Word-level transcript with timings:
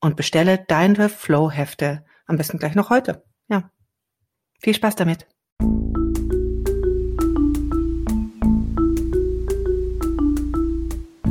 und 0.00 0.16
bestelle 0.16 0.64
deine 0.68 1.08
Flow-Hefte 1.08 2.04
am 2.26 2.36
besten 2.36 2.58
gleich 2.58 2.74
noch 2.74 2.90
heute. 2.90 3.24
Ja. 3.48 3.70
Viel 4.60 4.74
Spaß 4.74 4.96
damit. 4.96 5.26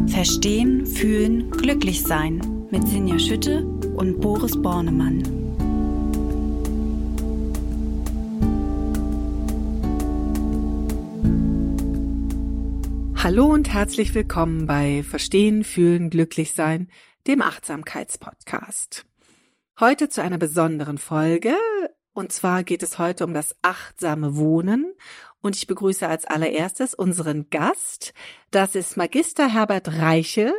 Verstehen, 0.08 0.86
fühlen, 0.86 1.52
glücklich 1.52 2.02
sein 2.04 2.42
mit 2.72 2.88
Sinja 2.88 3.20
Schütte 3.20 3.64
und 3.96 4.20
Boris 4.20 4.60
Bornemann. 4.62 5.24
Hallo 13.16 13.46
und 13.46 13.74
herzlich 13.74 14.16
willkommen 14.16 14.66
bei 14.66 15.04
Verstehen, 15.04 15.64
Fühlen, 15.64 16.10
Glücklich 16.10 16.54
Sein, 16.54 16.88
dem 17.28 17.42
Achtsamkeitspodcast. 17.42 19.06
Heute 19.80 20.10
zu 20.10 20.24
einer 20.24 20.38
besonderen 20.38 20.98
Folge. 20.98 21.54
Und 22.14 22.32
zwar 22.32 22.64
geht 22.64 22.82
es 22.82 22.98
heute 22.98 23.26
um 23.26 23.34
das 23.34 23.56
achtsame 23.62 24.38
Wohnen. 24.38 24.94
Und 25.42 25.56
ich 25.56 25.68
begrüße 25.68 26.08
als 26.08 26.26
allererstes 26.26 26.94
unseren 26.94 27.50
Gast. 27.50 28.14
Das 28.50 28.76
ist 28.76 28.98
Magister 28.98 29.54
Herbert 29.54 29.90
Reiche. 30.00 30.54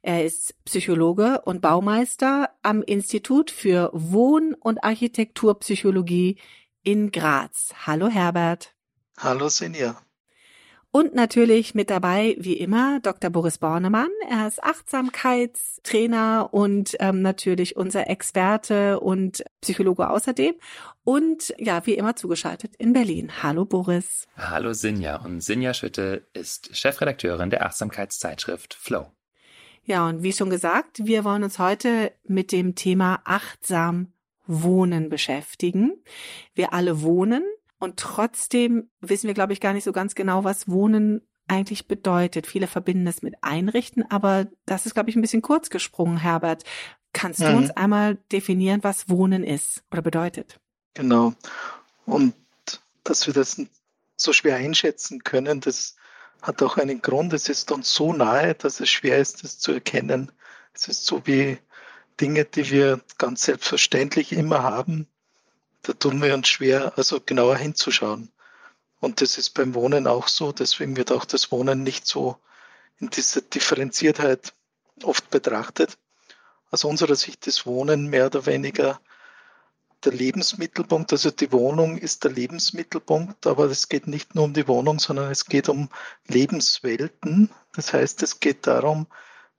Er 0.00 0.24
ist 0.24 0.54
Psychologe 0.64 1.42
und 1.44 1.60
Baumeister 1.60 2.50
am 2.62 2.82
Institut 2.82 3.50
für 3.50 3.90
Wohn- 3.92 4.54
und 4.54 4.84
Architekturpsychologie 4.84 6.38
in 6.82 7.10
Graz. 7.10 7.74
Hallo 7.84 8.08
Herbert. 8.08 8.74
Hallo 9.18 9.48
Senja. 9.48 10.00
Und 10.94 11.14
natürlich 11.14 11.74
mit 11.74 11.88
dabei, 11.88 12.36
wie 12.38 12.52
immer, 12.52 13.00
Dr. 13.00 13.30
Boris 13.30 13.56
Bornemann. 13.56 14.10
Er 14.28 14.46
ist 14.46 14.62
Achtsamkeitstrainer 14.62 16.50
und 16.52 16.96
ähm, 17.00 17.22
natürlich 17.22 17.76
unser 17.78 18.10
Experte 18.10 19.00
und 19.00 19.42
Psychologe 19.62 20.10
außerdem. 20.10 20.54
Und 21.02 21.54
ja, 21.56 21.86
wie 21.86 21.94
immer 21.94 22.14
zugeschaltet 22.14 22.76
in 22.76 22.92
Berlin. 22.92 23.32
Hallo 23.42 23.64
Boris. 23.64 24.28
Hallo 24.36 24.74
Sinja. 24.74 25.16
Und 25.16 25.40
Sinja 25.40 25.72
Schütte 25.72 26.26
ist 26.34 26.76
Chefredakteurin 26.76 27.48
der 27.48 27.64
Achtsamkeitszeitschrift 27.64 28.74
Flow. 28.74 29.10
Ja, 29.84 30.06
und 30.06 30.22
wie 30.22 30.34
schon 30.34 30.50
gesagt, 30.50 31.06
wir 31.06 31.24
wollen 31.24 31.42
uns 31.42 31.58
heute 31.58 32.12
mit 32.24 32.52
dem 32.52 32.74
Thema 32.74 33.22
achtsam 33.24 34.12
Wohnen 34.46 35.08
beschäftigen. 35.08 35.94
Wir 36.54 36.74
alle 36.74 37.00
wohnen 37.00 37.44
und 37.82 37.96
trotzdem 37.96 38.88
wissen 39.00 39.26
wir, 39.26 39.34
glaube 39.34 39.52
ich, 39.52 39.60
gar 39.60 39.72
nicht 39.72 39.82
so 39.82 39.90
ganz 39.90 40.14
genau, 40.14 40.44
was 40.44 40.68
Wohnen 40.68 41.26
eigentlich 41.48 41.88
bedeutet. 41.88 42.46
Viele 42.46 42.68
verbinden 42.68 43.08
es 43.08 43.22
mit 43.22 43.34
Einrichten, 43.42 44.08
aber 44.08 44.46
das 44.66 44.86
ist, 44.86 44.94
glaube 44.94 45.10
ich, 45.10 45.16
ein 45.16 45.20
bisschen 45.20 45.42
kurz 45.42 45.68
gesprungen, 45.68 46.18
Herbert. 46.18 46.62
Kannst 47.12 47.40
mhm. 47.40 47.44
du 47.44 47.56
uns 47.56 47.70
einmal 47.70 48.18
definieren, 48.30 48.84
was 48.84 49.08
Wohnen 49.08 49.42
ist 49.42 49.82
oder 49.90 50.00
bedeutet? 50.00 50.60
Genau. 50.94 51.34
Und 52.06 52.34
dass 53.02 53.26
wir 53.26 53.34
das 53.34 53.60
so 54.16 54.32
schwer 54.32 54.54
einschätzen 54.54 55.24
können, 55.24 55.60
das 55.60 55.96
hat 56.40 56.62
auch 56.62 56.76
einen 56.76 57.02
Grund. 57.02 57.32
Es 57.32 57.48
ist 57.48 57.72
uns 57.72 57.92
so 57.92 58.12
nahe, 58.12 58.54
dass 58.54 58.78
es 58.78 58.90
schwer 58.90 59.18
ist, 59.18 59.42
das 59.42 59.58
zu 59.58 59.72
erkennen. 59.72 60.30
Es 60.72 60.86
ist 60.86 61.04
so 61.04 61.26
wie 61.26 61.58
Dinge, 62.20 62.44
die 62.44 62.70
wir 62.70 63.00
ganz 63.18 63.42
selbstverständlich 63.42 64.30
immer 64.32 64.62
haben, 64.62 65.08
da 65.82 65.92
tun 65.92 66.22
wir 66.22 66.34
uns 66.34 66.48
schwer, 66.48 66.92
also 66.96 67.20
genauer 67.20 67.56
hinzuschauen. 67.56 68.30
Und 69.00 69.20
das 69.20 69.36
ist 69.36 69.50
beim 69.50 69.74
Wohnen 69.74 70.06
auch 70.06 70.28
so. 70.28 70.52
Deswegen 70.52 70.96
wird 70.96 71.10
auch 71.10 71.24
das 71.24 71.50
Wohnen 71.50 71.82
nicht 71.82 72.06
so 72.06 72.36
in 73.00 73.10
dieser 73.10 73.40
Differenziertheit 73.40 74.54
oft 75.02 75.28
betrachtet. 75.30 75.98
Aus 76.70 76.84
unserer 76.84 77.16
Sicht 77.16 77.46
ist 77.48 77.66
Wohnen 77.66 78.08
mehr 78.08 78.26
oder 78.26 78.46
weniger 78.46 79.00
der 80.04 80.12
Lebensmittelpunkt. 80.12 81.12
Also 81.12 81.30
die 81.30 81.50
Wohnung 81.50 81.98
ist 81.98 82.24
der 82.24 82.30
Lebensmittelpunkt, 82.30 83.46
aber 83.46 83.64
es 83.64 83.88
geht 83.88 84.06
nicht 84.06 84.34
nur 84.34 84.44
um 84.44 84.54
die 84.54 84.68
Wohnung, 84.68 85.00
sondern 85.00 85.30
es 85.30 85.46
geht 85.46 85.68
um 85.68 85.88
Lebenswelten. 86.28 87.50
Das 87.74 87.92
heißt, 87.92 88.22
es 88.22 88.40
geht 88.40 88.66
darum, 88.66 89.06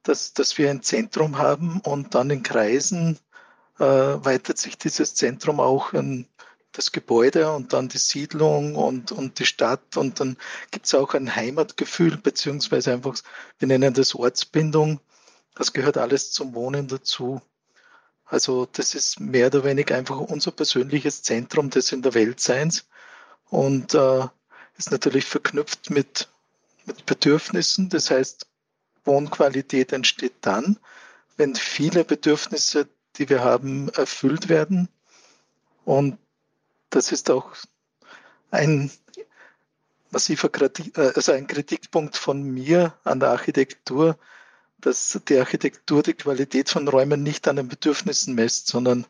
dass, 0.04 0.34
dass 0.34 0.58
wir 0.58 0.70
ein 0.70 0.84
Zentrum 0.84 1.38
haben 1.38 1.80
und 1.82 2.16
dann 2.16 2.30
in 2.30 2.44
Kreisen 2.44 3.20
äh, 3.84 4.26
weitet 4.26 4.58
sich 4.58 4.78
dieses 4.78 5.14
Zentrum 5.14 5.60
auch 5.60 5.94
in 5.94 6.28
das 6.72 6.92
Gebäude 6.92 7.52
und 7.52 7.74
dann 7.74 7.90
die 7.90 7.98
Siedlung 7.98 8.76
und, 8.76 9.12
und 9.12 9.40
die 9.40 9.46
Stadt 9.46 9.98
und 9.98 10.20
dann 10.20 10.38
gibt 10.72 10.86
es 10.86 10.96
auch 10.96 11.14
ein 11.14 11.36
Heimatgefühl, 11.36 12.18
beziehungsweise 12.18 12.94
einfach, 12.94 13.16
wir 13.60 13.68
nennen 13.68 13.94
das 13.94 14.16
Ortsbindung. 14.16 15.00
Das 15.54 15.74
gehört 15.74 15.98
alles 15.98 16.32
zum 16.32 16.56
Wohnen 16.56 16.88
dazu. 16.88 17.42
Also 18.26 18.66
das 18.72 18.96
ist 18.96 19.20
mehr 19.20 19.48
oder 19.48 19.66
weniger 19.66 19.96
einfach 19.96 20.18
unser 20.18 20.52
persönliches 20.52 21.22
Zentrum 21.22 21.70
des 21.70 21.92
in 21.92 22.02
der 22.02 22.14
Weltseins 22.14 22.88
und 23.50 23.94
äh, 23.94 24.28
ist 24.78 24.92
natürlich 24.92 25.26
verknüpft 25.26 25.90
mit, 25.90 26.30
mit 26.86 27.06
Bedürfnissen. 27.06 27.90
Das 27.90 28.10
heißt, 28.10 28.48
Wohnqualität 29.04 29.92
entsteht 29.92 30.34
dann, 30.42 30.80
wenn 31.36 31.56
viele 31.56 32.06
Bedürfnisse 32.06 32.88
die 33.18 33.30
wir 33.30 33.44
haben, 33.44 33.90
erfüllt 33.90 34.50
werden. 34.50 34.90
Und 35.86 36.18
das 36.90 37.12
ist 37.12 37.30
auch 37.30 37.54
ein 38.52 38.92
massiver 40.12 40.50
Kritik, 40.50 40.98
äh, 40.98 41.12
also 41.16 41.32
ein 41.32 41.48
Kritikpunkt 41.48 42.18
von 42.18 42.44
mir 42.44 42.94
an 43.04 43.20
der 43.20 43.30
Architektur, 43.30 44.18
dass 44.80 45.20
die 45.28 45.38
Architektur 45.38 46.04
die 46.04 46.14
Qualität 46.14 46.70
von 46.70 46.88
Räumen 46.88 47.24
nicht 47.24 47.48
an 47.48 47.56
den 47.56 47.68
Bedürfnissen 47.68 48.36
messt, 48.36 48.68
sondern 48.68 49.06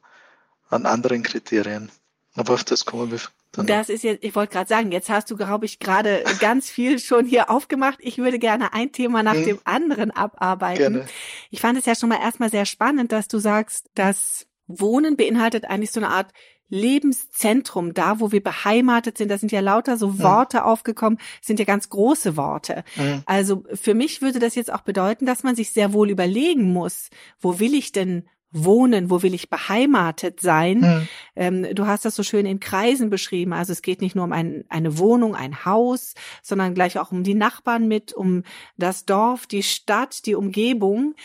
an 0.69 0.85
anderen 0.85 1.23
Kriterien. 1.23 1.91
Aber 2.35 2.53
auf 2.53 2.63
das 2.63 2.85
kommen 2.85 3.11
wir 3.11 3.19
das 3.55 3.89
ist 3.89 4.03
jetzt, 4.03 4.23
ich 4.23 4.35
wollte 4.35 4.53
gerade 4.53 4.67
sagen, 4.67 4.91
jetzt 4.91 5.09
hast 5.09 5.29
du, 5.29 5.37
glaube 5.37 5.65
ich, 5.65 5.79
gerade 5.79 6.23
ganz 6.39 6.69
viel 6.69 6.99
schon 6.99 7.25
hier 7.25 7.49
aufgemacht. 7.49 7.99
Ich 8.01 8.17
würde 8.17 8.39
gerne 8.39 8.73
ein 8.73 8.91
Thema 8.91 9.21
nach 9.21 9.35
hm. 9.35 9.45
dem 9.45 9.59
anderen 9.63 10.11
abarbeiten. 10.11 10.93
Gerne. 10.93 11.05
Ich 11.51 11.61
fand 11.61 11.77
es 11.77 11.85
ja 11.85 11.95
schon 11.95 12.09
mal 12.09 12.19
erstmal 12.19 12.49
sehr 12.49 12.65
spannend, 12.65 13.11
dass 13.11 13.27
du 13.27 13.37
sagst, 13.37 13.89
dass 13.93 14.47
Wohnen 14.67 15.17
beinhaltet 15.17 15.65
eigentlich 15.65 15.91
so 15.91 15.99
eine 15.99 16.09
Art 16.09 16.31
Lebenszentrum, 16.69 17.93
da 17.93 18.19
wo 18.19 18.31
wir 18.31 18.41
beheimatet 18.41 19.19
sind, 19.19 19.29
da 19.29 19.37
sind 19.37 19.51
ja 19.51 19.59
lauter 19.59 19.95
so 19.95 20.17
Worte 20.19 20.57
mhm. 20.57 20.63
aufgekommen, 20.63 21.19
sind 21.39 21.59
ja 21.59 21.65
ganz 21.65 21.89
große 21.89 22.35
Worte. 22.35 22.83
Mhm. 22.95 23.21
Also 23.27 23.63
für 23.75 23.93
mich 23.93 24.23
würde 24.23 24.39
das 24.39 24.55
jetzt 24.55 24.73
auch 24.73 24.81
bedeuten, 24.81 25.27
dass 25.27 25.43
man 25.43 25.55
sich 25.55 25.69
sehr 25.69 25.93
wohl 25.93 26.09
überlegen 26.09 26.73
muss, 26.73 27.09
wo 27.39 27.59
will 27.59 27.75
ich 27.75 27.91
denn 27.91 28.27
wohnen, 28.53 29.09
wo 29.09 29.23
will 29.23 29.33
ich 29.33 29.49
beheimatet 29.49 30.39
sein. 30.39 30.79
Mhm. 30.79 31.07
Ähm, 31.35 31.75
du 31.75 31.87
hast 31.87 32.05
das 32.05 32.15
so 32.15 32.23
schön 32.23 32.45
in 32.45 32.59
Kreisen 32.59 33.09
beschrieben. 33.09 33.51
Also 33.51 33.73
es 33.73 33.81
geht 33.81 34.01
nicht 34.01 34.15
nur 34.15 34.25
um 34.25 34.31
ein, 34.31 34.63
eine 34.69 34.97
Wohnung, 34.99 35.35
ein 35.35 35.65
Haus, 35.65 36.13
sondern 36.41 36.75
gleich 36.75 36.99
auch 36.99 37.11
um 37.11 37.23
die 37.23 37.33
Nachbarn 37.33 37.87
mit, 37.87 38.13
um 38.13 38.43
das 38.77 39.05
Dorf, 39.05 39.47
die 39.47 39.63
Stadt, 39.63 40.25
die 40.25 40.35
Umgebung. 40.35 41.15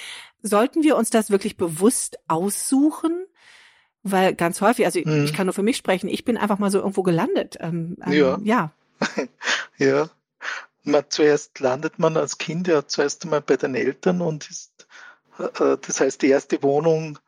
Sollten 0.43 0.83
wir 0.83 0.97
uns 0.97 1.11
das 1.11 1.31
wirklich 1.31 1.57
bewusst 1.57 2.19
aussuchen? 2.29 3.27
Weil 4.03 4.35
ganz 4.35 4.61
häufig, 4.61 4.87
also 4.87 5.01
mhm. 5.05 5.25
ich 5.25 5.35
kann 5.35 5.47
nur 5.47 5.55
für 5.55 5.63
mich 5.63 5.77
sprechen, 5.77 6.09
ich 6.09 6.25
bin 6.25 6.39
einfach 6.39 6.59
mal 6.59 6.71
so 6.71 6.79
irgendwo 6.79 7.03
gelandet. 7.03 7.57
Ähm, 7.61 7.97
ähm, 8.07 8.13
ja. 8.13 8.39
Ja. 8.43 8.73
ja. 9.79 10.11
Man, 10.85 11.05
zuerst 11.11 11.61
landet 11.61 11.99
man 11.99 12.17
als 12.17 12.39
Kind 12.39 12.69
ja 12.69 12.87
zuerst 12.87 13.25
einmal 13.25 13.43
bei 13.43 13.57
den 13.57 13.75
Eltern 13.75 14.23
und 14.23 14.49
ist 14.49 14.78
das 15.39 16.01
heißt, 16.01 16.23
die 16.23 16.29
erste 16.29 16.63
Wohnung, 16.63 17.19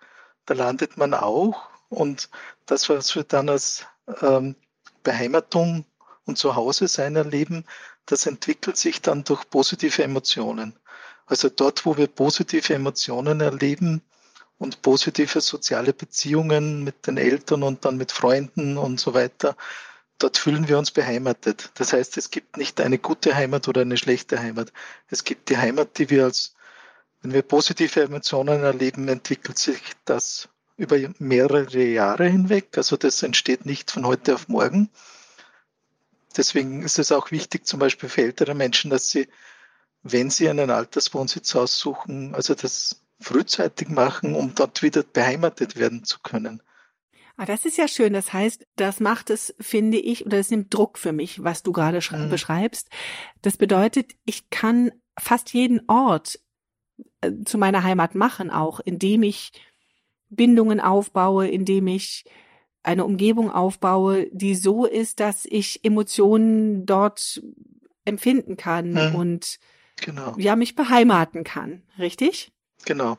da 0.46 0.54
landet 0.54 0.96
man 0.96 1.14
auch. 1.14 1.68
Und 1.88 2.28
das, 2.66 2.88
was 2.88 3.14
wir 3.14 3.24
dann 3.24 3.48
als 3.48 3.86
ähm, 4.22 4.56
Beheimatung 5.02 5.84
und 6.24 6.38
Zuhause 6.38 6.88
sein 6.88 7.16
erleben, 7.16 7.64
das 8.06 8.26
entwickelt 8.26 8.76
sich 8.76 9.02
dann 9.02 9.24
durch 9.24 9.48
positive 9.48 10.02
Emotionen. 10.02 10.76
Also 11.26 11.48
dort, 11.48 11.86
wo 11.86 11.96
wir 11.96 12.08
positive 12.08 12.74
Emotionen 12.74 13.40
erleben 13.40 14.02
und 14.58 14.82
positive 14.82 15.40
soziale 15.40 15.92
Beziehungen 15.92 16.82
mit 16.82 17.06
den 17.06 17.16
Eltern 17.16 17.62
und 17.62 17.84
dann 17.84 17.96
mit 17.96 18.12
Freunden 18.12 18.76
und 18.76 18.98
so 18.98 19.14
weiter, 19.14 19.56
dort 20.18 20.38
fühlen 20.38 20.68
wir 20.68 20.78
uns 20.78 20.90
beheimatet. 20.90 21.70
Das 21.74 21.92
heißt, 21.92 22.16
es 22.16 22.30
gibt 22.30 22.56
nicht 22.56 22.80
eine 22.80 22.98
gute 22.98 23.34
Heimat 23.34 23.68
oder 23.68 23.82
eine 23.82 23.96
schlechte 23.96 24.38
Heimat. 24.40 24.72
Es 25.08 25.24
gibt 25.24 25.48
die 25.48 25.56
Heimat, 25.56 25.98
die 25.98 26.10
wir 26.10 26.24
als, 26.24 26.54
wenn 27.22 27.32
wir 27.32 27.42
positive 27.42 28.02
Emotionen 28.02 28.62
erleben, 28.62 29.08
entwickelt 29.08 29.58
sich 29.58 29.80
das 30.04 30.48
über 30.76 30.96
mehrere 31.18 31.84
Jahre 31.84 32.26
hinweg. 32.26 32.76
Also 32.76 32.96
das 32.96 33.22
entsteht 33.22 33.66
nicht 33.66 33.90
von 33.90 34.06
heute 34.06 34.34
auf 34.34 34.48
morgen. 34.48 34.88
Deswegen 36.36 36.82
ist 36.82 36.98
es 36.98 37.12
auch 37.12 37.30
wichtig, 37.30 37.66
zum 37.66 37.80
Beispiel 37.80 38.08
für 38.08 38.22
ältere 38.22 38.54
Menschen, 38.54 38.90
dass 38.90 39.10
sie 39.10 39.28
wenn 40.02 40.30
Sie 40.30 40.48
einen 40.48 40.70
Alterswohnsitz 40.70 41.54
aussuchen, 41.56 42.34
also 42.34 42.54
das 42.54 43.02
frühzeitig 43.20 43.88
machen, 43.88 44.34
um 44.34 44.54
dort 44.54 44.82
wieder 44.82 45.02
beheimatet 45.02 45.76
werden 45.76 46.04
zu 46.04 46.20
können. 46.20 46.62
Ah, 47.36 47.44
das 47.44 47.64
ist 47.64 47.76
ja 47.76 47.88
schön. 47.88 48.12
Das 48.12 48.32
heißt, 48.32 48.66
das 48.76 49.00
macht 49.00 49.30
es, 49.30 49.54
finde 49.60 49.98
ich, 49.98 50.26
oder 50.26 50.38
es 50.38 50.50
nimmt 50.50 50.72
Druck 50.72 50.98
für 50.98 51.12
mich, 51.12 51.42
was 51.42 51.62
du 51.62 51.72
gerade 51.72 52.00
mhm. 52.12 52.30
beschreibst. 52.30 52.88
Das 53.42 53.56
bedeutet, 53.56 54.12
ich 54.24 54.50
kann 54.50 54.92
fast 55.18 55.52
jeden 55.52 55.82
Ort 55.88 56.38
äh, 57.20 57.32
zu 57.44 57.58
meiner 57.58 57.82
Heimat 57.82 58.14
machen, 58.14 58.50
auch 58.50 58.80
indem 58.80 59.22
ich 59.22 59.52
Bindungen 60.28 60.80
aufbaue, 60.80 61.48
indem 61.48 61.88
ich 61.88 62.24
eine 62.82 63.04
Umgebung 63.04 63.50
aufbaue, 63.50 64.28
die 64.32 64.54
so 64.54 64.86
ist, 64.86 65.20
dass 65.20 65.44
ich 65.44 65.84
Emotionen 65.84 66.86
dort 66.86 67.42
empfinden 68.04 68.56
kann 68.56 68.92
mhm. 68.92 69.14
und 69.14 69.58
genau. 69.96 70.34
ja 70.38 70.56
mich 70.56 70.74
beheimaten 70.74 71.44
kann, 71.44 71.82
richtig? 71.98 72.52
Genau. 72.84 73.18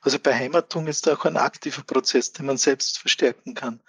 Also 0.00 0.20
Beheimatung 0.20 0.86
ist 0.86 1.08
auch 1.08 1.24
ein 1.24 1.36
aktiver 1.36 1.82
Prozess, 1.82 2.32
den 2.32 2.46
man 2.46 2.58
selbst 2.58 2.98
verstärken 2.98 3.54
kann. 3.54 3.80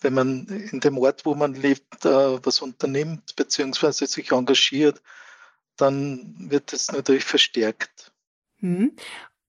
Wenn 0.00 0.12
man 0.12 0.46
in 0.46 0.80
dem 0.80 0.98
Ort, 0.98 1.24
wo 1.24 1.34
man 1.34 1.54
lebt, 1.54 2.04
äh, 2.04 2.44
was 2.44 2.60
unternimmt 2.60 3.34
beziehungsweise 3.36 4.06
sich 4.06 4.32
engagiert, 4.32 5.00
dann 5.76 6.50
wird 6.50 6.74
es 6.74 6.92
natürlich 6.92 7.24
verstärkt. 7.24 8.12
Hm. 8.64 8.92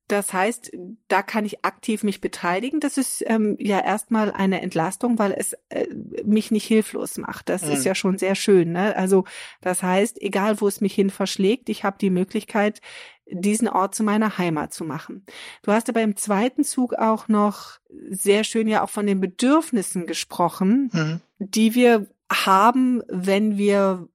Das 0.08 0.34
heißt, 0.34 0.72
da 1.08 1.24
kann 1.24 1.46
ich 1.46 1.66
aktiv 1.66 2.04
mich 2.04 2.22
beteiligen. 2.22 2.80
Das 2.80 2.98
ist 2.98 3.24
ähm, 3.26 3.56
ja 3.60 3.80
erstmal 3.80 4.32
eine 4.32 4.62
Entlastung, 4.62 5.18
weil 5.18 5.34
es 5.36 5.54
äh, 5.70 5.88
mich 6.24 6.52
nicht 6.52 6.66
hilflos 6.66 7.18
macht. 7.18 7.50
Das 7.50 7.64
mhm. 7.64 7.72
ist 7.72 7.86
ja 7.86 7.96
schon 7.96 8.20
sehr 8.20 8.36
schön. 8.36 8.72
Ne? 8.72 8.96
Also 8.96 9.24
das 9.62 9.82
heißt, 9.82 10.22
egal 10.22 10.62
wo 10.62 10.68
es 10.68 10.80
mich 10.80 10.94
hin 10.94 11.10
verschlägt, 11.10 11.70
ich 11.70 11.84
habe 11.84 11.98
die 12.00 12.12
Möglichkeit, 12.12 12.82
diesen 13.28 13.68
Ort 13.68 13.96
zu 13.96 14.04
meiner 14.04 14.38
Heimat 14.38 14.74
zu 14.74 14.84
machen. 14.84 15.26
Du 15.64 15.72
hast 15.72 15.90
aber 15.90 16.04
im 16.04 16.16
zweiten 16.16 16.64
Zug 16.64 16.94
auch 16.94 17.28
noch 17.28 17.80
sehr 18.10 18.44
schön 18.44 18.68
ja 18.68 18.84
auch 18.84 18.92
von 18.92 19.08
den 19.08 19.20
Bedürfnissen 19.20 20.06
gesprochen, 20.06 20.92
mhm. 20.94 21.22
die 21.40 21.74
wir 21.74 22.06
haben, 22.32 23.02
wenn 23.08 23.58
wir 23.58 24.08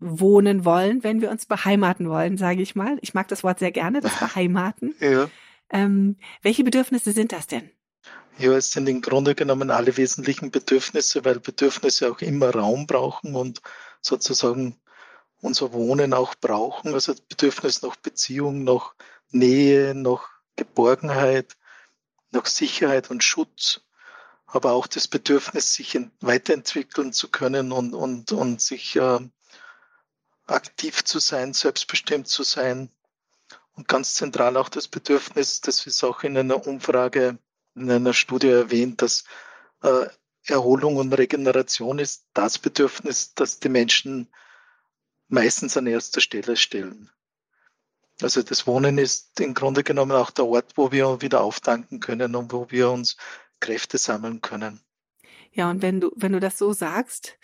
wohnen 0.00 0.64
wollen, 0.64 1.02
wenn 1.02 1.20
wir 1.20 1.30
uns 1.30 1.46
beheimaten 1.46 2.08
wollen, 2.08 2.36
sage 2.36 2.62
ich 2.62 2.74
mal. 2.74 2.98
Ich 3.00 3.14
mag 3.14 3.28
das 3.28 3.42
Wort 3.44 3.58
sehr 3.58 3.72
gerne, 3.72 4.00
das 4.00 4.16
Beheimaten. 4.18 4.94
Ja. 5.00 5.30
Ähm, 5.70 6.16
welche 6.42 6.64
Bedürfnisse 6.64 7.12
sind 7.12 7.32
das 7.32 7.46
denn? 7.46 7.70
Ja, 8.38 8.52
es 8.52 8.72
sind 8.72 8.88
im 8.88 9.00
Grunde 9.00 9.34
genommen 9.34 9.70
alle 9.70 9.96
wesentlichen 9.96 10.50
Bedürfnisse, 10.50 11.24
weil 11.24 11.38
Bedürfnisse 11.38 12.10
auch 12.10 12.20
immer 12.20 12.50
Raum 12.50 12.86
brauchen 12.86 13.36
und 13.36 13.62
sozusagen 14.00 14.76
unser 15.40 15.72
Wohnen 15.72 16.12
auch 16.12 16.34
brauchen. 16.34 16.94
Also 16.94 17.14
Bedürfnis 17.28 17.82
nach 17.82 17.96
Beziehung, 17.96 18.64
nach 18.64 18.94
Nähe, 19.30 19.94
nach 19.94 20.28
Geborgenheit, 20.56 21.56
nach 22.30 22.46
Sicherheit 22.46 23.10
und 23.10 23.22
Schutz, 23.22 23.82
aber 24.46 24.72
auch 24.72 24.86
das 24.86 25.08
Bedürfnis, 25.08 25.74
sich 25.74 25.98
weiterentwickeln 26.20 27.12
zu 27.12 27.28
können 27.28 27.72
und, 27.72 27.94
und, 27.94 28.32
und 28.32 28.60
sich 28.60 28.96
äh, 28.96 29.20
aktiv 30.46 31.04
zu 31.04 31.18
sein, 31.18 31.52
selbstbestimmt 31.52 32.28
zu 32.28 32.42
sein. 32.42 32.90
Und 33.74 33.88
ganz 33.88 34.14
zentral 34.14 34.56
auch 34.56 34.68
das 34.68 34.88
Bedürfnis, 34.88 35.60
das 35.60 35.86
ist 35.86 36.04
auch 36.04 36.22
in 36.22 36.36
einer 36.36 36.66
Umfrage, 36.66 37.38
in 37.74 37.90
einer 37.90 38.12
Studie 38.14 38.48
erwähnt, 38.48 39.02
dass 39.02 39.24
äh, 39.82 40.06
Erholung 40.46 40.96
und 40.96 41.12
Regeneration 41.12 41.98
ist 41.98 42.26
das 42.34 42.58
Bedürfnis, 42.58 43.34
das 43.34 43.58
die 43.60 43.68
Menschen 43.68 44.28
meistens 45.28 45.76
an 45.76 45.86
erster 45.86 46.20
Stelle 46.20 46.56
stellen. 46.56 47.10
Also 48.20 48.42
das 48.42 48.66
Wohnen 48.66 48.98
ist 48.98 49.40
im 49.40 49.54
Grunde 49.54 49.82
genommen 49.82 50.12
auch 50.12 50.30
der 50.30 50.46
Ort, 50.46 50.72
wo 50.76 50.92
wir 50.92 51.20
wieder 51.20 51.40
auftanken 51.40 51.98
können 51.98 52.36
und 52.36 52.52
wo 52.52 52.70
wir 52.70 52.90
uns 52.90 53.16
Kräfte 53.58 53.98
sammeln 53.98 54.40
können. 54.40 54.80
Ja, 55.52 55.70
und 55.70 55.82
wenn 55.82 56.00
du, 56.00 56.12
wenn 56.14 56.32
du 56.32 56.40
das 56.40 56.58
so 56.58 56.72
sagst, 56.72 57.38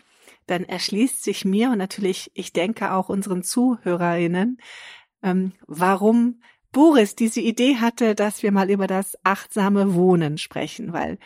dann 0.51 0.65
erschließt 0.65 1.23
sich 1.23 1.45
mir 1.45 1.71
und 1.71 1.79
natürlich, 1.79 2.31
ich 2.35 2.53
denke 2.53 2.93
auch 2.93 3.09
unseren 3.09 3.43
Zuhörerinnen, 3.43 4.59
ähm, 5.23 5.53
warum 5.67 6.43
Boris 6.73 7.15
diese 7.15 7.41
Idee 7.41 7.77
hatte, 7.77 8.15
dass 8.15 8.43
wir 8.43 8.53
mal 8.53 8.71
über 8.71 8.87
das 8.87 9.17
achtsame 9.25 9.95
Wohnen 9.95 10.39
sprechen, 10.39 10.93
weil 10.93 11.19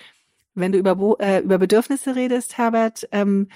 wenn 0.55 0.73
du 0.73 0.79
über, 0.79 1.17
äh, 1.21 1.41
über 1.41 1.59
Bedürfnisse 1.59 2.15
redest, 2.15 2.59
Herbert, 2.59 3.09
ähm, 3.12 3.49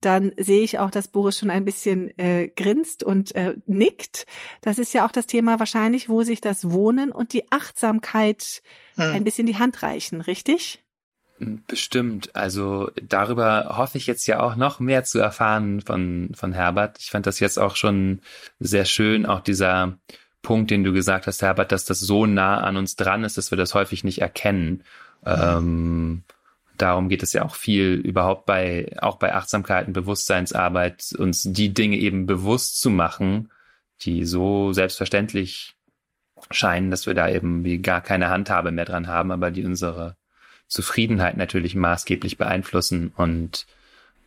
dann 0.00 0.32
sehe 0.36 0.62
ich 0.62 0.78
auch, 0.78 0.90
dass 0.90 1.08
Boris 1.08 1.38
schon 1.38 1.50
ein 1.50 1.64
bisschen 1.64 2.16
äh, 2.18 2.48
grinst 2.48 3.02
und 3.02 3.34
äh, 3.34 3.56
nickt. 3.66 4.26
Das 4.60 4.78
ist 4.78 4.94
ja 4.94 5.06
auch 5.06 5.10
das 5.10 5.26
Thema 5.26 5.58
wahrscheinlich, 5.58 6.08
wo 6.08 6.22
sich 6.22 6.40
das 6.40 6.70
Wohnen 6.70 7.12
und 7.12 7.32
die 7.32 7.50
Achtsamkeit 7.50 8.62
hm. 8.94 9.14
ein 9.14 9.24
bisschen 9.24 9.46
die 9.46 9.58
Hand 9.58 9.82
reichen, 9.82 10.20
richtig? 10.20 10.85
Bestimmt. 11.38 12.34
Also 12.34 12.90
darüber 13.02 13.76
hoffe 13.76 13.98
ich 13.98 14.06
jetzt 14.06 14.26
ja 14.26 14.40
auch 14.40 14.56
noch 14.56 14.80
mehr 14.80 15.04
zu 15.04 15.18
erfahren 15.18 15.82
von, 15.82 16.30
von 16.34 16.52
Herbert. 16.52 16.98
Ich 17.00 17.10
fand 17.10 17.26
das 17.26 17.40
jetzt 17.40 17.58
auch 17.58 17.76
schon 17.76 18.20
sehr 18.58 18.86
schön, 18.86 19.26
auch 19.26 19.40
dieser 19.40 19.98
Punkt, 20.40 20.70
den 20.70 20.82
du 20.82 20.92
gesagt 20.92 21.26
hast, 21.26 21.42
Herbert, 21.42 21.72
dass 21.72 21.84
das 21.84 22.00
so 22.00 22.24
nah 22.24 22.60
an 22.60 22.76
uns 22.76 22.96
dran 22.96 23.24
ist, 23.24 23.36
dass 23.36 23.50
wir 23.50 23.58
das 23.58 23.74
häufig 23.74 24.02
nicht 24.02 24.22
erkennen. 24.22 24.82
Ähm, 25.26 26.22
darum 26.78 27.08
geht 27.08 27.22
es 27.22 27.32
ja 27.32 27.44
auch 27.44 27.54
viel 27.54 27.94
überhaupt 27.94 28.46
bei, 28.46 28.96
auch 29.00 29.16
bei 29.16 29.34
Achtsamkeit 29.34 29.88
und 29.88 29.92
Bewusstseinsarbeit, 29.92 31.14
uns 31.18 31.42
die 31.42 31.74
Dinge 31.74 31.98
eben 31.98 32.26
bewusst 32.26 32.80
zu 32.80 32.90
machen, 32.90 33.50
die 34.02 34.24
so 34.24 34.72
selbstverständlich 34.72 35.76
scheinen, 36.50 36.90
dass 36.90 37.06
wir 37.06 37.14
da 37.14 37.28
eben 37.28 37.64
wie 37.64 37.78
gar 37.78 38.00
keine 38.00 38.28
Handhabe 38.30 38.70
mehr 38.70 38.84
dran 38.84 39.08
haben, 39.08 39.32
aber 39.32 39.50
die 39.50 39.64
unsere 39.64 40.16
Zufriedenheit 40.68 41.36
natürlich 41.36 41.74
maßgeblich 41.74 42.38
beeinflussen 42.38 43.12
und 43.16 43.66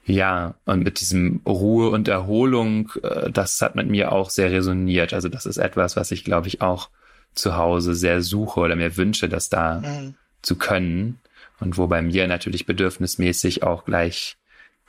ja, 0.06 0.56
und 0.66 0.84
mit 0.84 1.02
diesem 1.02 1.42
Ruhe 1.46 1.90
und 1.90 2.08
Erholung, 2.08 2.92
äh, 3.04 3.30
das 3.30 3.62
hat 3.62 3.76
mit 3.76 3.88
mir 3.88 4.12
auch 4.12 4.32
sehr 4.32 4.52
resoniert. 4.52 5.14
Also 5.14 5.30
das 5.30 5.46
ist 5.46 5.58
etwas, 5.58 5.96
was 5.96 6.10
ich, 6.12 6.24
glaube 6.24 6.48
ich, 6.48 6.62
auch 6.62 6.90
zu 7.36 7.56
Hause 7.56 7.94
sehr 7.94 8.22
suche 8.24 8.60
oder 8.60 8.76
mir 8.76 8.98
wünsche, 8.98 9.30
das 9.30 9.50
da 9.50 9.82
mhm. 9.82 10.16
zu 10.42 10.56
können. 10.56 11.20
Und 11.60 11.78
wo 11.78 11.86
bei 11.88 12.02
mir 12.02 12.28
natürlich 12.28 12.66
bedürfnismäßig 12.66 13.62
auch 13.64 13.86
gleich 13.86 14.38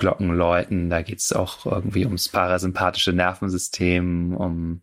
Glocken 0.00 0.30
läuten. 0.30 0.88
Da 0.88 1.02
geht's 1.02 1.32
auch 1.32 1.66
irgendwie 1.66 2.06
ums 2.06 2.28
parasympathische 2.30 3.12
Nervensystem, 3.12 4.34
um 4.34 4.80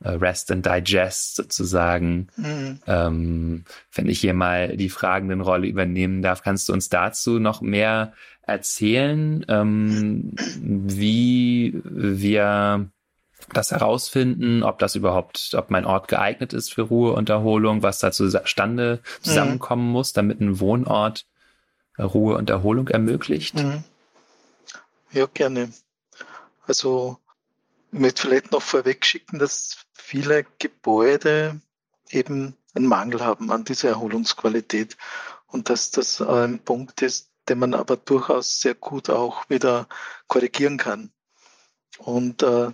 Rest 0.00 0.50
and 0.52 0.64
Digest 0.64 1.36
sozusagen. 1.36 2.28
Mhm. 2.36 2.80
Ähm, 2.86 3.64
wenn 3.92 4.08
ich 4.08 4.20
hier 4.20 4.34
mal 4.34 4.76
die 4.76 4.90
fragenden 4.90 5.40
Rolle 5.40 5.66
übernehmen 5.66 6.22
darf, 6.22 6.42
kannst 6.42 6.68
du 6.68 6.72
uns 6.72 6.88
dazu 6.88 7.38
noch 7.38 7.60
mehr 7.60 8.12
erzählen, 8.42 9.44
ähm, 9.48 10.32
wie 10.60 11.80
wir 11.84 12.88
das 13.52 13.70
herausfinden, 13.70 14.62
ob 14.62 14.78
das 14.78 14.94
überhaupt, 14.94 15.54
ob 15.54 15.70
mein 15.70 15.84
Ort 15.84 16.08
geeignet 16.08 16.52
ist 16.52 16.72
für 16.72 16.82
Ruhe 16.82 17.12
und 17.12 17.28
Erholung, 17.28 17.82
was 17.82 17.98
da 17.98 18.12
zustande 18.12 19.00
zusammenkommen 19.20 19.86
mhm. 19.86 19.92
muss, 19.92 20.12
damit 20.12 20.40
ein 20.40 20.60
Wohnort 20.60 21.26
Ruhe 21.98 22.36
und 22.36 22.50
Erholung 22.50 22.88
ermöglicht? 22.88 23.56
Mhm. 23.56 23.84
Ja, 25.12 25.26
gerne. 25.26 25.72
Also 26.66 27.18
ich 27.92 27.98
möchte 27.98 28.22
vielleicht 28.22 28.52
noch 28.52 28.62
vorweg 28.62 29.04
schicken, 29.04 29.38
dass 29.38 29.86
viele 30.08 30.46
Gebäude 30.58 31.60
eben 32.08 32.56
einen 32.74 32.86
Mangel 32.86 33.20
haben 33.20 33.52
an 33.52 33.64
dieser 33.64 33.90
Erholungsqualität 33.90 34.96
und 35.48 35.68
dass 35.68 35.90
das 35.90 36.22
ein 36.22 36.60
Punkt 36.60 37.02
ist, 37.02 37.30
den 37.46 37.58
man 37.58 37.74
aber 37.74 37.98
durchaus 37.98 38.58
sehr 38.58 38.74
gut 38.74 39.10
auch 39.10 39.50
wieder 39.50 39.86
korrigieren 40.26 40.78
kann. 40.78 41.12
Und 41.98 42.42
äh, 42.42 42.70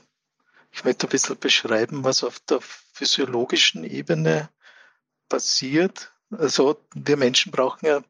ich 0.70 0.84
möchte 0.84 1.08
ein 1.08 1.10
bisschen 1.10 1.36
beschreiben, 1.36 2.04
was 2.04 2.22
auf 2.22 2.38
der 2.38 2.60
physiologischen 2.60 3.82
Ebene 3.82 4.48
passiert. 5.28 6.12
Also 6.30 6.80
wir 6.94 7.16
Menschen 7.16 7.50
brauchen 7.50 7.86
ja 7.86 8.04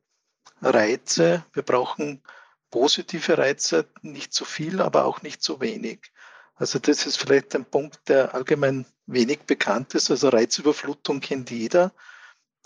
Reize, 0.60 1.46
wir 1.54 1.62
brauchen 1.62 2.22
positive 2.70 3.38
Reize, 3.38 3.86
nicht 4.02 4.34
zu 4.34 4.44
viel, 4.44 4.82
aber 4.82 5.06
auch 5.06 5.22
nicht 5.22 5.42
zu 5.42 5.62
wenig. 5.62 6.12
Also 6.56 6.78
das 6.78 7.06
ist 7.06 7.16
vielleicht 7.16 7.54
ein 7.54 7.64
Punkt, 7.64 8.06
der 8.10 8.34
allgemein 8.34 8.84
wenig 9.06 9.40
bekannt 9.40 9.94
ist. 9.94 10.10
Also 10.10 10.28
Reizüberflutung 10.28 11.20
kennt 11.20 11.50
jeder. 11.50 11.92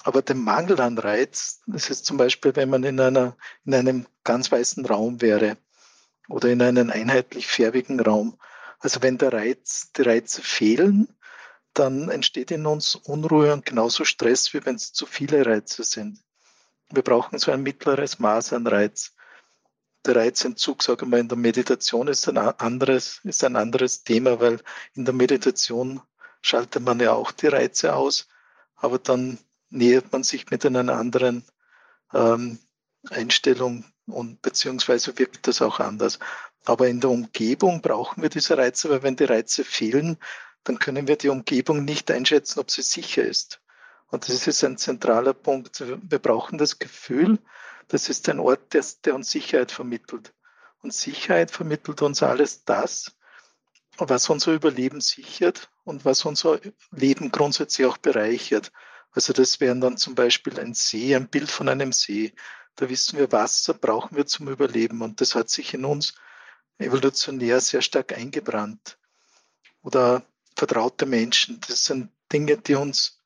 Aber 0.04 0.23
der 0.23 0.37
Mangel 0.37 0.80
an 0.80 0.97
Reiz, 0.97 1.61
das 1.66 1.90
ist 1.90 2.07
zum 2.07 2.16
Beispiel, 2.16 2.54
wenn 2.54 2.71
man 2.71 2.85
in, 2.85 3.00
einer, 3.00 3.37
in 3.64 3.75
einem 3.75 4.07
ganz 4.25 4.50
weißen 4.52 4.87
Raum 4.87 5.21
wäre 5.21 5.57
oder 6.28 6.50
in 6.50 6.62
einem 6.62 6.90
einheitlich 6.90 7.47
färbigen 7.47 7.99
Raum. 8.00 8.38
Also 8.78 9.02
wenn 9.02 9.18
der 9.18 9.33
Reiz, 9.33 9.90
die 9.97 10.02
Reize 10.02 10.40
fehlen, 10.40 11.09
dann 11.75 12.09
entsteht 12.11 12.50
in 12.50 12.66
uns 12.66 12.95
Unruhe 12.95 13.52
und 13.52 13.66
genauso 13.66 14.04
Stress, 14.04 14.54
wie 14.54 14.64
wenn 14.64 14.76
es 14.76 14.92
zu 14.92 15.07
viele 15.07 15.45
Reize 15.45 15.83
sind. 15.83 16.21
Wir 16.90 17.02
brauchen 17.02 17.38
so 17.38 17.50
ein 17.52 17.62
mittleres 17.62 18.18
Maß 18.18 18.52
an 18.52 18.66
Reiz. 18.66 19.14
Der 20.07 20.16
Reizentzug, 20.16 20.83
sage 20.83 21.04
ich 21.04 21.11
mal, 21.11 21.21
in 21.21 21.28
der 21.28 21.37
Meditation 21.37 22.09
ist 22.09 22.28
ein 22.28 22.38
anderes, 22.38 23.21
ist 23.25 23.45
ein 23.45 23.57
anderes 23.57 24.04
Thema, 24.04 24.40
weil 24.40 24.61
in 24.95 25.04
der 25.04 25.12
Meditation 25.14 26.00
schaltet 26.40 26.83
man 26.83 27.00
ja 27.00 27.12
auch 27.12 27.33
die 27.33 27.49
Reize 27.49 27.95
aus, 27.95 28.28
aber 28.76 28.99
dann 28.99 29.38
nähert 29.71 30.12
man 30.12 30.23
sich 30.23 30.50
mit 30.50 30.64
einer 30.64 30.95
anderen 30.95 31.45
ähm, 32.12 32.59
Einstellung 33.11 33.85
und 34.07 34.40
beziehungsweise 34.42 35.18
wirkt 35.18 35.47
das 35.47 35.62
auch 35.62 35.80
anders. 35.80 36.18
Aber 36.64 36.88
in 36.88 37.00
der 37.00 37.11
Umgebung 37.11 37.83
brauchen 37.83 38.23
wir 38.23 38.30
diese 38.30 38.57
Reize, 38.57 38.90
weil 38.90 39.02
wenn 39.02 39.16
die 39.16 39.25
Reize 39.25 39.64
fehlen, 39.64 40.18
dann 40.64 40.78
können 40.78 41.07
wir 41.07 41.16
die 41.16 41.28
Umgebung 41.28 41.85
nicht 41.85 42.11
einschätzen, 42.11 42.61
ob 42.61 42.71
sie 42.71 42.83
sicher 42.83 43.25
ist. 43.25 43.61
Und 44.09 44.28
das 44.28 44.47
ist 44.47 44.64
ein 44.64 44.78
zentraler 44.78 45.35
Punkt. 45.35 45.83
Wir 45.87 46.18
brauchen 46.18 46.59
das 46.59 46.78
Gefühl, 46.78 47.38
das 47.88 48.09
ist 48.09 48.28
ein 48.28 48.40
Ort, 48.40 48.73
der, 48.75 48.85
der 49.04 49.14
uns 49.14 49.30
Sicherheit 49.30 49.71
vermittelt. 49.71 50.35
Und 50.80 50.95
Sicherheit 50.95 51.50
vermittelt 51.50 52.02
uns 52.02 52.23
alles 52.23 52.64
das, 52.64 53.17
was 53.99 54.28
unser 54.31 54.52
Überleben 54.52 55.00
sichert 55.00 55.71
und 55.85 56.05
was 56.05 56.25
unser 56.25 56.61
Leben 56.90 57.33
grundsätzlich 57.33 57.87
auch 57.87 57.99
bereichert. 57.99 58.73
Also 59.11 59.33
das 59.33 59.61
wären 59.61 59.81
dann 59.81 59.97
zum 59.97 60.14
Beispiel 60.14 60.59
ein 60.61 60.75
See, 60.75 61.14
ein 61.14 61.28
Bild 61.28 61.50
von 61.50 61.69
einem 61.69 61.93
See. 61.93 62.33
Da 62.76 62.88
wissen 62.88 63.19
wir, 63.19 63.33
Wasser 63.33 63.75
brauchen 63.75 64.17
wir 64.17 64.26
zum 64.26 64.49
Überleben 64.49 65.02
und 65.02 65.21
das 65.21 65.35
hat 65.35 65.50
sich 65.50 65.75
in 65.75 65.85
uns 65.85 66.14
evolutionär 66.78 67.61
sehr 67.61 67.83
stark 67.83 68.17
eingebrannt. 68.17 68.99
Oder 69.83 70.23
vertraute 70.55 71.07
Menschen, 71.07 71.61
das 71.67 71.85
sind 71.85 72.11
Dinge, 72.33 72.59
die 72.59 72.75
uns 72.75 73.21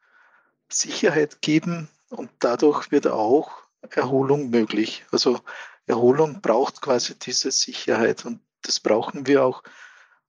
Sicherheit 0.71 1.43
geben 1.43 1.89
und 2.09 2.31
dadurch 2.39 2.91
wird 2.91 3.07
auch 3.07 3.53
Erholung 3.91 4.51
möglich. 4.51 5.05
Also 5.11 5.41
Erholung 5.87 6.41
braucht 6.41 6.81
quasi 6.81 7.19
diese 7.19 7.51
Sicherheit 7.51 8.25
und 8.25 8.41
das 8.63 8.81
brauchen 8.81 9.27
wir 9.27 9.45
auch. 9.45 9.63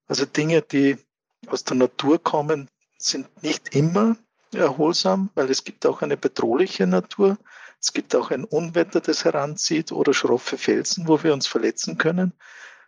Also 0.08 0.26
Dinge, 0.26 0.62
die 0.62 0.98
aus 1.48 1.64
der 1.64 1.78
Natur 1.78 2.22
kommen, 2.22 2.70
sind 2.98 3.44
nicht 3.44 3.76
immer 3.76 4.18
erholsam, 4.54 5.30
weil 5.36 5.50
es 5.50 5.64
gibt 5.64 5.86
auch 5.86 6.02
eine 6.02 6.18
bedrohliche 6.18 6.88
Natur. 6.88 7.38
Es 7.80 7.94
gibt 7.94 8.16
auch 8.16 8.32
ein 8.32 8.46
Unwetter, 8.46 9.02
das 9.02 9.26
heranzieht 9.26 9.92
oder 9.92 10.14
schroffe 10.14 10.58
Felsen, 10.58 11.08
wo 11.08 11.22
wir 11.24 11.34
uns 11.34 11.48
verletzen 11.48 11.98
können. 11.98 12.34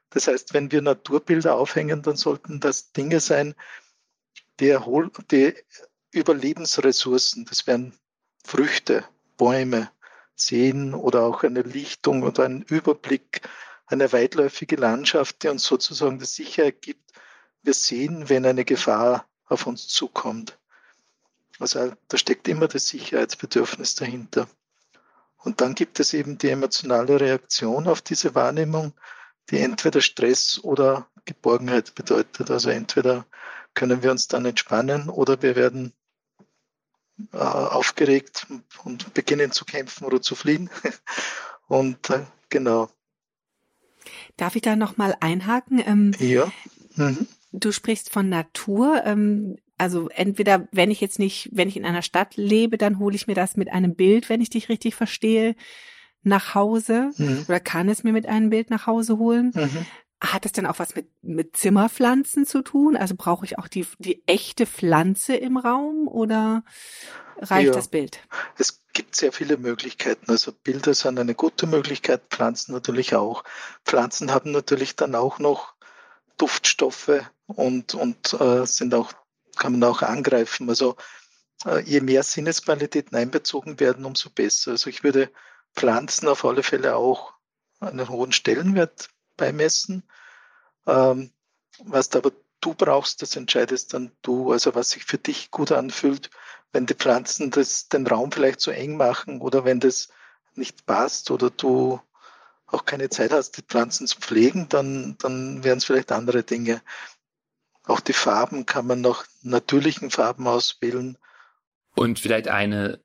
Das 0.10 0.28
heißt, 0.28 0.54
wenn 0.54 0.72
wir 0.72 0.82
Naturbilder 0.82 1.56
aufhängen, 1.56 2.02
dann 2.02 2.16
sollten 2.16 2.60
das 2.60 2.92
Dinge 2.94 3.20
sein, 3.20 3.56
die, 4.60 4.70
Erhol 4.70 5.12
die 5.32 5.54
Überlebensressourcen, 6.12 7.46
das 7.46 7.68
wären 7.68 7.94
Früchte, 8.46 9.04
Bäume, 9.38 9.92
Seen 10.36 10.94
oder 10.94 11.24
auch 11.24 11.44
eine 11.44 11.62
Lichtung 11.62 12.24
oder 12.24 12.46
ein 12.46 12.62
Überblick, 12.62 13.42
eine 13.88 14.12
weitläufige 14.14 14.76
Landschaft, 14.76 15.44
die 15.44 15.50
uns 15.50 15.64
sozusagen 15.64 16.20
die 16.20 16.26
Sicherheit 16.26 16.82
gibt. 16.82 17.05
Wir 17.66 17.74
sehen, 17.74 18.30
wenn 18.30 18.46
eine 18.46 18.64
Gefahr 18.64 19.28
auf 19.48 19.66
uns 19.66 19.88
zukommt. 19.88 20.58
Also 21.60 21.94
da 22.08 22.18
steckt 22.18 22.48
immer 22.48 22.68
das 22.68 22.88
Sicherheitsbedürfnis 22.88 23.96
dahinter. 23.96 24.48
Und 25.38 25.62
dann 25.62 25.76
gibt 25.76 26.00
es 26.00 26.14
eben 26.14 26.38
die 26.38 26.50
emotionale 26.50 27.20
Reaktion 27.20 27.88
auf 27.88 28.02
diese 28.02 28.36
Wahrnehmung, 28.36 28.94
die 29.50 29.60
entweder 29.60 30.02
Stress 30.02 30.60
oder 30.64 31.08
Geborgenheit 31.26 31.96
bedeutet. 31.96 32.52
Also 32.52 32.70
entweder 32.70 33.26
können 33.74 34.04
wir 34.04 34.12
uns 34.12 34.28
dann 34.28 34.46
entspannen 34.46 35.10
oder 35.10 35.42
wir 35.42 35.56
werden 35.56 35.94
äh, 37.32 37.38
aufgeregt 37.38 38.48
und 38.84 39.14
beginnen 39.14 39.52
zu 39.52 39.66
kämpfen 39.66 40.06
oder 40.06 40.22
zu 40.22 40.36
fliehen. 40.36 40.70
und 41.68 42.10
äh, 42.10 42.26
genau. 42.50 42.90
Darf 44.38 44.56
ich 44.56 44.62
da 44.62 44.76
nochmal 44.76 45.16
einhaken? 45.20 45.80
Ähm, 45.80 46.12
ja. 46.20 46.52
Mhm. 46.96 47.28
Du 47.60 47.72
sprichst 47.72 48.12
von 48.12 48.30
Natur. 48.30 49.04
Ähm, 49.06 49.58
also 49.78 50.10
entweder, 50.10 50.68
wenn 50.72 50.92
ich 50.92 51.02
jetzt 51.02 51.20
nicht, 51.20 51.50
wenn 51.52 51.68
ich 51.68 51.78
in 51.78 51.86
einer 51.86 52.02
Stadt 52.02 52.38
lebe, 52.38 52.78
dann 52.78 53.00
hole 53.00 53.16
ich 53.16 53.28
mir 53.28 53.36
das 53.36 53.58
mit 53.58 53.72
einem 53.72 53.96
Bild, 53.96 54.30
wenn 54.30 54.42
ich 54.42 54.50
dich 54.50 54.70
richtig 54.70 54.96
verstehe, 54.96 55.56
nach 56.24 56.56
Hause 56.56 57.12
mhm. 57.18 57.46
oder 57.48 57.60
kann 57.60 57.88
es 57.88 58.04
mir 58.04 58.12
mit 58.12 58.26
einem 58.26 58.50
Bild 58.50 58.70
nach 58.70 58.88
Hause 58.88 59.18
holen. 59.18 59.52
Mhm. 59.54 59.86
Hat 60.22 60.46
es 60.46 60.54
denn 60.54 60.66
auch 60.66 60.80
was 60.80 60.96
mit, 60.96 61.08
mit 61.22 61.56
Zimmerpflanzen 61.56 62.46
zu 62.46 62.64
tun? 62.64 62.98
Also 62.98 63.16
brauche 63.16 63.46
ich 63.46 63.60
auch 63.60 63.68
die, 63.68 63.86
die 64.00 64.24
echte 64.28 64.66
Pflanze 64.66 65.36
im 65.36 65.58
Raum 65.58 66.08
oder 66.08 66.64
reicht 67.38 67.68
ja. 67.68 67.74
das 67.74 67.90
Bild? 67.90 68.20
Es 68.58 68.82
gibt 68.94 69.16
sehr 69.16 69.32
viele 69.32 69.58
Möglichkeiten. 69.58 70.32
Also 70.32 70.52
Bilder 70.52 70.94
sind 70.94 71.20
eine 71.20 71.36
gute 71.36 71.68
Möglichkeit, 71.68 72.24
Pflanzen 72.30 72.72
natürlich 72.72 73.14
auch. 73.14 73.44
Pflanzen 73.86 74.34
haben 74.34 74.52
natürlich 74.52 74.96
dann 74.96 75.14
auch 75.14 75.38
noch 75.38 75.76
Duftstoffe 76.38 77.22
und, 77.48 77.94
und 77.94 78.34
äh, 78.34 78.66
sind 78.66 78.94
auch 78.94 79.14
kann 79.56 79.74
man 79.74 79.84
auch 79.84 80.02
angreifen. 80.02 80.70
Also 80.70 80.96
äh, 81.66 81.80
je 81.82 82.02
mehr 82.02 82.24
Sinnesqualitäten 82.24 83.18
einbezogen 83.18 83.80
werden, 83.80 84.06
umso 84.06 84.30
besser. 84.30 84.72
Also 84.72 84.90
ich 84.90 85.04
würde 85.04 85.32
Pflanzen 85.76 86.28
auf 86.28 86.46
alle 86.46 86.64
Fälle 86.64 86.96
auch 86.96 87.34
einen 87.80 88.10
hohen 88.10 88.32
Stellenwert 88.32 89.10
beimessen. 89.38 90.04
Ähm, 90.88 91.32
was 91.80 92.10
da 92.10 92.20
aber 92.20 92.32
du 92.62 92.74
brauchst, 92.74 93.22
das 93.22 93.36
entscheidest 93.36 93.94
dann 93.94 94.12
du. 94.22 94.52
Also 94.52 94.76
was 94.76 94.92
sich 94.92 95.06
für 95.06 95.18
dich 95.18 95.52
gut 95.52 95.72
anfühlt, 95.72 96.30
wenn 96.72 96.86
die 96.86 96.94
Pflanzen 96.94 97.52
das, 97.52 97.88
den 97.90 98.08
Raum 98.08 98.32
vielleicht 98.32 98.60
zu 98.60 98.72
eng 98.72 98.98
machen 98.98 99.42
oder 99.42 99.66
wenn 99.66 99.80
das 99.80 100.10
nicht 100.56 100.86
passt 100.86 101.32
oder 101.32 101.50
du 101.50 102.00
auch 102.68 102.86
keine 102.86 103.10
Zeit 103.10 103.32
hast, 103.32 103.58
die 103.58 103.62
Pflanzen 103.62 104.08
zu 104.08 104.20
pflegen, 104.20 104.68
dann, 104.70 105.18
dann 105.20 105.64
wären 105.64 105.78
es 105.78 105.86
vielleicht 105.86 106.12
andere 106.12 106.44
Dinge. 106.44 106.82
Auch 107.88 108.00
die 108.00 108.14
Farben 108.14 108.66
kann 108.66 108.88
man 108.88 109.02
noch 109.02 109.26
natürlichen 109.44 110.10
Farben 110.10 110.48
auswählen. 110.48 111.18
Und 111.96 112.20
vielleicht 112.20 112.48
eine 112.48 113.00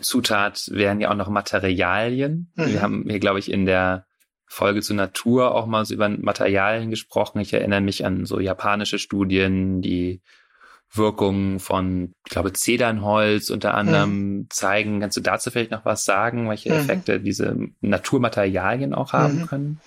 Zutat 0.00 0.68
wären 0.72 1.00
ja 1.00 1.10
auch 1.10 1.16
noch 1.16 1.28
Materialien. 1.28 2.50
Mhm. 2.54 2.66
Wir 2.66 2.82
haben 2.82 3.04
hier, 3.08 3.20
glaube 3.20 3.38
ich, 3.38 3.50
in 3.50 3.66
der 3.66 4.06
Folge 4.46 4.82
zur 4.82 4.96
Natur 4.96 5.54
auch 5.54 5.66
mal 5.66 5.84
so 5.84 5.94
über 5.94 6.08
Materialien 6.08 6.90
gesprochen. 6.90 7.40
Ich 7.40 7.52
erinnere 7.52 7.80
mich 7.80 8.04
an 8.04 8.26
so 8.26 8.40
japanische 8.40 8.98
Studien, 8.98 9.80
die 9.80 10.22
Wirkungen 10.94 11.58
von, 11.58 12.14
ich 12.26 12.32
glaube, 12.32 12.52
Zedernholz 12.52 13.48
unter 13.48 13.74
anderem 13.74 14.36
mhm. 14.36 14.46
zeigen. 14.50 15.00
Kannst 15.00 15.16
du 15.16 15.22
dazu 15.22 15.50
vielleicht 15.50 15.70
noch 15.70 15.86
was 15.86 16.04
sagen, 16.04 16.50
welche 16.50 16.70
mhm. 16.70 16.80
Effekte 16.80 17.20
diese 17.20 17.56
Naturmaterialien 17.80 18.94
auch 18.94 19.14
haben 19.14 19.40
mhm. 19.40 19.46
können 19.46 19.80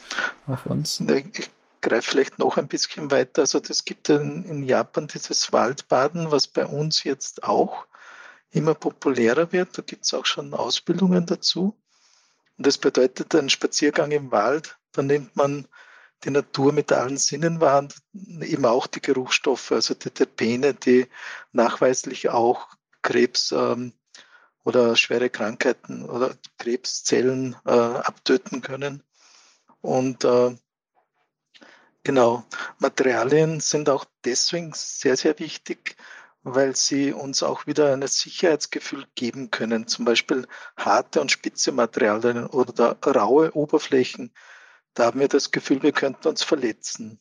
auf 0.48 0.66
uns? 0.66 1.00
Ich 1.00 1.50
greife 1.86 2.10
vielleicht 2.12 2.40
noch 2.40 2.58
ein 2.58 2.68
bisschen 2.68 3.12
weiter. 3.12 3.44
Also 3.44 3.60
das 3.60 3.86
gibt 3.86 4.10
in, 4.10 4.64
Japan 4.64 5.08
dieses 5.08 5.54
Waldbaden, 5.54 6.32
was 6.32 6.48
bei 6.48 6.66
uns 6.66 7.04
jetzt 7.04 7.44
auch 7.44 7.86
immer 8.50 8.74
populärer 8.74 9.52
wird. 9.52 9.78
Da 9.78 9.84
gibt 9.84 10.06
es 10.06 10.14
auch 10.16 10.26
schon 10.26 10.56
Ausbildungen 10.56 11.28
dazu. 11.28 11.80
Und 12.58 12.66
das 12.66 12.80
bedeutet 12.80 13.36
ein 13.36 13.50
Spaziergang 13.50 14.12
im 14.12 14.32
Wald. 14.32 14.80
Da 14.94 15.04
nimmt 15.04 15.36
man 15.36 15.68
die 16.24 16.32
Natur 16.32 16.74
mit 16.74 16.92
allen 16.92 17.18
Sinnen 17.18 17.62
wahr 17.62 17.80
und 17.80 17.94
eben 18.42 18.66
auch 18.66 18.88
die 18.88 19.02
Geruchsstoffe, 19.02 19.72
also 19.72 19.94
die 19.94 20.10
Terpene, 20.10 20.74
die 20.74 21.08
nachweislich 21.52 22.30
auch 22.30 22.68
Krebs 23.04 23.52
ähm, 23.52 23.94
oder 24.64 24.96
schwere 24.96 25.30
Krankheiten 25.30 26.10
oder 26.10 26.36
Krebszellen 26.58 27.56
äh, 27.66 27.70
abtöten 27.70 28.62
können. 28.62 29.04
Und 29.82 30.24
äh, 30.24 30.56
Genau. 32.06 32.46
Materialien 32.78 33.60
sind 33.62 33.90
auch 33.90 34.06
deswegen 34.26 34.74
sehr, 34.76 35.18
sehr 35.18 35.40
wichtig, 35.40 35.96
weil 36.44 36.76
sie 36.76 37.12
uns 37.12 37.42
auch 37.42 37.66
wieder 37.66 37.92
ein 37.92 38.06
Sicherheitsgefühl 38.06 39.08
geben 39.16 39.50
können. 39.50 39.88
Zum 39.88 40.06
Beispiel 40.06 40.48
harte 40.78 41.20
und 41.20 41.32
spitze 41.32 41.72
Materialien 41.72 42.46
oder 42.46 42.96
raue 43.04 43.56
Oberflächen. 43.56 44.32
Da 44.94 45.06
haben 45.06 45.20
wir 45.20 45.28
das 45.28 45.50
Gefühl, 45.50 45.82
wir 45.82 45.94
könnten 45.94 46.28
uns 46.28 46.44
verletzen. 46.44 47.20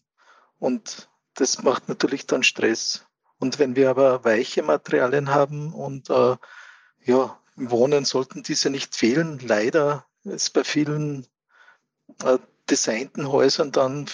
Und 0.58 1.08
das 1.32 1.62
macht 1.62 1.88
natürlich 1.88 2.26
dann 2.26 2.42
Stress. 2.42 3.06
Und 3.38 3.58
wenn 3.58 3.76
wir 3.76 3.88
aber 3.88 4.22
weiche 4.22 4.62
Materialien 4.62 5.30
haben 5.30 5.72
und 5.72 6.10
äh, 6.10 6.36
ja, 7.00 7.40
im 7.56 7.70
Wohnen 7.70 8.04
sollten 8.04 8.42
diese 8.42 8.68
nicht 8.68 8.94
fehlen. 8.94 9.38
Leider 9.38 10.06
ist 10.24 10.52
bei 10.52 10.62
vielen 10.62 11.26
äh, 12.22 12.36
designten 12.68 13.32
Häusern 13.32 13.72
dann 13.72 14.06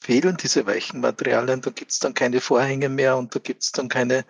fehlen 0.00 0.36
diese 0.36 0.66
weichen 0.66 1.00
Materialien, 1.00 1.60
da 1.60 1.70
gibt 1.70 1.92
es 1.92 1.98
dann 1.98 2.14
keine 2.14 2.40
Vorhänge 2.40 2.88
mehr 2.88 3.16
und 3.16 3.34
da 3.34 3.38
gibt 3.38 3.62
es 3.62 3.72
dann 3.72 3.88
keine, 3.88 4.18
äh, 4.18 4.24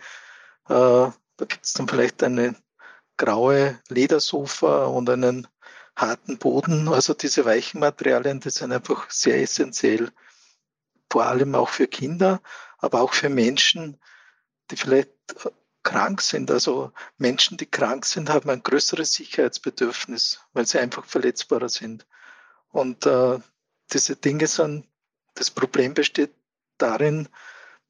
da 0.68 1.14
gibt 1.38 1.64
es 1.64 1.72
dann 1.74 1.88
vielleicht 1.88 2.22
eine 2.22 2.56
graue 3.16 3.78
Ledersofa 3.88 4.86
und 4.86 5.08
einen 5.08 5.46
harten 5.96 6.38
Boden. 6.38 6.88
Also 6.88 7.14
diese 7.14 7.44
weichen 7.44 7.80
Materialien, 7.80 8.40
die 8.40 8.50
sind 8.50 8.72
einfach 8.72 9.10
sehr 9.10 9.40
essentiell, 9.40 10.10
vor 11.10 11.24
allem 11.24 11.54
auch 11.54 11.68
für 11.68 11.86
Kinder, 11.86 12.40
aber 12.78 13.00
auch 13.00 13.12
für 13.12 13.28
Menschen, 13.28 14.00
die 14.70 14.76
vielleicht 14.76 15.10
krank 15.82 16.20
sind. 16.20 16.50
Also 16.50 16.92
Menschen, 17.18 17.56
die 17.56 17.66
krank 17.66 18.04
sind, 18.04 18.30
haben 18.30 18.50
ein 18.50 18.62
größeres 18.62 19.12
Sicherheitsbedürfnis, 19.14 20.40
weil 20.52 20.66
sie 20.66 20.78
einfach 20.78 21.04
verletzbarer 21.04 21.68
sind. 21.68 22.06
Und 22.68 23.06
äh, 23.06 23.38
diese 23.92 24.16
Dinge 24.16 24.46
sind, 24.46 24.86
das 25.40 25.50
Problem 25.50 25.94
besteht 25.94 26.32
darin, 26.76 27.28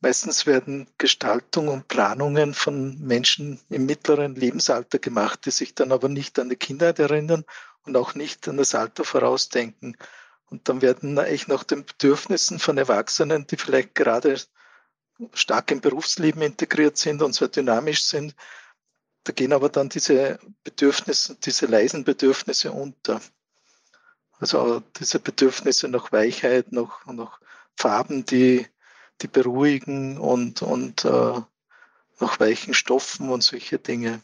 meistens 0.01 0.47
werden 0.47 0.89
Gestaltung 0.99 1.69
und 1.69 1.89
Planungen 1.89 2.55
von 2.55 2.99
Menschen 3.01 3.61
im 3.69 3.87
mittleren 3.87 4.37
Lebensalter 4.37 5.01
gemacht, 5.01 5.45
die 5.45 5.51
sich 5.51 5.75
dann 5.75 5.91
aber 5.91 6.09
nicht 6.09 6.39
an 6.39 6.49
die 6.49 6.57
Kindheit 6.57 7.01
erinnern 7.01 7.45
und 7.85 7.97
auch 7.97 8.15
nicht 8.15 8.47
an 8.47 8.57
das 8.57 8.75
Alter 8.75 9.05
vorausdenken. 9.05 9.97
Und 10.47 10.69
dann 10.69 10.81
werden 10.81 11.19
eigentlich 11.19 11.49
nach 11.49 11.65
den 11.65 11.85
Bedürfnissen 11.85 12.61
von 12.61 12.79
Erwachsenen, 12.79 13.47
die 13.49 13.57
vielleicht 13.57 13.97
gerade 13.97 14.41
stark 15.35 15.73
im 15.73 15.81
Berufsleben 15.81 16.43
integriert 16.43 16.97
sind 16.97 17.21
und 17.21 17.35
sehr 17.35 17.49
dynamisch 17.49 18.05
sind, 18.05 18.35
da 19.25 19.33
gehen 19.33 19.53
aber 19.53 19.69
dann 19.69 19.89
diese 19.89 20.39
Bedürfnisse, 20.65 21.37
diese 21.37 21.67
leisen 21.67 22.05
Bedürfnisse 22.05 22.73
unter. 22.73 23.21
Also 24.41 24.83
diese 24.99 25.21
Bedürfnisse 25.21 25.89
nach 25.89 26.13
Weichheit, 26.13 26.73
nach, 26.73 27.07
nach 27.07 27.41
Farben, 27.77 28.25
die, 28.25 28.67
die 29.21 29.29
beruhigen 29.29 30.19
und, 30.19 30.63
und 30.63 31.05
äh, 31.05 31.41
nach 32.21 32.41
weichen 32.41 32.75
Stoffen 32.75 33.29
und 33.29 33.43
solche 33.43 33.79
Dinge. 33.79 34.21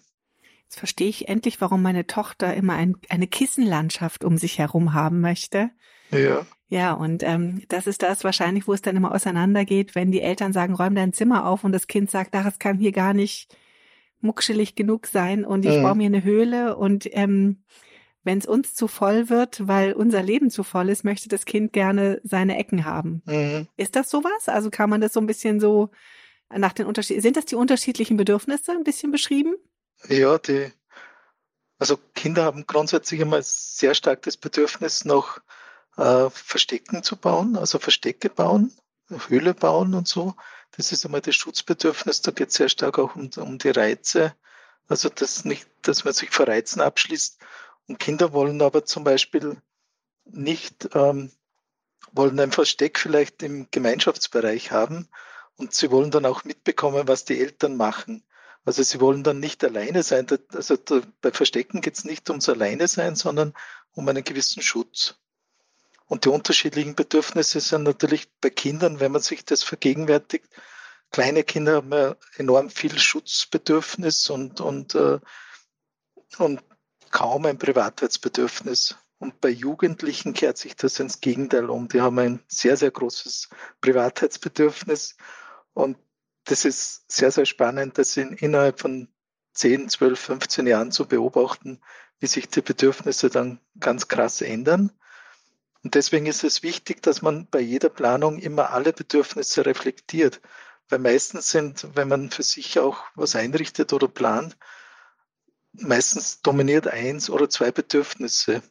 Jetzt 0.64 0.78
verstehe 0.78 1.08
ich 1.08 1.28
endlich, 1.28 1.60
warum 1.60 1.82
meine 1.82 2.06
Tochter 2.06 2.54
immer 2.54 2.74
ein, 2.74 2.96
eine 3.08 3.26
Kissenlandschaft 3.26 4.24
um 4.24 4.36
sich 4.36 4.58
herum 4.58 4.94
haben 4.94 5.20
möchte. 5.20 5.70
Ja. 6.10 6.46
Ja, 6.68 6.94
und 6.94 7.22
ähm, 7.22 7.62
das 7.68 7.86
ist 7.86 8.02
das 8.02 8.24
wahrscheinlich, 8.24 8.66
wo 8.66 8.72
es 8.72 8.82
dann 8.82 8.96
immer 8.96 9.14
auseinandergeht, 9.14 9.94
wenn 9.94 10.10
die 10.10 10.20
Eltern 10.20 10.52
sagen, 10.52 10.74
räum 10.74 10.96
dein 10.96 11.12
Zimmer 11.12 11.46
auf 11.46 11.62
und 11.62 11.70
das 11.70 11.86
Kind 11.86 12.10
sagt, 12.10 12.34
ach, 12.34 12.46
es 12.46 12.58
kann 12.58 12.78
hier 12.78 12.90
gar 12.90 13.14
nicht 13.14 13.56
muckschelig 14.20 14.74
genug 14.74 15.06
sein 15.06 15.44
und 15.44 15.64
ich 15.64 15.76
mhm. 15.76 15.82
baue 15.82 15.94
mir 15.94 16.06
eine 16.06 16.24
Höhle 16.24 16.76
und 16.76 17.08
ähm, 17.12 17.62
wenn 18.26 18.38
es 18.38 18.46
uns 18.46 18.74
zu 18.74 18.88
voll 18.88 19.30
wird, 19.30 19.68
weil 19.68 19.92
unser 19.92 20.20
Leben 20.20 20.50
zu 20.50 20.64
voll 20.64 20.88
ist, 20.88 21.04
möchte 21.04 21.28
das 21.28 21.44
Kind 21.44 21.72
gerne 21.72 22.20
seine 22.24 22.58
Ecken 22.58 22.84
haben. 22.84 23.22
Mhm. 23.24 23.68
Ist 23.76 23.94
das 23.94 24.10
sowas? 24.10 24.48
Also 24.48 24.68
kann 24.68 24.90
man 24.90 25.00
das 25.00 25.12
so 25.12 25.20
ein 25.20 25.28
bisschen 25.28 25.60
so 25.60 25.90
nach 26.50 26.72
den 26.72 26.86
Unterschieden, 26.86 27.22
sind 27.22 27.36
das 27.36 27.44
die 27.44 27.54
unterschiedlichen 27.54 28.16
Bedürfnisse 28.16 28.72
ein 28.72 28.82
bisschen 28.82 29.12
beschrieben? 29.12 29.54
Ja, 30.08 30.38
die, 30.38 30.72
also 31.78 31.96
Kinder 32.14 32.44
haben 32.44 32.66
grundsätzlich 32.66 33.20
immer 33.20 33.40
sehr 33.42 33.94
stark 33.94 34.22
das 34.22 34.36
Bedürfnis 34.36 35.04
nach 35.04 35.38
äh, 35.96 36.28
Verstecken 36.30 37.04
zu 37.04 37.16
bauen, 37.16 37.56
also 37.56 37.78
Verstecke 37.78 38.28
bauen, 38.28 38.72
Höhle 39.28 39.54
bauen 39.54 39.94
und 39.94 40.08
so. 40.08 40.34
Das 40.76 40.90
ist 40.90 41.04
einmal 41.04 41.20
das 41.20 41.36
Schutzbedürfnis. 41.36 42.22
Da 42.22 42.32
geht 42.32 42.48
es 42.48 42.54
sehr 42.54 42.68
stark 42.68 42.98
auch 42.98 43.14
um, 43.14 43.30
um 43.36 43.58
die 43.58 43.70
Reize. 43.70 44.34
Also 44.88 45.08
dass 45.08 45.44
nicht, 45.44 45.68
dass 45.82 46.04
man 46.04 46.12
sich 46.12 46.30
vor 46.30 46.48
Reizen 46.48 46.80
abschließt. 46.80 47.38
Und 47.88 47.98
Kinder 47.98 48.32
wollen 48.32 48.60
aber 48.62 48.84
zum 48.84 49.04
Beispiel 49.04 49.60
nicht, 50.24 50.88
ähm, 50.94 51.30
wollen 52.12 52.38
ein 52.40 52.52
Versteck 52.52 52.98
vielleicht 52.98 53.42
im 53.42 53.68
Gemeinschaftsbereich 53.70 54.72
haben 54.72 55.08
und 55.56 55.74
sie 55.74 55.90
wollen 55.90 56.10
dann 56.10 56.26
auch 56.26 56.44
mitbekommen, 56.44 57.08
was 57.08 57.24
die 57.24 57.40
Eltern 57.40 57.76
machen. 57.76 58.24
Also 58.64 58.82
sie 58.82 59.00
wollen 59.00 59.22
dann 59.22 59.38
nicht 59.38 59.62
alleine 59.62 60.02
sein. 60.02 60.26
Also 60.52 60.76
bei 61.20 61.30
Verstecken 61.30 61.80
geht 61.80 61.94
es 61.94 62.04
nicht 62.04 62.28
ums 62.30 62.48
Alleine 62.48 62.88
sein, 62.88 63.14
sondern 63.14 63.54
um 63.92 64.08
einen 64.08 64.24
gewissen 64.24 64.62
Schutz. 64.62 65.14
Und 66.06 66.24
die 66.24 66.28
unterschiedlichen 66.28 66.94
Bedürfnisse 66.94 67.60
sind 67.60 67.84
natürlich 67.84 68.28
bei 68.40 68.50
Kindern, 68.50 69.00
wenn 69.00 69.12
man 69.12 69.22
sich 69.22 69.44
das 69.44 69.62
vergegenwärtigt, 69.62 70.46
kleine 71.10 71.44
Kinder 71.44 71.76
haben 71.76 71.92
ja 71.92 72.16
enorm 72.36 72.70
viel 72.70 72.98
Schutzbedürfnis 72.98 74.28
und, 74.30 74.60
und, 74.60 74.94
äh, 74.94 75.18
und 76.38 76.60
kaum 77.10 77.46
ein 77.46 77.58
Privatheitsbedürfnis. 77.58 78.96
Und 79.18 79.40
bei 79.40 79.48
Jugendlichen 79.48 80.34
kehrt 80.34 80.58
sich 80.58 80.76
das 80.76 81.00
ins 81.00 81.20
Gegenteil 81.20 81.70
um. 81.70 81.88
Die 81.88 82.00
haben 82.00 82.18
ein 82.18 82.40
sehr, 82.48 82.76
sehr 82.76 82.90
großes 82.90 83.48
Privatheitsbedürfnis. 83.80 85.16
Und 85.72 85.96
das 86.44 86.64
ist 86.64 87.10
sehr, 87.10 87.30
sehr 87.30 87.46
spannend, 87.46 87.98
das 87.98 88.16
in, 88.16 88.32
innerhalb 88.34 88.80
von 88.80 89.08
10, 89.54 89.88
12, 89.88 90.20
15 90.20 90.66
Jahren 90.66 90.92
zu 90.92 91.06
beobachten, 91.06 91.80
wie 92.20 92.26
sich 92.26 92.48
die 92.48 92.60
Bedürfnisse 92.60 93.30
dann 93.30 93.60
ganz 93.80 94.08
krass 94.08 94.42
ändern. 94.42 94.92
Und 95.82 95.94
deswegen 95.94 96.26
ist 96.26 96.44
es 96.44 96.62
wichtig, 96.62 97.02
dass 97.02 97.22
man 97.22 97.46
bei 97.48 97.60
jeder 97.60 97.88
Planung 97.88 98.38
immer 98.38 98.70
alle 98.70 98.92
Bedürfnisse 98.92 99.64
reflektiert. 99.64 100.40
Weil 100.88 100.98
meistens 100.98 101.50
sind, 101.50 101.88
wenn 101.94 102.08
man 102.08 102.30
für 102.30 102.42
sich 102.42 102.78
auch 102.78 103.04
was 103.14 103.34
einrichtet 103.34 103.92
oder 103.92 104.08
plant, 104.08 104.56
meistens 105.80 106.42
dominiert 106.42 106.88
eins 106.88 107.30
oder 107.30 107.48
zwei 107.48 107.70
Bedürfnisse. 107.70 108.62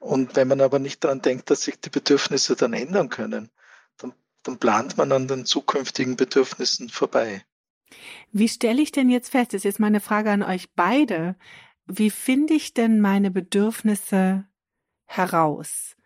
Und 0.00 0.36
wenn 0.36 0.48
man 0.48 0.60
aber 0.60 0.78
nicht 0.78 1.02
daran 1.04 1.22
denkt, 1.22 1.50
dass 1.50 1.62
sich 1.62 1.80
die 1.80 1.90
Bedürfnisse 1.90 2.56
dann 2.56 2.72
ändern 2.72 3.08
können, 3.08 3.50
dann, 3.96 4.12
dann 4.42 4.58
plant 4.58 4.96
man 4.98 5.12
an 5.12 5.28
den 5.28 5.46
zukünftigen 5.46 6.16
Bedürfnissen 6.16 6.88
vorbei. 6.88 7.44
Wie 8.32 8.48
stelle 8.48 8.82
ich 8.82 8.92
denn 8.92 9.08
jetzt 9.08 9.30
fest, 9.30 9.52
das 9.52 9.60
ist 9.60 9.64
jetzt 9.64 9.80
meine 9.80 10.00
Frage 10.00 10.30
an 10.30 10.42
euch 10.42 10.72
beide, 10.74 11.36
wie 11.86 12.10
finde 12.10 12.54
ich 12.54 12.74
denn 12.74 13.00
meine 13.00 13.30
Bedürfnisse 13.30 14.46
heraus? 15.04 15.96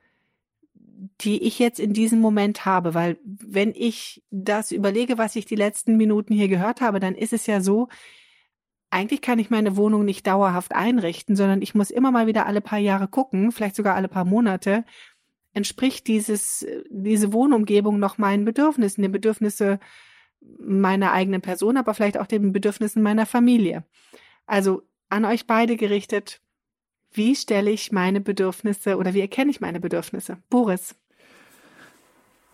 die 1.20 1.42
ich 1.44 1.59
jetzt 1.59 1.79
in 1.79 1.92
diesem 1.92 2.20
Moment 2.20 2.64
habe, 2.64 2.92
weil 2.94 3.18
wenn 3.24 3.72
ich 3.74 4.22
das 4.31 4.72
überlege, 4.72 5.16
was 5.16 5.37
ich 5.37 5.44
die 5.44 5.55
letzten 5.55 5.96
Minuten 5.96 6.35
hier 6.35 6.48
gehört 6.48 6.81
habe, 6.81 6.98
dann 6.98 7.14
ist 7.14 7.33
es 7.33 7.46
ja 7.46 7.61
so, 7.61 7.88
eigentlich 8.90 9.20
kann 9.20 9.38
ich 9.38 9.51
meine 9.51 9.77
Wohnung 9.77 10.05
nicht 10.05 10.27
dauerhaft 10.27 10.74
einrichten, 10.74 11.37
sondern 11.37 11.62
ich 11.62 11.74
muss 11.74 11.90
immer 11.90 12.11
mal 12.11 12.27
wieder 12.27 12.46
alle 12.46 12.61
paar 12.61 12.79
Jahre 12.79 13.09
gucken, 13.09 13.53
vielleicht 13.53 13.77
sogar 13.77 13.94
alle 13.94 14.09
paar 14.09 14.24
Monate, 14.24 14.85
entspricht 15.53 16.07
dieses, 16.07 16.66
diese 16.88 17.33
Wohnumgebung 17.33 17.98
noch 17.98 18.18
meinen 18.18 18.44
Bedürfnissen, 18.44 19.03
den 19.03 19.12
Bedürfnisse 19.12 19.79
meiner 20.59 21.12
eigenen 21.12 21.40
Person, 21.40 21.77
aber 21.77 21.94
vielleicht 21.94 22.18
auch 22.18 22.27
den 22.27 22.53
Bedürfnissen 22.53 23.03
meiner 23.03 23.27
Familie. 23.27 23.85
Also 24.46 24.83
an 25.09 25.24
euch 25.24 25.46
beide 25.46 25.77
gerichtet, 25.77 26.40
wie 27.12 27.35
stelle 27.35 27.70
ich 27.70 27.92
meine 27.92 28.20
Bedürfnisse 28.20 28.96
oder 28.96 29.14
wie 29.14 29.20
erkenne 29.20 29.51
ich 29.51 29.61
meine 29.61 29.81
Bedürfnisse? 29.81 30.38
Boris. 30.48 30.94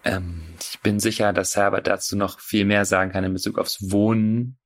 Ähm, 0.05 0.43
ich 0.61 0.81
bin 0.81 1.01
sicher, 1.01 1.33
dass 1.33 1.57
Herbert 1.57 1.87
dazu 1.87 2.17
noch 2.17 2.41
viel 2.41 2.65
mehr 2.65 2.85
sagen 2.85 3.11
kann 3.11 3.25
in 3.25 3.33
Bezug 3.33 3.59
aufs 3.59 3.91
Wohnen. 3.91 4.59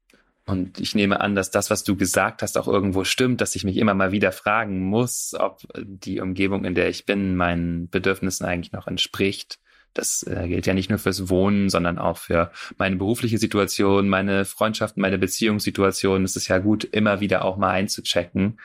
Und 0.48 0.80
ich 0.80 0.94
nehme 0.94 1.20
an, 1.20 1.34
dass 1.34 1.50
das, 1.50 1.68
was 1.68 1.84
du 1.84 1.94
gesagt 1.94 2.40
hast, 2.40 2.56
auch 2.56 2.68
irgendwo 2.68 3.04
stimmt, 3.04 3.42
dass 3.42 3.54
ich 3.54 3.64
mich 3.64 3.76
immer 3.76 3.92
mal 3.92 4.12
wieder 4.12 4.32
fragen 4.32 4.80
muss, 4.80 5.34
ob 5.38 5.60
die 5.76 6.20
Umgebung, 6.20 6.64
in 6.64 6.74
der 6.74 6.88
ich 6.88 7.04
bin, 7.04 7.36
meinen 7.36 7.90
Bedürfnissen 7.90 8.46
eigentlich 8.46 8.72
noch 8.72 8.86
entspricht. 8.86 9.58
Das 9.92 10.22
äh, 10.22 10.48
gilt 10.48 10.66
ja 10.66 10.72
nicht 10.72 10.88
nur 10.88 10.98
fürs 10.98 11.28
Wohnen, 11.28 11.68
sondern 11.68 11.98
auch 11.98 12.16
für 12.16 12.50
meine 12.78 12.96
berufliche 12.96 13.36
Situation, 13.36 14.08
meine 14.08 14.46
Freundschaften, 14.46 15.02
meine 15.02 15.18
Beziehungssituation. 15.18 16.24
Es 16.24 16.34
ist 16.34 16.48
ja 16.48 16.56
gut, 16.56 16.84
immer 16.84 17.20
wieder 17.20 17.44
auch 17.44 17.58
mal 17.58 17.72
einzuchecken. 17.72 18.58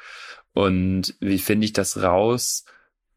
Und 0.54 1.16
wie 1.20 1.40
finde 1.40 1.66
ich 1.66 1.74
das 1.74 2.02
raus? 2.02 2.64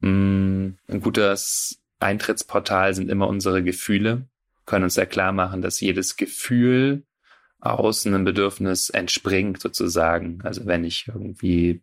Hm, 0.02 0.76
ein 0.88 1.00
gutes 1.00 1.79
Eintrittsportal 2.00 2.94
sind 2.94 3.11
immer 3.11 3.29
unsere 3.29 3.62
Gefühle, 3.62 4.26
können 4.64 4.85
uns 4.85 4.96
ja 4.96 5.07
klar 5.07 5.31
machen, 5.31 5.62
dass 5.62 5.81
jedes 5.81 6.16
Gefühl 6.16 7.05
aus 7.70 8.07
einem 8.07 8.24
Bedürfnis 8.24 8.90
entspringt 8.90 9.61
sozusagen. 9.61 10.40
Also 10.42 10.66
wenn 10.66 10.85
ich 10.85 11.09
irgendwie 11.09 11.83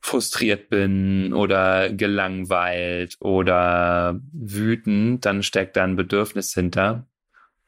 frustriert 0.00 0.68
bin 0.68 1.32
oder 1.32 1.90
gelangweilt 1.90 3.16
oder 3.20 4.20
wütend, 4.32 5.24
dann 5.24 5.42
steckt 5.42 5.76
da 5.76 5.84
ein 5.84 5.96
Bedürfnis 5.96 6.52
hinter. 6.54 7.06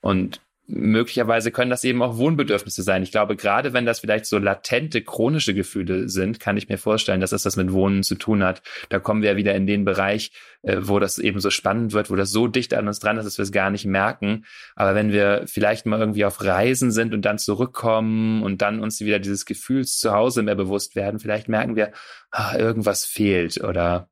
Und 0.01 0.40
möglicherweise 0.66 1.50
können 1.50 1.70
das 1.70 1.85
eben 1.85 2.03
auch 2.03 2.16
Wohnbedürfnisse 2.16 2.83
sein. 2.83 3.03
Ich 3.03 3.12
glaube, 3.12 3.37
gerade 3.37 3.72
wenn 3.72 3.85
das 3.85 4.00
vielleicht 4.00 4.27
so 4.27 4.38
latente, 4.38 5.03
chronische 5.03 5.55
Gefühle 5.55 6.09
sind, 6.09 6.40
kann 6.40 6.57
ich 6.57 6.68
mir 6.68 6.79
vorstellen, 6.79 7.20
dass 7.20 7.31
das 7.31 7.42
das 7.42 7.57
mit 7.57 7.72
Wohnen 7.72 8.03
zu 8.03 8.14
tun 8.14 8.42
hat. 8.42 8.62
Da 8.88 8.98
kommen 8.98 9.22
wir 9.22 9.37
wieder 9.37 9.55
in 9.55 9.66
den 9.66 9.85
Bereich, 9.85 10.33
äh, 10.62 10.79
wo 10.81 10.98
das 10.98 11.18
eben 11.18 11.40
so 11.40 11.50
spannend 11.50 11.92
wird, 11.92 12.11
wo 12.11 12.16
das 12.16 12.31
so 12.31 12.46
dicht 12.46 12.72
an 12.72 12.88
uns 12.88 12.98
dran 12.98 13.18
ist, 13.18 13.27
dass 13.27 13.38
wir 13.38 13.42
es 13.42 13.53
gar 13.53 13.70
nicht 13.70 13.85
merken. 13.85 14.44
Aber 14.74 14.94
wenn 14.94 15.12
wir 15.12 15.44
vielleicht 15.46 15.85
mal 15.85 16.00
irgendwie 16.00 16.24
auf 16.24 16.42
Reisen 16.42 16.90
sind 16.90 17.12
und 17.12 17.22
dann 17.22 17.38
zurückkommen 17.38 18.42
und 18.42 18.62
dann 18.62 18.81
uns 18.81 19.00
wieder 19.00 19.18
dieses 19.18 19.44
Gefühls 19.44 19.98
zu 19.98 20.12
Hause 20.12 20.42
mehr 20.42 20.55
bewusst 20.55 20.96
werden, 20.96 21.20
vielleicht 21.20 21.48
merken 21.48 21.77
wir, 21.77 21.92
ah, 22.31 22.57
irgendwas 22.57 23.05
fehlt 23.05 23.62
oder 23.62 24.09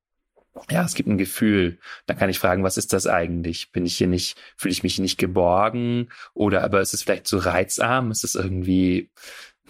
ja, 0.70 0.84
es 0.84 0.94
gibt 0.94 1.08
ein 1.08 1.18
Gefühl. 1.18 1.78
Dann 2.06 2.18
kann 2.18 2.30
ich 2.30 2.38
fragen, 2.38 2.62
was 2.62 2.76
ist 2.76 2.92
das 2.92 3.06
eigentlich? 3.06 3.72
Bin 3.72 3.86
ich 3.86 3.96
hier 3.96 4.06
nicht, 4.06 4.38
fühle 4.56 4.72
ich 4.72 4.82
mich 4.82 4.98
nicht 4.98 5.18
geborgen? 5.18 6.08
Oder 6.34 6.62
aber 6.62 6.80
ist 6.80 6.94
es 6.94 7.02
vielleicht 7.02 7.26
zu 7.26 7.38
reizarm? 7.38 8.10
Ist 8.10 8.24
es 8.24 8.34
irgendwie, 8.34 9.10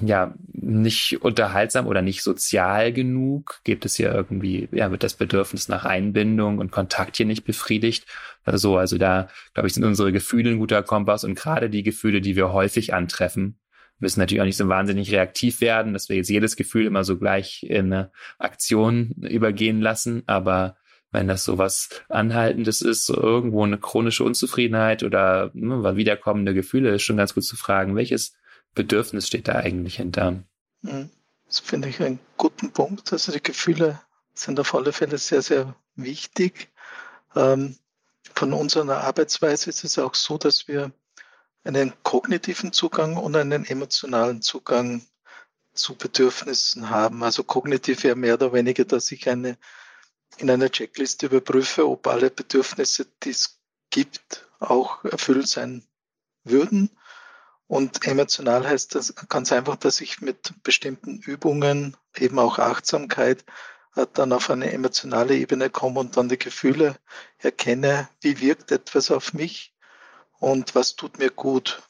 ja, 0.01 0.35
nicht 0.53 1.23
unterhaltsam 1.23 1.87
oder 1.87 2.03
nicht 2.03 2.23
sozial 2.23 2.93
genug? 2.93 3.61
Gibt 3.65 3.85
es 3.85 3.97
hier 3.97 4.13
irgendwie, 4.13 4.69
ja, 4.73 4.91
wird 4.91 5.05
das 5.05 5.15
Bedürfnis 5.15 5.69
nach 5.69 5.85
Einbindung 5.85 6.59
und 6.59 6.73
Kontakt 6.73 7.17
hier 7.17 7.27
nicht 7.27 7.45
befriedigt? 7.45 8.07
Also, 8.45 8.77
also 8.77 8.99
da, 8.99 9.29
glaube 9.55 9.69
ich, 9.69 9.75
sind 9.75 9.85
unsere 9.85 10.13
Gefühle 10.13 10.51
ein 10.51 10.59
guter 10.59 10.83
Kompass 10.83 11.25
und 11.25 11.37
gerade 11.37 11.71
die 11.71 11.85
Gefühle, 11.85 12.21
die 12.21 12.35
wir 12.37 12.53
häufig 12.53 12.93
antreffen, 12.93 13.59
müssen 14.03 14.21
natürlich 14.21 14.43
auch 14.43 14.47
nicht 14.47 14.57
so 14.57 14.69
wahnsinnig 14.69 15.11
reaktiv 15.13 15.61
werden, 15.61 15.95
dass 15.95 16.09
wir 16.09 16.17
jetzt 16.17 16.29
jedes 16.29 16.57
Gefühl 16.57 16.87
immer 16.87 17.05
so 17.05 17.17
gleich 17.17 17.63
in 17.63 17.93
eine 17.93 18.11
Aktion 18.39 19.13
übergehen 19.23 19.81
lassen. 19.81 20.25
Aber 20.27 20.77
wenn 21.13 21.29
das 21.29 21.45
so 21.45 21.57
was 21.57 21.89
Anhaltendes 22.09 22.83
ist, 22.83 23.07
so 23.07 23.15
irgendwo 23.15 23.65
eine 23.65 23.79
chronische 23.79 24.25
Unzufriedenheit 24.25 25.03
oder 25.03 25.51
ne, 25.55 25.97
wiederkommende 25.97 26.53
Gefühle, 26.53 26.95
ist 26.95 27.03
schon 27.03 27.17
ganz 27.17 27.33
gut 27.33 27.45
zu 27.45 27.57
fragen, 27.57 27.97
welches 27.97 28.35
Bedürfnis 28.75 29.29
steht 29.29 29.49
da 29.49 29.55
eigentlich 29.55 29.97
hinter? 29.97 30.43
Mhm. 30.83 31.11
Das 31.47 31.61
finde 31.61 31.89
ich 31.89 32.03
einen 32.03 32.19
guten 32.39 32.73
Punkt. 32.73 33.13
Also 33.13 33.31
die 33.31 33.43
Gefühle 33.43 34.01
sind 34.35 34.59
auf 34.59 34.75
alle 34.75 34.93
Fälle 34.93 35.19
sehr, 35.19 35.43
sehr 35.43 35.77
wichtig. 35.97 36.71
Ähm, 37.37 37.77
von 38.35 38.53
unserer 38.55 39.05
Arbeitsweise 39.05 39.69
ist 39.69 39.85
es 39.85 39.99
auch 39.99 40.15
so, 40.15 40.39
dass 40.39 40.67
wir 40.67 40.93
einen 41.65 41.93
kognitiven 42.03 42.73
Zugang 42.73 43.17
und 43.17 43.37
einen 43.37 43.65
emotionalen 43.65 44.43
Zugang 44.43 45.05
zu 45.75 45.95
Bedürfnissen 45.95 46.91
haben. 46.91 47.23
Also 47.23 47.45
kognitiv 47.45 48.05
wäre 48.05 48.17
mehr 48.17 48.35
oder 48.35 48.53
weniger, 48.53 48.85
dass 48.85 49.11
ich 49.13 49.29
eine 49.29 49.57
in 50.39 50.51
einer 50.51 50.71
Checkliste 50.71 51.27
überprüfe, 51.27 51.87
ob 51.87 52.07
alle 52.07 52.31
Bedürfnisse, 52.31 53.07
die 53.23 53.31
es 53.31 53.61
gibt, 53.91 54.49
auch 54.61 55.05
erfüllt 55.05 55.49
sein 55.49 55.85
würden. 56.45 56.91
Und 57.67 58.07
emotional 58.07 58.69
heißt 58.69 58.95
das 58.95 59.15
ganz 59.29 59.53
einfach, 59.53 59.77
dass 59.77 60.01
ich 60.01 60.21
mit 60.21 60.53
bestimmten 60.63 61.19
Übungen, 61.21 61.97
eben 62.17 62.39
auch 62.39 62.59
Achtsamkeit, 62.59 63.45
äh, 63.95 64.07
dann 64.13 64.33
auf 64.33 64.51
eine 64.51 64.73
emotionale 64.73 65.37
Ebene 65.37 65.71
komme 65.71 66.01
und 66.01 66.17
dann 66.17 66.29
die 66.29 66.39
Gefühle 66.39 66.97
erkenne, 67.39 68.09
wie 68.21 68.41
wirkt 68.41 68.73
etwas 68.73 69.11
auf 69.11 69.33
mich 69.33 69.75
und 70.43 70.75
was 70.75 70.97
tut 70.97 71.19
mir 71.19 71.31
gut. 71.31 71.83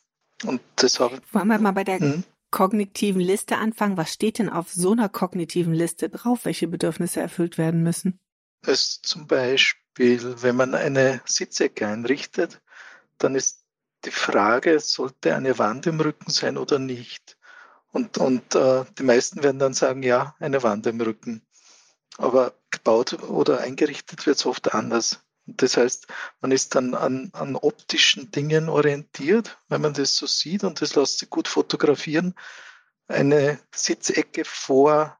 Und 0.44 0.60
deshalb. 0.80 1.22
Wollen 1.32 1.48
wir 1.48 1.58
mal 1.58 1.72
bei 1.72 1.84
der 1.84 1.98
hm? 1.98 2.24
kognitiven 2.50 3.20
Liste 3.20 3.56
anfangen? 3.56 3.96
Was 3.96 4.12
steht 4.12 4.38
denn 4.38 4.50
auf 4.50 4.70
so 4.70 4.92
einer 4.92 5.08
kognitiven 5.08 5.72
Liste 5.72 6.10
drauf, 6.10 6.44
welche 6.44 6.68
Bedürfnisse 6.68 7.20
erfüllt 7.20 7.56
werden 7.56 7.82
müssen? 7.82 8.20
Es 8.66 9.00
zum 9.00 9.26
Beispiel, 9.26 10.42
wenn 10.42 10.56
man 10.56 10.74
eine 10.74 11.22
Sitzecke 11.24 11.86
einrichtet, 11.86 12.60
dann 13.16 13.34
ist 13.34 13.64
die 14.04 14.10
Frage, 14.10 14.78
sollte 14.80 15.34
eine 15.34 15.58
Wand 15.58 15.86
im 15.86 16.00
Rücken 16.00 16.30
sein 16.30 16.58
oder 16.58 16.78
nicht? 16.78 17.38
Und, 17.90 18.18
und 18.18 18.54
äh, 18.54 18.84
die 18.98 19.02
meisten 19.02 19.42
werden 19.42 19.58
dann 19.58 19.74
sagen, 19.74 20.02
ja, 20.02 20.34
eine 20.40 20.62
Wand 20.62 20.86
im 20.86 21.00
Rücken. 21.00 21.42
Aber 22.18 22.52
gebaut 22.70 23.14
oder 23.22 23.60
eingerichtet 23.60 24.26
wird 24.26 24.36
es 24.36 24.44
oft 24.44 24.74
anders. 24.74 25.20
Das 25.46 25.76
heißt, 25.76 26.06
man 26.40 26.52
ist 26.52 26.74
dann 26.74 26.94
an, 26.94 27.30
an 27.32 27.56
optischen 27.56 28.30
Dingen 28.30 28.68
orientiert, 28.68 29.58
wenn 29.68 29.80
man 29.80 29.92
das 29.92 30.14
so 30.16 30.26
sieht 30.26 30.62
und 30.64 30.80
das 30.80 30.94
lässt 30.94 31.18
sich 31.18 31.30
gut 31.30 31.48
fotografieren. 31.48 32.34
Eine 33.08 33.58
Sitzecke 33.74 34.44
vor, 34.44 35.18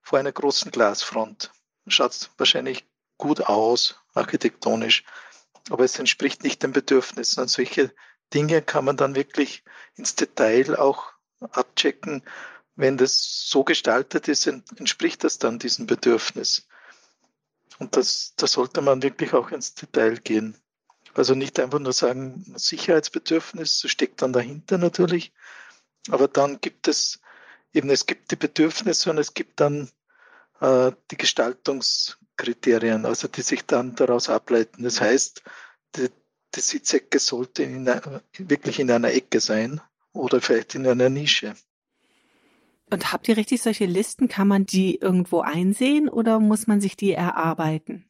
vor 0.00 0.18
einer 0.18 0.32
großen 0.32 0.70
Glasfront. 0.70 1.52
Schaut 1.88 2.30
wahrscheinlich 2.38 2.86
gut 3.18 3.42
aus, 3.42 3.96
architektonisch, 4.14 5.04
aber 5.70 5.84
es 5.84 5.98
entspricht 5.98 6.44
nicht 6.44 6.62
den 6.62 6.72
Bedürfnissen. 6.72 7.42
Und 7.42 7.48
solche 7.48 7.92
Dinge 8.32 8.62
kann 8.62 8.84
man 8.84 8.96
dann 8.96 9.14
wirklich 9.14 9.64
ins 9.96 10.14
Detail 10.14 10.76
auch 10.76 11.12
abchecken. 11.40 12.22
Wenn 12.76 12.96
das 12.96 13.46
so 13.48 13.64
gestaltet 13.64 14.28
ist, 14.28 14.46
entspricht 14.46 15.24
das 15.24 15.38
dann 15.38 15.58
diesem 15.58 15.86
Bedürfnis. 15.86 16.68
Und 17.78 17.96
das, 17.96 18.34
da 18.36 18.46
sollte 18.46 18.80
man 18.80 19.02
wirklich 19.02 19.32
auch 19.32 19.50
ins 19.50 19.74
Detail 19.74 20.16
gehen. 20.16 20.56
Also 21.14 21.34
nicht 21.34 21.60
einfach 21.60 21.78
nur 21.78 21.92
sagen, 21.92 22.44
Sicherheitsbedürfnis 22.56 23.84
steckt 23.86 24.22
dann 24.22 24.32
dahinter 24.32 24.78
natürlich. 24.78 25.32
Aber 26.10 26.28
dann 26.28 26.60
gibt 26.60 26.88
es 26.88 27.20
eben, 27.72 27.90
es 27.90 28.06
gibt 28.06 28.30
die 28.30 28.36
Bedürfnisse 28.36 29.10
und 29.10 29.18
es 29.18 29.34
gibt 29.34 29.60
dann 29.60 29.90
äh, 30.60 30.92
die 31.10 31.16
Gestaltungskriterien, 31.16 33.06
also 33.06 33.28
die 33.28 33.42
sich 33.42 33.64
dann 33.64 33.94
daraus 33.94 34.28
ableiten. 34.28 34.82
Das 34.82 35.00
heißt, 35.00 35.42
die, 35.96 36.10
die 36.54 36.60
Sitzecke 36.60 37.18
sollte 37.18 37.62
in, 37.62 37.86
wirklich 38.38 38.80
in 38.80 38.90
einer 38.90 39.12
Ecke 39.12 39.40
sein 39.40 39.80
oder 40.12 40.40
vielleicht 40.40 40.74
in 40.74 40.86
einer 40.86 41.08
Nische. 41.10 41.54
Und 42.94 43.12
habt 43.12 43.26
ihr 43.26 43.36
richtig 43.36 43.60
solche 43.60 43.86
Listen? 43.86 44.28
Kann 44.28 44.46
man 44.46 44.66
die 44.66 45.00
irgendwo 45.00 45.40
einsehen 45.40 46.08
oder 46.08 46.38
muss 46.38 46.68
man 46.68 46.80
sich 46.80 46.96
die 46.96 47.12
erarbeiten? 47.12 48.04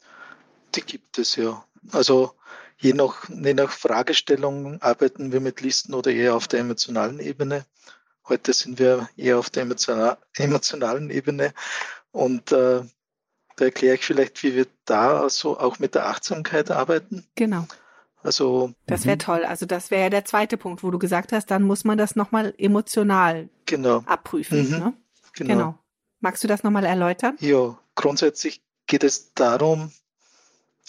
Die 0.75 0.83
gibt 0.83 1.17
es 1.17 1.37
ja. 1.37 1.65
Also 1.91 2.35
je 2.77 2.93
nach, 2.93 3.27
je 3.31 3.55
nach 3.55 3.71
Fragestellung 3.71 4.83
arbeiten 4.83 5.33
wir 5.33 5.41
mit 5.41 5.63
Listen 5.63 5.95
oder 5.95 6.11
eher 6.11 6.35
auf 6.35 6.49
der 6.49 6.61
emotionalen 6.61 7.19
Ebene. 7.19 7.65
Heute 8.29 8.53
sind 8.53 8.79
wir 8.79 9.09
eher 9.17 9.39
auf 9.39 9.49
der 9.49 9.63
emotionalen 10.37 11.09
Ebene 11.09 11.55
und 12.13 12.53
äh, 12.53 12.83
da 13.57 13.65
erkläre 13.65 13.95
ich 13.95 14.05
vielleicht, 14.05 14.43
wie 14.43 14.55
wir 14.55 14.67
da 14.85 15.23
also 15.23 15.59
auch 15.59 15.79
mit 15.79 15.95
der 15.95 16.09
Achtsamkeit 16.09 16.71
arbeiten. 16.71 17.25
Genau. 17.37 17.67
Also 18.25 18.73
das 18.87 19.05
wäre 19.05 19.17
mhm. 19.17 19.21
toll. 19.21 19.45
Also 19.45 19.67
das 19.67 19.91
wäre 19.91 20.05
ja 20.05 20.11
der 20.11 20.25
zweite 20.25 20.57
Punkt, 20.57 20.83
wo 20.83 20.91
du 20.91 20.99
gesagt 20.99 21.33
hast, 21.33 21.51
dann 21.51 21.63
muss 21.63 21.85
man 21.85 21.99
das 21.99 22.17
nochmal 22.17 22.55
emotional 22.57 23.51
genau. 23.67 23.99
abprüfen. 24.07 24.65
Mhm. 24.65 24.71
Ne? 24.71 24.95
Genau. 25.35 25.55
genau. 25.55 25.79
Magst 26.21 26.43
du 26.43 26.49
das 26.49 26.63
nochmal 26.63 26.87
erläutern? 26.87 27.37
Ja, 27.41 27.79
grundsätzlich 27.95 28.65
geht 28.87 29.05
es 29.05 29.35
darum, 29.35 29.93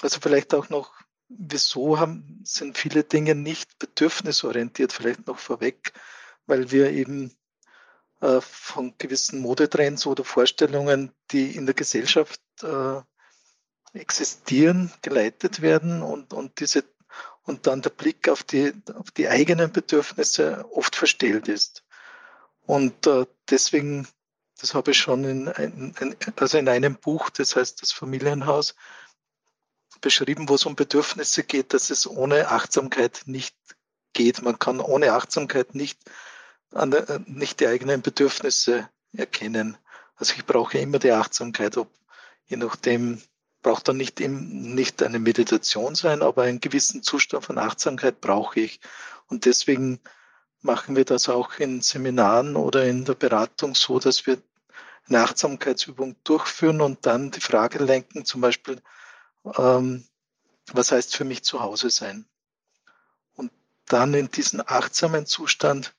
also 0.01 0.19
vielleicht 0.21 0.53
auch 0.53 0.69
noch, 0.69 0.93
wieso 1.27 1.99
haben, 1.99 2.41
sind 2.45 2.77
viele 2.77 3.03
Dinge 3.03 3.35
nicht 3.35 3.79
bedürfnisorientiert, 3.79 4.93
vielleicht 4.93 5.27
noch 5.27 5.39
vorweg, 5.39 5.91
weil 6.45 6.71
wir 6.71 6.91
eben 6.91 7.35
äh, 8.21 8.39
von 8.39 8.93
gewissen 8.97 9.41
Modetrends 9.41 10.05
oder 10.05 10.23
Vorstellungen, 10.23 11.11
die 11.31 11.53
in 11.55 11.65
der 11.65 11.75
Gesellschaft 11.75 12.39
äh, 12.63 13.01
existieren, 13.93 14.91
geleitet 15.01 15.61
werden 15.61 16.01
und, 16.01 16.33
und 16.33 16.59
diese 16.59 16.85
und 17.45 17.67
dann 17.67 17.81
der 17.81 17.91
Blick 17.91 18.27
auf 18.27 18.43
die, 18.43 18.73
auf 18.95 19.11
die 19.11 19.29
eigenen 19.29 19.71
Bedürfnisse 19.71 20.65
oft 20.71 20.95
verstellt 20.95 21.47
ist. 21.47 21.83
Und 22.65 23.05
äh, 23.07 23.25
deswegen, 23.49 24.07
das 24.59 24.73
habe 24.73 24.91
ich 24.91 24.97
schon 24.97 25.23
in, 25.23 25.47
in, 25.47 26.15
also 26.35 26.57
in 26.57 26.67
einem 26.67 26.95
Buch, 26.95 27.29
das 27.29 27.55
heißt 27.55 27.81
das 27.81 27.91
Familienhaus, 27.91 28.75
beschrieben, 30.01 30.49
wo 30.49 30.55
es 30.55 30.65
um 30.65 30.75
Bedürfnisse 30.75 31.43
geht, 31.43 31.73
dass 31.73 31.89
es 31.89 32.07
ohne 32.07 32.49
Achtsamkeit 32.49 33.23
nicht 33.25 33.55
geht. 34.13 34.41
Man 34.41 34.59
kann 34.59 34.79
ohne 34.79 35.13
Achtsamkeit 35.13 35.75
nicht, 35.75 35.99
der, 36.71 37.21
nicht 37.25 37.59
die 37.59 37.67
eigenen 37.67 38.01
Bedürfnisse 38.01 38.89
erkennen. 39.13 39.77
Also 40.15 40.33
ich 40.35 40.45
brauche 40.45 40.77
immer 40.77 40.99
die 40.99 41.11
Achtsamkeit, 41.11 41.77
ob 41.77 41.91
je 42.45 42.57
nachdem, 42.57 43.21
braucht 43.65 43.87
dann 43.87 43.97
nicht, 43.97 44.21
eben, 44.21 44.75
nicht 44.75 45.01
eine 45.01 45.17
Meditation 45.17 45.95
sein, 45.95 46.21
aber 46.21 46.43
einen 46.43 46.59
gewissen 46.59 47.01
Zustand 47.01 47.45
von 47.45 47.57
Achtsamkeit 47.57 48.21
brauche 48.21 48.59
ich. 48.59 48.79
Und 49.25 49.45
deswegen 49.45 49.99
machen 50.61 50.95
wir 50.95 51.03
das 51.03 51.29
auch 51.29 51.57
in 51.57 51.81
Seminaren 51.81 52.57
oder 52.57 52.85
in 52.85 53.05
der 53.05 53.15
Beratung 53.15 53.73
so, 53.73 53.97
dass 53.97 54.27
wir 54.27 54.37
eine 55.07 55.23
Achtsamkeitsübung 55.23 56.15
durchführen 56.23 56.79
und 56.79 57.07
dann 57.07 57.31
die 57.31 57.41
Frage 57.41 57.83
lenken, 57.83 58.23
zum 58.23 58.41
Beispiel, 58.41 58.83
ähm, 59.57 60.05
was 60.71 60.91
heißt 60.91 61.15
für 61.15 61.25
mich 61.25 61.43
zu 61.43 61.59
Hause 61.59 61.89
sein? 61.89 62.27
Und 63.33 63.51
dann 63.87 64.13
in 64.13 64.29
diesem 64.29 64.61
achtsamen 64.63 65.25
Zustand 65.25 65.95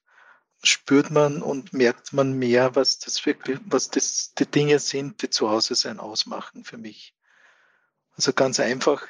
spürt 0.62 1.10
man 1.10 1.42
und 1.42 1.72
merkt 1.72 2.12
man 2.12 2.32
mehr, 2.38 2.76
was 2.76 3.00
das 3.00 3.26
wirklich, 3.26 3.58
was 3.64 3.90
das 3.90 4.34
die 4.34 4.46
Dinge 4.46 4.78
sind, 4.78 5.20
die 5.22 5.30
zu 5.30 5.50
Hause 5.50 5.74
sein 5.74 5.98
ausmachen 5.98 6.62
für 6.62 6.78
mich. 6.78 7.15
Also 8.16 8.32
ganz 8.32 8.60
einfach 8.60 9.06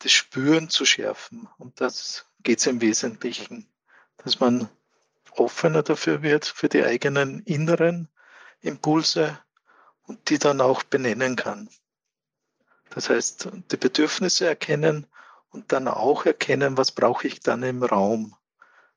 das 0.00 0.12
Spüren 0.12 0.68
zu 0.68 0.84
schärfen. 0.84 1.48
Und 1.58 1.80
das 1.80 2.26
geht 2.42 2.58
es 2.58 2.66
im 2.66 2.80
Wesentlichen, 2.80 3.68
dass 4.18 4.40
man 4.40 4.68
offener 5.32 5.82
dafür 5.82 6.22
wird, 6.22 6.46
für 6.46 6.68
die 6.68 6.84
eigenen 6.84 7.40
inneren 7.44 8.08
Impulse 8.60 9.38
und 10.02 10.28
die 10.28 10.38
dann 10.38 10.60
auch 10.60 10.82
benennen 10.82 11.36
kann. 11.36 11.70
Das 12.90 13.08
heißt, 13.08 13.48
die 13.70 13.76
Bedürfnisse 13.76 14.46
erkennen 14.46 15.06
und 15.50 15.72
dann 15.72 15.86
auch 15.86 16.26
erkennen, 16.26 16.76
was 16.76 16.92
brauche 16.92 17.26
ich 17.26 17.40
dann 17.40 17.62
im 17.62 17.82
Raum. 17.82 18.34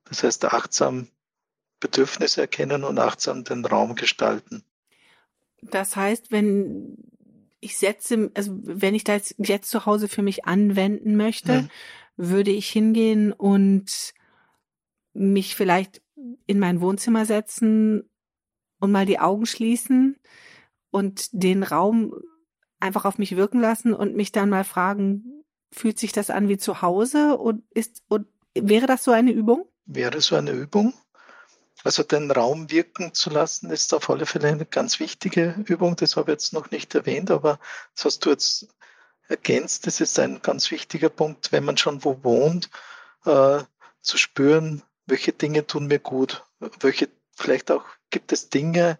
Das 0.05 0.23
heißt, 0.23 0.45
achtsam 0.45 1.09
Bedürfnisse 1.79 2.41
erkennen 2.41 2.83
und 2.83 2.97
achtsam 2.97 3.43
den 3.43 3.65
Raum 3.65 3.95
gestalten. 3.95 4.63
Das 5.61 5.95
heißt, 5.95 6.31
wenn 6.31 6.97
ich 7.63 7.77
setze, 7.77 8.31
also 8.33 8.51
wenn 8.61 8.95
ich 8.95 9.03
das 9.03 9.35
jetzt 9.37 9.69
zu 9.69 9.85
Hause 9.85 10.07
für 10.07 10.21
mich 10.21 10.45
anwenden 10.45 11.15
möchte, 11.15 11.63
mhm. 11.63 11.69
würde 12.17 12.51
ich 12.51 12.69
hingehen 12.69 13.31
und 13.31 14.13
mich 15.13 15.55
vielleicht 15.55 16.01
in 16.45 16.59
mein 16.59 16.81
Wohnzimmer 16.81 17.25
setzen 17.25 18.09
und 18.79 18.91
mal 18.91 19.05
die 19.05 19.19
Augen 19.19 19.45
schließen 19.45 20.17
und 20.91 21.29
den 21.31 21.63
Raum 21.63 22.13
einfach 22.79 23.05
auf 23.05 23.17
mich 23.17 23.35
wirken 23.35 23.59
lassen 23.59 23.93
und 23.93 24.15
mich 24.15 24.31
dann 24.31 24.49
mal 24.49 24.63
fragen, 24.63 25.43
fühlt 25.71 25.97
sich 25.97 26.11
das 26.11 26.29
an 26.29 26.49
wie 26.49 26.57
zu 26.57 26.81
Hause 26.81 27.37
und 27.37 27.63
ist 27.71 28.03
und 28.09 28.27
wäre 28.53 28.85
das 28.85 29.03
so 29.03 29.11
eine 29.11 29.31
Übung? 29.31 29.65
Wäre 29.85 30.21
so 30.21 30.35
eine 30.35 30.51
Übung. 30.51 30.93
Also 31.83 32.03
den 32.03 32.31
Raum 32.31 32.71
wirken 32.71 33.13
zu 33.13 33.29
lassen, 33.29 33.69
ist 33.69 33.93
auf 33.93 34.09
alle 34.09 34.25
Fälle 34.25 34.47
eine 34.47 34.65
ganz 34.65 34.99
wichtige 34.99 35.55
Übung. 35.65 35.95
Das 35.95 36.15
habe 36.15 36.31
ich 36.31 36.35
jetzt 36.35 36.53
noch 36.53 36.71
nicht 36.71 36.95
erwähnt, 36.95 37.29
aber 37.29 37.59
das 37.95 38.05
hast 38.05 38.25
du 38.25 38.29
jetzt 38.29 38.67
ergänzt. 39.27 39.85
Das 39.87 39.99
ist 39.99 40.17
ein 40.19 40.41
ganz 40.41 40.71
wichtiger 40.71 41.09
Punkt, 41.09 41.51
wenn 41.51 41.65
man 41.65 41.77
schon 41.77 42.03
wo 42.03 42.23
wohnt, 42.23 42.69
äh, 43.25 43.63
zu 44.01 44.17
spüren, 44.17 44.83
welche 45.05 45.33
Dinge 45.33 45.67
tun 45.67 45.87
mir 45.87 45.99
gut, 45.99 46.43
welche 46.79 47.09
vielleicht 47.35 47.71
auch 47.71 47.85
gibt 48.09 48.31
es 48.31 48.49
Dinge, 48.49 48.99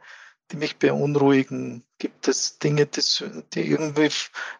die 0.52 0.58
mich 0.58 0.78
beunruhigen, 0.78 1.84
gibt 1.98 2.28
es 2.28 2.60
Dinge, 2.60 2.86
die, 2.86 3.02
die 3.54 3.67
irgendwie 3.67 4.10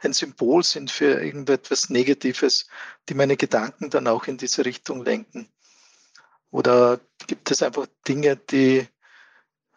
ein 0.01 0.13
Symbol 0.13 0.63
sind 0.63 0.91
für 0.91 1.21
irgendetwas 1.21 1.89
Negatives, 1.89 2.67
die 3.09 3.13
meine 3.13 3.38
Gedanken 3.38 3.89
dann 3.89 4.07
auch 4.07 4.25
in 4.27 4.38
diese 4.38 4.65
Richtung 4.65 5.03
lenken. 5.03 5.49
Oder 6.53 6.99
gibt 7.25 7.49
es 7.49 7.63
einfach 7.63 7.87
Dinge, 8.07 8.37
die 8.37 8.87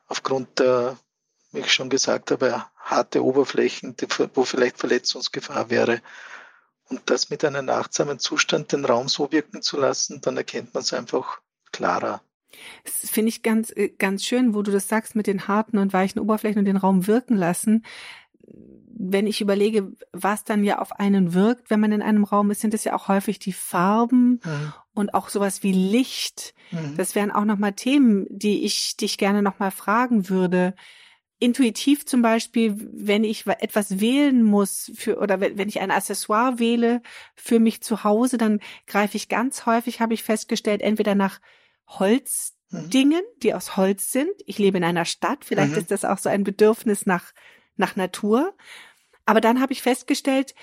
aufgrund 0.08 0.58
der, 0.58 0.98
wie 1.52 1.60
ich 1.60 1.72
schon 1.72 1.88
gesagt 1.88 2.30
habe, 2.30 2.66
harte 2.76 3.24
Oberflächen, 3.24 3.96
die, 3.96 4.06
wo 4.34 4.44
vielleicht 4.44 4.78
Verletzungsgefahr 4.78 5.70
wäre. 5.70 6.02
Und 6.90 7.00
das 7.06 7.30
mit 7.30 7.46
einem 7.46 7.70
achtsamen 7.70 8.18
Zustand 8.18 8.72
den 8.72 8.84
Raum 8.84 9.08
so 9.08 9.32
wirken 9.32 9.62
zu 9.62 9.78
lassen, 9.78 10.20
dann 10.20 10.36
erkennt 10.36 10.74
man 10.74 10.82
es 10.82 10.92
einfach 10.92 11.40
klarer. 11.72 12.20
Das 12.84 13.10
finde 13.10 13.30
ich 13.30 13.42
ganz, 13.42 13.70
äh, 13.74 13.88
ganz 13.88 14.22
schön, 14.24 14.54
wo 14.54 14.60
du 14.60 14.70
das 14.70 14.86
sagst 14.86 15.16
mit 15.16 15.26
den 15.26 15.48
harten 15.48 15.78
und 15.78 15.94
weichen 15.94 16.20
Oberflächen 16.20 16.58
und 16.58 16.66
den 16.66 16.76
Raum 16.76 17.06
wirken 17.06 17.36
lassen. 17.36 17.86
Wenn 18.98 19.26
ich 19.26 19.40
überlege, 19.40 19.92
was 20.12 20.44
dann 20.44 20.64
ja 20.64 20.78
auf 20.78 20.92
einen 20.92 21.34
wirkt, 21.34 21.70
wenn 21.70 21.80
man 21.80 21.92
in 21.92 22.02
einem 22.02 22.24
Raum 22.24 22.50
ist, 22.50 22.60
sind 22.60 22.74
es 22.74 22.84
ja 22.84 22.94
auch 22.94 23.08
häufig 23.08 23.38
die 23.38 23.52
Farben 23.52 24.40
mhm. 24.44 24.72
und 24.94 25.14
auch 25.14 25.28
sowas 25.28 25.62
wie 25.62 25.72
Licht. 25.72 26.54
Mhm. 26.70 26.96
Das 26.96 27.14
wären 27.14 27.30
auch 27.30 27.44
nochmal 27.44 27.74
Themen, 27.74 28.26
die 28.30 28.64
ich 28.64 28.96
dich 28.96 29.18
gerne 29.18 29.42
nochmal 29.42 29.70
fragen 29.70 30.28
würde 30.28 30.74
intuitiv 31.38 32.06
zum 32.06 32.22
Beispiel, 32.22 32.74
wenn 32.92 33.22
ich 33.24 33.46
etwas 33.46 34.00
wählen 34.00 34.42
muss 34.42 34.90
für 34.94 35.18
oder 35.18 35.40
wenn 35.40 35.68
ich 35.68 35.80
ein 35.80 35.90
Accessoire 35.90 36.58
wähle 36.58 37.02
für 37.34 37.58
mich 37.58 37.82
zu 37.82 38.04
Hause, 38.04 38.38
dann 38.38 38.60
greife 38.86 39.16
ich 39.16 39.28
ganz 39.28 39.66
häufig, 39.66 40.00
habe 40.00 40.14
ich 40.14 40.22
festgestellt, 40.22 40.80
entweder 40.80 41.14
nach 41.14 41.40
Holzdingen, 41.86 43.20
mhm. 43.20 43.40
die 43.42 43.52
aus 43.52 43.76
Holz 43.76 44.12
sind. 44.12 44.30
Ich 44.46 44.58
lebe 44.58 44.78
in 44.78 44.84
einer 44.84 45.04
Stadt, 45.04 45.44
vielleicht 45.44 45.72
mhm. 45.72 45.78
ist 45.78 45.90
das 45.90 46.04
auch 46.04 46.18
so 46.18 46.30
ein 46.30 46.42
Bedürfnis 46.42 47.04
nach, 47.04 47.32
nach 47.76 47.96
Natur. 47.96 48.54
Aber 49.26 49.40
dann 49.40 49.60
habe 49.60 49.72
ich 49.72 49.82
festgestellt, 49.82 50.54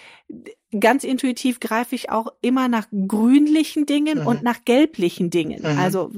ganz 0.80 1.04
intuitiv 1.04 1.60
greife 1.60 1.96
ich 1.96 2.10
auch 2.10 2.32
immer 2.42 2.70
nach 2.70 2.88
grünlichen 3.08 3.86
Dingen 3.86 4.22
mhm. 4.22 4.28
und 4.28 4.44
nach 4.44 4.64
gelblichen 4.64 5.30
Dingen. 5.30 5.62
Mhm. 5.62 5.80
Also 5.80 6.12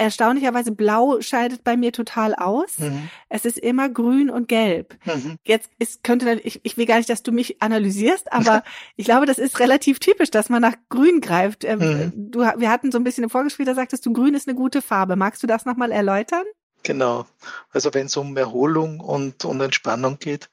erstaunlicherweise 0.00 0.72
blau 0.72 1.20
scheidet 1.20 1.62
bei 1.62 1.76
mir 1.76 1.92
total 1.92 2.34
aus. 2.34 2.78
Mhm. 2.78 3.10
Es 3.28 3.44
ist 3.44 3.58
immer 3.58 3.88
grün 3.88 4.30
und 4.30 4.48
gelb. 4.48 4.96
Mhm. 5.04 5.36
Jetzt 5.44 5.70
ist, 5.78 6.02
könnte, 6.02 6.40
ich, 6.42 6.60
ich 6.64 6.78
will 6.78 6.86
gar 6.86 6.96
nicht, 6.96 7.10
dass 7.10 7.22
du 7.22 7.32
mich 7.32 7.62
analysierst, 7.62 8.32
aber 8.32 8.64
ich 8.96 9.04
glaube, 9.04 9.26
das 9.26 9.38
ist 9.38 9.60
relativ 9.60 10.00
typisch, 10.00 10.30
dass 10.30 10.48
man 10.48 10.62
nach 10.62 10.76
grün 10.88 11.20
greift. 11.20 11.64
Ähm, 11.64 11.78
mhm. 11.78 12.12
Du, 12.30 12.40
wir 12.40 12.70
hatten 12.70 12.90
so 12.90 12.98
ein 12.98 13.04
bisschen 13.04 13.24
im 13.24 13.30
Vorgespräch, 13.30 13.66
da 13.66 13.74
sagtest 13.74 14.04
du, 14.06 14.12
grün 14.12 14.34
ist 14.34 14.48
eine 14.48 14.56
gute 14.56 14.80
Farbe. 14.82 15.16
Magst 15.16 15.42
du 15.42 15.46
das 15.46 15.66
nochmal 15.66 15.92
erläutern? 15.92 16.44
Genau. 16.82 17.26
Also 17.70 17.92
wenn 17.94 18.06
es 18.06 18.16
um 18.16 18.36
Erholung 18.36 19.00
und, 19.00 19.44
und 19.44 19.60
Entspannung 19.60 20.18
geht, 20.18 20.48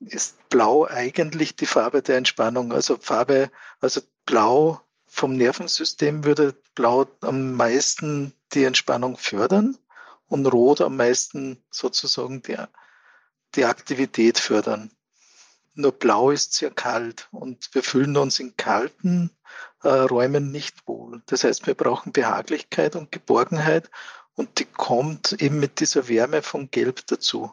ist 0.00 0.48
Blau 0.48 0.86
eigentlich 0.86 1.56
die 1.56 1.66
Farbe 1.66 2.02
der 2.02 2.16
Entspannung. 2.16 2.72
Also 2.72 2.96
Farbe, 2.96 3.50
also 3.80 4.00
Blau 4.24 4.80
vom 5.06 5.36
Nervensystem 5.36 6.24
würde 6.24 6.54
Blau 6.74 7.06
am 7.22 7.54
meisten 7.54 8.32
die 8.52 8.64
Entspannung 8.64 9.16
fördern 9.16 9.76
und 10.28 10.46
Rot 10.46 10.80
am 10.80 10.96
meisten 10.96 11.62
sozusagen 11.70 12.42
die, 12.42 12.56
die 13.54 13.64
Aktivität 13.64 14.38
fördern. 14.38 14.90
Nur 15.74 15.92
Blau 15.92 16.30
ist 16.30 16.54
sehr 16.54 16.70
kalt 16.70 17.28
und 17.30 17.72
wir 17.72 17.82
fühlen 17.82 18.16
uns 18.16 18.40
in 18.40 18.56
kalten 18.56 19.30
äh, 19.82 19.88
Räumen 19.88 20.50
nicht 20.50 20.86
wohl. 20.86 21.22
Das 21.26 21.44
heißt, 21.44 21.66
wir 21.66 21.74
brauchen 21.74 22.12
Behaglichkeit 22.12 22.96
und 22.96 23.12
Geborgenheit 23.12 23.90
und 24.38 24.60
die 24.60 24.66
kommt 24.66 25.32
eben 25.42 25.58
mit 25.58 25.80
dieser 25.80 26.06
Wärme 26.06 26.42
von 26.42 26.70
Gelb 26.70 27.04
dazu. 27.08 27.52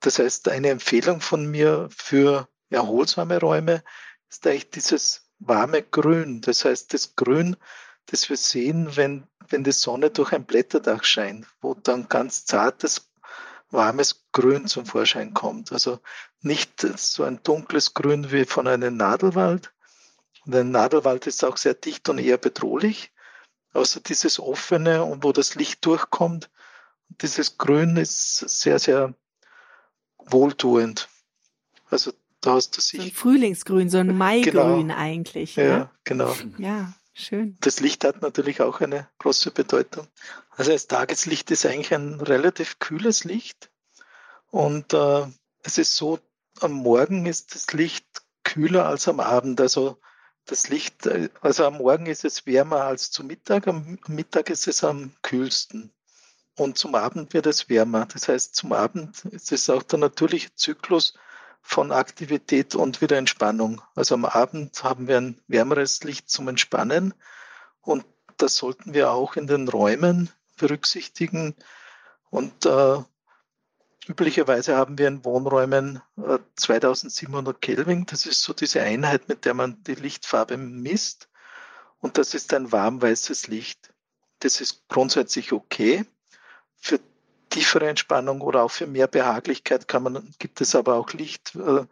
Das 0.00 0.18
heißt, 0.18 0.48
eine 0.48 0.70
Empfehlung 0.70 1.20
von 1.20 1.46
mir 1.46 1.88
für 1.96 2.48
erholsame 2.68 3.38
Räume 3.38 3.84
ist 4.28 4.44
eigentlich 4.44 4.70
dieses 4.70 5.30
warme 5.38 5.82
Grün. 5.84 6.40
Das 6.40 6.64
heißt, 6.64 6.92
das 6.94 7.14
Grün, 7.14 7.56
das 8.06 8.28
wir 8.28 8.36
sehen, 8.36 8.96
wenn, 8.96 9.24
wenn 9.48 9.62
die 9.62 9.70
Sonne 9.70 10.10
durch 10.10 10.32
ein 10.32 10.44
Blätterdach 10.44 11.04
scheint, 11.04 11.46
wo 11.60 11.74
dann 11.74 12.08
ganz 12.08 12.44
zartes, 12.44 13.08
warmes 13.70 14.26
Grün 14.32 14.66
zum 14.66 14.86
Vorschein 14.86 15.32
kommt. 15.32 15.70
Also 15.70 16.00
nicht 16.40 16.80
so 16.98 17.22
ein 17.22 17.40
dunkles 17.44 17.94
Grün 17.94 18.32
wie 18.32 18.46
von 18.46 18.66
einem 18.66 18.96
Nadelwald. 18.96 19.72
Und 20.44 20.56
ein 20.56 20.72
Nadelwald 20.72 21.28
ist 21.28 21.44
auch 21.44 21.56
sehr 21.56 21.74
dicht 21.74 22.08
und 22.08 22.18
eher 22.18 22.38
bedrohlich. 22.38 23.12
Außer 23.72 24.00
dieses 24.00 24.40
offene 24.40 25.04
und 25.04 25.22
wo 25.22 25.32
das 25.32 25.54
Licht 25.54 25.84
durchkommt. 25.86 26.50
Dieses 27.08 27.58
Grün 27.58 27.96
ist 27.96 28.38
sehr, 28.38 28.78
sehr 28.78 29.14
wohltuend. 30.18 31.08
Also 31.88 32.12
da 32.40 32.54
hast 32.54 32.76
du 32.76 32.80
sich. 32.80 33.00
So 33.00 33.06
ein 33.06 33.12
Frühlingsgrün, 33.12 33.90
so 33.90 33.98
ein 33.98 34.16
Maigrün 34.18 34.88
genau. 34.88 34.96
eigentlich. 34.96 35.56
Ja, 35.56 35.64
ne? 35.64 35.90
genau. 36.04 36.34
Ja, 36.58 36.92
schön. 37.12 37.56
Das 37.60 37.80
Licht 37.80 38.04
hat 38.04 38.22
natürlich 38.22 38.60
auch 38.60 38.80
eine 38.80 39.08
große 39.18 39.50
Bedeutung. 39.50 40.06
Also 40.50 40.72
das 40.72 40.86
Tageslicht 40.86 41.50
ist 41.50 41.66
eigentlich 41.66 41.94
ein 41.94 42.20
relativ 42.20 42.78
kühles 42.78 43.24
Licht. 43.24 43.70
Und 44.50 44.94
äh, 44.94 45.26
es 45.62 45.78
ist 45.78 45.96
so, 45.96 46.18
am 46.60 46.72
Morgen 46.72 47.26
ist 47.26 47.54
das 47.54 47.72
Licht 47.72 48.06
kühler 48.42 48.86
als 48.86 49.06
am 49.08 49.20
Abend. 49.20 49.60
Also 49.60 49.98
das 50.46 50.68
Licht, 50.68 51.06
äh, 51.06 51.28
also 51.40 51.64
am 51.64 51.78
Morgen 51.78 52.06
ist 52.06 52.24
es 52.24 52.46
wärmer 52.46 52.84
als 52.84 53.10
zu 53.10 53.24
Mittag, 53.24 53.68
am 53.68 53.98
Mittag 54.08 54.50
ist 54.50 54.66
es 54.68 54.84
am 54.84 55.12
kühlsten. 55.22 55.92
Und 56.56 56.76
zum 56.76 56.94
Abend 56.94 57.32
wird 57.32 57.46
es 57.46 57.68
wärmer. 57.68 58.06
Das 58.06 58.28
heißt, 58.28 58.54
zum 58.54 58.72
Abend 58.72 59.24
ist 59.26 59.50
es 59.52 59.70
auch 59.70 59.82
der 59.82 59.98
natürliche 59.98 60.54
Zyklus, 60.54 61.14
von 61.62 61.92
Aktivität 61.92 62.74
und 62.74 63.00
wieder 63.00 63.16
Entspannung. 63.16 63.82
Also 63.94 64.14
am 64.14 64.24
Abend 64.24 64.82
haben 64.82 65.08
wir 65.08 65.18
ein 65.18 65.40
wärmeres 65.46 66.02
Licht 66.04 66.28
zum 66.30 66.48
Entspannen 66.48 67.14
und 67.82 68.04
das 68.36 68.56
sollten 68.56 68.94
wir 68.94 69.12
auch 69.12 69.36
in 69.36 69.46
den 69.46 69.68
Räumen 69.68 70.30
berücksichtigen. 70.56 71.54
Und 72.30 72.64
äh, 72.64 72.98
üblicherweise 74.10 74.76
haben 74.76 74.98
wir 74.98 75.06
in 75.06 75.24
Wohnräumen 75.24 76.02
äh, 76.16 76.38
2700 76.56 77.60
Kelvin. 77.60 78.06
Das 78.06 78.26
ist 78.26 78.42
so 78.42 78.52
diese 78.52 78.82
Einheit, 78.82 79.28
mit 79.28 79.44
der 79.44 79.54
man 79.54 79.82
die 79.84 79.94
Lichtfarbe 79.94 80.56
misst. 80.56 81.28
Und 82.00 82.18
das 82.18 82.34
ist 82.34 82.52
ein 82.52 82.72
warmweißes 82.72 83.46
Licht. 83.46 83.92
Das 84.40 84.60
ist 84.60 84.88
grundsätzlich 84.88 85.52
okay. 85.52 86.04
Für 86.76 86.98
tiefere 87.50 87.88
Entspannung 87.88 88.40
oder 88.40 88.64
auch 88.64 88.70
für 88.70 88.86
mehr 88.86 89.06
Behaglichkeit 89.06 89.86
kann 89.86 90.02
man, 90.02 90.34
gibt 90.38 90.60
es 90.60 90.74
aber 90.74 90.96
auch 90.96 91.12
Licht, 91.12 91.54
äh, 91.54 91.84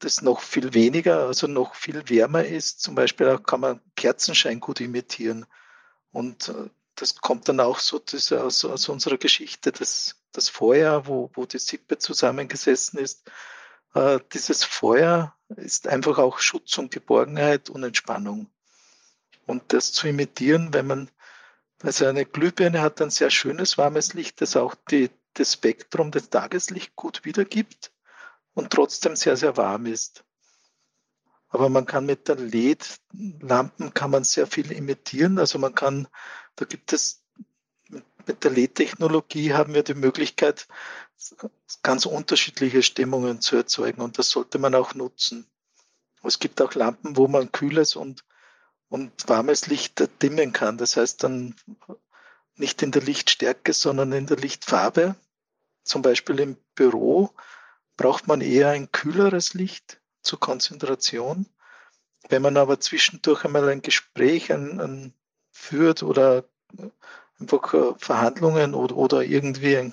das 0.00 0.22
noch 0.22 0.40
viel 0.40 0.74
weniger, 0.74 1.26
also 1.26 1.46
noch 1.46 1.74
viel 1.76 2.08
wärmer 2.08 2.44
ist. 2.44 2.80
Zum 2.80 2.96
Beispiel 2.96 3.38
kann 3.38 3.60
man 3.60 3.80
Kerzenschein 3.94 4.58
gut 4.58 4.80
imitieren. 4.80 5.46
Und 6.10 6.48
äh, 6.48 6.70
das 6.96 7.16
kommt 7.16 7.48
dann 7.48 7.60
auch 7.60 7.78
so 7.78 8.02
aus, 8.36 8.64
aus 8.64 8.88
unserer 8.88 9.18
Geschichte, 9.18 9.70
das, 9.70 10.19
das 10.32 10.48
Feuer, 10.48 11.06
wo, 11.06 11.30
wo 11.34 11.46
die 11.46 11.58
Sippe 11.58 11.98
zusammengesessen 11.98 12.98
ist. 12.98 13.30
Äh, 13.94 14.20
dieses 14.32 14.64
Feuer 14.64 15.36
ist 15.48 15.88
einfach 15.88 16.18
auch 16.18 16.38
Schutz 16.38 16.78
und 16.78 16.90
Geborgenheit 16.92 17.70
und 17.70 17.82
Entspannung. 17.82 18.50
Und 19.46 19.72
das 19.72 19.92
zu 19.92 20.06
imitieren, 20.08 20.72
wenn 20.72 20.86
man 20.86 21.10
also 21.82 22.06
eine 22.06 22.26
Glühbirne 22.26 22.82
hat 22.82 23.00
ein 23.00 23.10
sehr 23.10 23.30
schönes 23.30 23.78
warmes 23.78 24.12
Licht, 24.12 24.40
das 24.42 24.56
auch 24.56 24.74
die, 24.90 25.10
das 25.34 25.54
Spektrum 25.54 26.10
des 26.10 26.28
Tageslicht 26.28 26.94
gut 26.94 27.24
wiedergibt 27.24 27.92
und 28.52 28.70
trotzdem 28.70 29.16
sehr, 29.16 29.36
sehr 29.36 29.56
warm 29.56 29.86
ist. 29.86 30.24
Aber 31.48 31.68
man 31.68 31.86
kann 31.86 32.06
mit 32.06 32.28
den 32.28 32.50
LED-Lampen 32.50 33.92
kann 33.94 34.10
man 34.10 34.24
sehr 34.24 34.46
viel 34.46 34.70
imitieren. 34.70 35.38
Also 35.38 35.58
man 35.58 35.74
kann, 35.74 36.06
da 36.54 36.64
gibt 36.64 36.92
es 36.92 37.24
mit 38.30 38.44
der 38.44 38.52
LED-Technologie 38.52 39.54
haben 39.54 39.74
wir 39.74 39.82
die 39.82 39.94
Möglichkeit, 39.94 40.68
ganz 41.82 42.06
unterschiedliche 42.06 42.82
Stimmungen 42.84 43.40
zu 43.40 43.56
erzeugen 43.56 44.02
und 44.02 44.18
das 44.18 44.30
sollte 44.30 44.60
man 44.60 44.76
auch 44.76 44.94
nutzen. 44.94 45.46
Es 46.22 46.38
gibt 46.38 46.62
auch 46.62 46.74
Lampen, 46.74 47.16
wo 47.16 47.26
man 47.26 47.50
kühles 47.50 47.96
und, 47.96 48.24
und 48.88 49.28
warmes 49.28 49.66
Licht 49.66 50.08
dimmen 50.22 50.52
kann. 50.52 50.78
Das 50.78 50.96
heißt 50.96 51.24
dann 51.24 51.56
nicht 52.54 52.82
in 52.82 52.92
der 52.92 53.02
Lichtstärke, 53.02 53.72
sondern 53.72 54.12
in 54.12 54.26
der 54.26 54.36
Lichtfarbe. 54.36 55.16
Zum 55.82 56.02
Beispiel 56.02 56.38
im 56.38 56.56
Büro 56.76 57.30
braucht 57.96 58.28
man 58.28 58.42
eher 58.42 58.68
ein 58.68 58.92
kühleres 58.92 59.54
Licht 59.54 60.00
zur 60.22 60.38
Konzentration. 60.38 61.46
Wenn 62.28 62.42
man 62.42 62.56
aber 62.56 62.78
zwischendurch 62.78 63.44
einmal 63.44 63.68
ein 63.68 63.82
Gespräch 63.82 64.52
ein, 64.52 64.80
ein 64.80 65.14
führt 65.50 66.04
oder 66.04 66.44
einfach 67.40 67.74
äh, 67.74 67.94
Verhandlungen 67.98 68.74
oder, 68.74 68.96
oder 68.96 69.22
irgendwie 69.22 69.76
ein, 69.76 69.92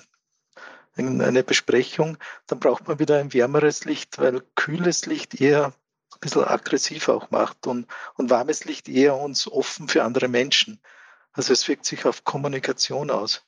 eine 0.96 1.42
Besprechung, 1.42 2.18
dann 2.46 2.60
braucht 2.60 2.88
man 2.88 2.98
wieder 2.98 3.18
ein 3.18 3.32
wärmeres 3.32 3.84
Licht, 3.84 4.18
weil 4.18 4.42
kühles 4.54 5.06
Licht 5.06 5.40
eher 5.40 5.66
ein 5.66 6.20
bisschen 6.20 6.44
aggressiv 6.44 7.08
auch 7.08 7.30
macht 7.30 7.66
und, 7.66 7.86
und 8.16 8.30
warmes 8.30 8.64
Licht 8.64 8.88
eher 8.88 9.16
uns 9.16 9.46
offen 9.50 9.88
für 9.88 10.02
andere 10.02 10.28
Menschen. 10.28 10.80
Also 11.32 11.52
es 11.52 11.68
wirkt 11.68 11.84
sich 11.84 12.04
auf 12.04 12.24
Kommunikation 12.24 13.10
aus. 13.10 13.44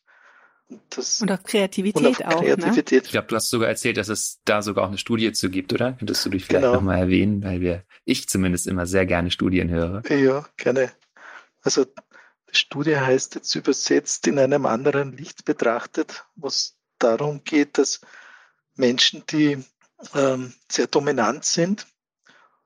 Das, 0.90 1.20
und 1.20 1.32
auf 1.32 1.42
Kreativität 1.42 1.96
und 1.96 2.06
auf 2.06 2.36
auch. 2.36 2.42
Ne? 2.42 2.54
Kreativität. 2.54 3.02
Ne? 3.02 3.06
Ich 3.06 3.10
glaube, 3.10 3.26
du 3.26 3.34
hast 3.34 3.50
sogar 3.50 3.68
erzählt, 3.68 3.96
dass 3.96 4.08
es 4.08 4.40
da 4.44 4.62
sogar 4.62 4.84
auch 4.84 4.88
eine 4.88 4.98
Studie 4.98 5.32
zu 5.32 5.50
gibt, 5.50 5.72
oder? 5.72 5.94
Könntest 5.94 6.24
du 6.24 6.30
dich 6.30 6.44
vielleicht 6.44 6.62
genau. 6.62 6.74
nochmal 6.74 6.98
erwähnen, 6.98 7.42
weil 7.42 7.60
wir, 7.60 7.82
ich 8.04 8.28
zumindest 8.28 8.68
immer 8.68 8.86
sehr 8.86 9.04
gerne 9.04 9.32
Studien 9.32 9.68
höre. 9.68 10.08
Ja, 10.08 10.46
gerne. 10.56 10.92
Also 11.62 11.86
die 12.50 12.58
Studie 12.58 12.96
heißt 12.96 13.34
jetzt 13.36 13.54
übersetzt 13.54 14.26
in 14.26 14.38
einem 14.38 14.66
anderen 14.66 15.16
Licht 15.16 15.44
betrachtet, 15.44 16.24
was 16.34 16.76
darum 16.98 17.44
geht, 17.44 17.78
dass 17.78 18.00
Menschen, 18.74 19.24
die 19.26 19.64
ähm, 20.14 20.54
sehr 20.70 20.86
dominant 20.86 21.44
sind, 21.44 21.86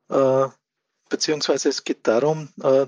äh, 0.08 0.46
beziehungsweise 1.08 1.68
es 1.68 1.84
geht 1.84 2.06
darum, 2.06 2.52
äh, 2.62 2.86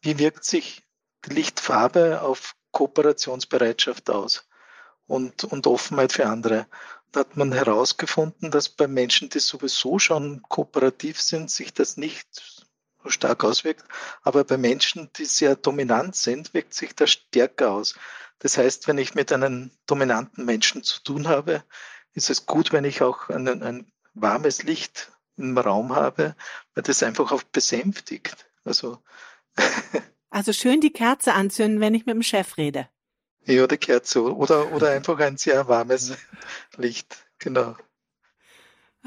wie 0.00 0.18
wirkt 0.18 0.44
sich 0.44 0.82
die 1.24 1.34
Lichtfarbe 1.34 2.22
auf 2.22 2.54
Kooperationsbereitschaft 2.72 4.10
aus 4.10 4.48
und, 5.06 5.44
und 5.44 5.66
Offenheit 5.66 6.12
für 6.12 6.26
andere. 6.26 6.66
Da 7.12 7.20
hat 7.20 7.36
man 7.36 7.52
herausgefunden, 7.52 8.50
dass 8.50 8.68
bei 8.68 8.86
Menschen, 8.86 9.30
die 9.30 9.40
sowieso 9.40 9.98
schon 9.98 10.42
kooperativ 10.42 11.20
sind, 11.20 11.50
sich 11.50 11.72
das 11.72 11.96
nicht 11.96 12.57
stark 13.06 13.44
auswirkt. 13.44 13.84
Aber 14.22 14.44
bei 14.44 14.56
Menschen, 14.56 15.10
die 15.16 15.24
sehr 15.24 15.56
dominant 15.56 16.16
sind, 16.16 16.54
wirkt 16.54 16.74
sich 16.74 16.94
das 16.94 17.10
stärker 17.10 17.72
aus. 17.72 17.94
Das 18.38 18.58
heißt, 18.58 18.88
wenn 18.88 18.98
ich 18.98 19.14
mit 19.14 19.32
einem 19.32 19.70
dominanten 19.86 20.44
Menschen 20.44 20.82
zu 20.82 21.02
tun 21.02 21.28
habe, 21.28 21.64
ist 22.14 22.30
es 22.30 22.46
gut, 22.46 22.72
wenn 22.72 22.84
ich 22.84 23.02
auch 23.02 23.28
ein, 23.28 23.62
ein 23.62 23.92
warmes 24.14 24.62
Licht 24.62 25.12
im 25.36 25.56
Raum 25.56 25.94
habe, 25.94 26.34
weil 26.74 26.82
das 26.82 27.02
einfach 27.02 27.32
auch 27.32 27.42
besänftigt. 27.42 28.46
Also, 28.64 29.02
also 30.30 30.52
schön 30.52 30.80
die 30.80 30.92
Kerze 30.92 31.32
anzünden, 31.32 31.80
wenn 31.80 31.94
ich 31.94 32.06
mit 32.06 32.14
dem 32.14 32.22
Chef 32.22 32.56
rede. 32.56 32.88
Ja, 33.44 33.66
die 33.66 33.78
Kerze 33.78 34.34
oder, 34.34 34.72
oder 34.72 34.90
einfach 34.90 35.18
ein 35.20 35.36
sehr 35.36 35.68
warmes 35.68 36.16
Licht, 36.76 37.16
genau. 37.38 37.76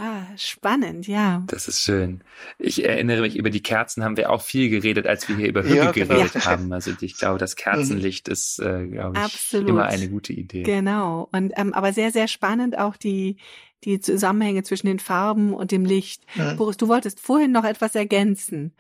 Ah, 0.04 0.26
spannend, 0.36 1.08
ja. 1.08 1.44
Das 1.46 1.68
ist 1.68 1.84
schön. 1.84 2.24
Ich 2.58 2.84
erinnere 2.84 3.22
mich, 3.22 3.36
über 3.36 3.52
die 3.52 3.62
Kerzen 3.62 4.04
haben 4.04 4.18
wir 4.18 4.32
auch 4.32 4.42
viel 4.42 4.72
geredet, 4.72 5.06
als 5.06 5.30
wir 5.30 5.38
hier 5.38 5.48
über 5.48 5.62
Hügel 5.62 5.76
ja, 5.78 5.92
genau. 5.92 6.16
geredet 6.16 6.44
haben. 6.44 6.74
Also 6.74 6.92
ich 7.00 7.18
glaube, 7.18 7.38
das 7.38 7.56
Kerzenlicht 7.56 8.26
mhm. 8.26 8.34
ist, 8.34 8.58
äh, 8.58 8.88
glaube 8.88 9.16
ich, 9.16 9.24
Absolut. 9.24 9.70
immer 9.70 9.86
eine 9.86 10.10
gute 10.10 10.34
Idee. 10.34 10.64
Genau. 10.64 11.30
Und 11.32 11.54
ähm, 11.56 11.72
aber 11.74 11.94
sehr, 11.94 12.12
sehr 12.12 12.28
spannend 12.28 12.80
auch 12.80 12.98
die 12.98 13.38
die 13.84 14.00
Zusammenhänge 14.00 14.64
zwischen 14.64 14.88
den 14.88 15.00
Farben 15.00 15.54
und 15.54 15.72
dem 15.72 15.86
Licht. 15.86 16.24
Mhm. 16.36 16.58
Boris, 16.58 16.78
du 16.78 16.88
wolltest 16.88 17.20
vorhin 17.20 17.52
noch 17.52 17.64
etwas 17.64 17.94
ergänzen. 17.94 18.74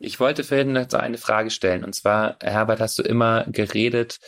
Ich 0.00 0.18
wollte 0.18 0.42
vorhin 0.42 0.72
noch 0.72 0.86
so 0.88 0.96
eine 0.96 1.18
Frage 1.18 1.50
stellen. 1.50 1.84
Und 1.84 1.94
zwar, 1.94 2.38
Herbert, 2.42 2.80
hast 2.80 2.98
du 2.98 3.02
immer 3.02 3.44
geredet 3.48 4.18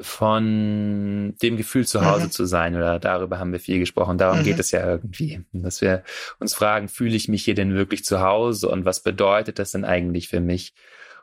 von 0.00 1.34
dem 1.42 1.56
Gefühl 1.56 1.86
zu 1.86 2.04
Hause 2.04 2.26
mhm. 2.26 2.30
zu 2.30 2.44
sein 2.44 2.76
oder 2.76 2.98
darüber 2.98 3.38
haben 3.38 3.52
wir 3.52 3.60
viel 3.60 3.78
gesprochen. 3.78 4.18
Darum 4.18 4.40
mhm. 4.40 4.44
geht 4.44 4.58
es 4.58 4.70
ja 4.70 4.86
irgendwie, 4.86 5.44
dass 5.52 5.80
wir 5.80 6.04
uns 6.38 6.54
fragen, 6.54 6.88
fühle 6.88 7.16
ich 7.16 7.28
mich 7.28 7.44
hier 7.44 7.54
denn 7.54 7.74
wirklich 7.74 8.04
zu 8.04 8.20
Hause 8.20 8.68
und 8.68 8.84
was 8.84 9.02
bedeutet 9.02 9.58
das 9.58 9.72
denn 9.72 9.84
eigentlich 9.84 10.28
für 10.28 10.40
mich? 10.40 10.74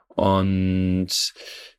Und 0.07 1.33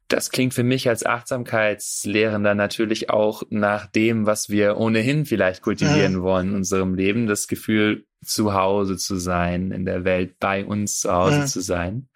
das 0.08 0.30
klingt 0.30 0.54
für 0.54 0.62
mich 0.62 0.88
als 0.88 1.04
Achtsamkeitslehrender 1.04 2.54
natürlich 2.54 3.10
auch 3.10 3.42
nach 3.50 3.86
dem, 3.86 4.26
was 4.26 4.48
wir 4.48 4.76
ohnehin 4.76 5.26
vielleicht 5.26 5.62
kultivieren 5.62 6.16
mhm. 6.16 6.22
wollen 6.22 6.48
in 6.50 6.54
unserem 6.56 6.94
Leben, 6.94 7.26
das 7.26 7.48
Gefühl, 7.48 8.06
zu 8.24 8.54
Hause 8.54 8.96
zu 8.96 9.16
sein, 9.16 9.70
in 9.70 9.84
der 9.84 10.04
Welt 10.04 10.38
bei 10.38 10.64
uns 10.64 11.00
zu 11.00 11.12
Hause 11.12 11.40
mhm. 11.40 11.46
zu 11.46 11.60
sein. 11.60 12.08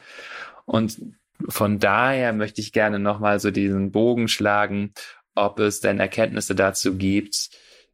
Und 0.64 1.00
von 1.48 1.78
daher 1.78 2.32
möchte 2.32 2.60
ich 2.60 2.72
gerne 2.72 2.98
nochmal 2.98 3.40
so 3.40 3.50
diesen 3.50 3.90
Bogen 3.92 4.28
schlagen, 4.28 4.92
ob 5.34 5.58
es 5.58 5.80
denn 5.80 6.00
Erkenntnisse 6.00 6.54
dazu 6.54 6.96
gibt, 6.96 7.50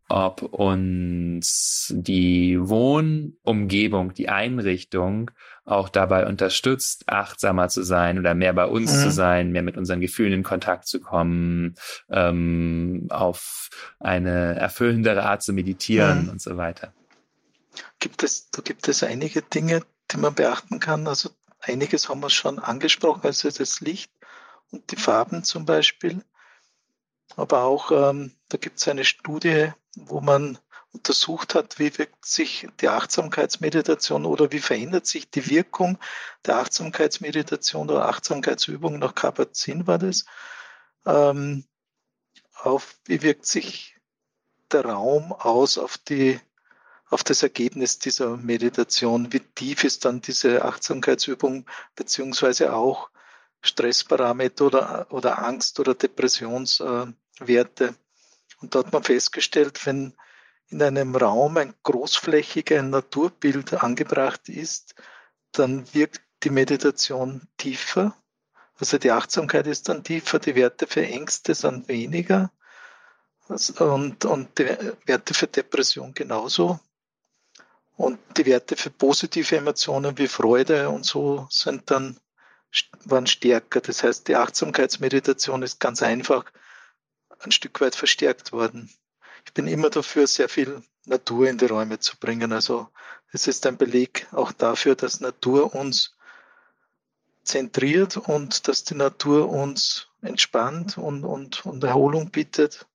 ob 0.09 0.43
uns 0.43 1.93
die 1.97 2.59
Wohnumgebung, 2.61 4.15
die 4.15 4.29
Einrichtung 4.29 5.31
auch 5.65 5.89
dabei 5.89 6.27
unterstützt, 6.27 7.09
achtsamer 7.09 7.69
zu 7.69 7.83
sein 7.83 8.19
oder 8.19 8.35
mehr 8.35 8.53
bei 8.53 8.67
uns 8.67 8.93
mhm. 8.95 9.01
zu 9.01 9.11
sein, 9.11 9.51
mehr 9.51 9.63
mit 9.63 9.77
unseren 9.77 10.01
Gefühlen 10.01 10.33
in 10.33 10.43
Kontakt 10.45 10.87
zu 10.87 11.01
kommen, 11.01 11.75
ähm, 12.09 13.09
auf 13.11 13.71
eine 13.99 14.55
erfüllendere 14.55 15.25
Art 15.25 15.43
zu 15.43 15.53
meditieren 15.53 16.25
mhm. 16.25 16.31
und 16.31 16.41
so 16.41 16.57
weiter. 16.57 16.93
Gibt 17.99 18.23
es, 18.23 18.49
da 18.51 18.63
gibt 18.63 18.87
es 18.87 19.03
einige 19.03 19.43
Dinge, 19.43 19.83
die 20.13 20.19
man 20.19 20.35
beachten 20.35 20.79
kann. 20.79 21.09
Also 21.09 21.31
einiges 21.67 22.09
haben 22.09 22.21
wir 22.21 22.31
schon 22.31 22.59
angesprochen, 22.59 23.23
also 23.25 23.51
das 23.51 23.81
Licht 23.81 24.11
und 24.71 24.91
die 24.91 24.97
Farben 24.97 25.45
zum 25.45 25.67
Beispiel. 25.67 26.25
Aber 27.37 27.63
auch, 27.63 27.91
ähm, 27.91 28.33
da 28.49 28.57
gibt 28.59 28.79
es 28.79 28.89
eine 28.89 29.05
Studie, 29.05 29.73
wo 29.97 30.21
man 30.21 30.59
untersucht 30.93 31.55
hat, 31.55 31.79
wie 31.79 31.97
wirkt 31.99 32.25
sich 32.25 32.67
die 32.81 32.89
Achtsamkeitsmeditation 32.89 34.25
oder 34.25 34.51
wie 34.53 34.61
verändert 34.61 35.07
sich 35.07 35.31
die 35.31 35.51
Wirkung 35.51 35.99
der 36.47 36.57
Achtsamkeitsmeditation 36.57 37.91
oder 37.91 38.09
Achtsamkeitsübung 38.09 38.99
nach 38.99 39.15
Kabat-Zinn 39.15 39.87
war 39.87 39.99
das, 39.99 40.25
ähm, 41.05 41.67
auf 42.55 42.99
wie 43.05 43.23
wirkt 43.23 43.47
sich 43.47 43.97
der 44.73 44.87
Raum 44.87 45.33
aus 45.33 45.77
auf 45.77 45.99
die 45.99 46.41
auf 47.09 47.23
das 47.23 47.43
Ergebnis 47.43 47.99
dieser 47.99 48.37
Meditation. 48.37 49.33
Wie 49.33 49.41
tief 49.41 49.85
ist 49.85 50.05
dann 50.05 50.21
diese 50.21 50.65
Achtsamkeitsübung, 50.65 51.67
beziehungsweise 51.95 52.75
auch 52.75 53.11
Stressparameter 53.61 54.67
oder, 54.67 55.07
oder 55.11 55.45
Angst- 55.45 55.81
oder 55.81 55.95
Depressionswerte. 55.95 57.95
Und 58.61 58.75
da 58.75 58.81
hat 58.81 58.93
man 58.93 59.03
festgestellt, 59.03 59.85
wenn 59.87 60.15
in 60.69 60.83
einem 60.83 61.15
Raum 61.15 61.57
ein 61.59 61.75
großflächiges 61.83 62.83
Naturbild 62.83 63.75
angebracht 63.75 64.49
ist, 64.49 64.95
dann 65.53 65.93
wirkt 65.95 66.23
die 66.43 66.51
Meditation 66.51 67.47
tiefer. 67.57 68.17
Also 68.79 68.99
die 68.99 69.11
Achtsamkeit 69.11 69.67
ist 69.67 69.89
dann 69.89 70.05
tiefer, 70.05 70.39
die 70.39 70.55
Werte 70.55 70.87
für 70.87 71.07
Ängste 71.07 71.55
sind 71.55 71.89
weniger 71.89 72.51
und, 73.49 74.25
und 74.25 74.59
die 74.59 74.69
Werte 75.07 75.35
für 75.35 75.47
Depression 75.47 76.13
genauso. 76.13 76.81
Und 77.97 78.19
die 78.37 78.45
Werte 78.45 78.77
für 78.77 78.91
positive 78.91 79.57
Emotionen 79.57 80.19
wie 80.19 80.29
Freude 80.29 80.91
und 80.91 81.07
so 81.07 81.47
sind 81.51 81.91
dann, 81.91 82.21
waren 83.05 83.27
stärker. 83.27 83.81
Das 83.81 84.03
heißt, 84.03 84.29
die 84.29 84.37
Achtsamkeitsmeditation 84.37 85.63
ist 85.63 85.81
ganz 85.81 86.03
einfach 86.03 86.45
ein 87.41 87.53
Stück 87.53 87.81
weit 87.81 87.97
verstärkt 87.97 88.53
worden. 88.53 88.91
Ich 89.47 89.55
bin 89.55 89.67
immer 89.67 89.89
dafür, 89.89 90.27
sehr 90.27 90.49
viel 90.49 90.83
Natur 91.07 91.49
in 91.49 91.57
die 91.57 91.67
Räume 91.67 91.99
zu 91.99 92.19
bringen. 92.19 92.53
Also 92.53 92.89
es 93.33 93.47
ist 93.47 93.65
ein 93.67 93.79
Beleg 93.79 94.27
auch 94.33 94.53
dafür, 94.53 94.95
dass 94.95 95.21
Natur 95.21 95.75
uns 95.75 96.17
zentriert 97.45 98.17
und 98.17 98.69
dass 98.69 98.85
die 98.85 98.95
Natur 98.95 99.49
uns 99.49 100.09
entspannt 100.21 100.99
und, 100.99 101.25
und, 101.25 101.65
und 101.65 101.85
Erholung 101.85 102.31
bietet. 102.31 102.87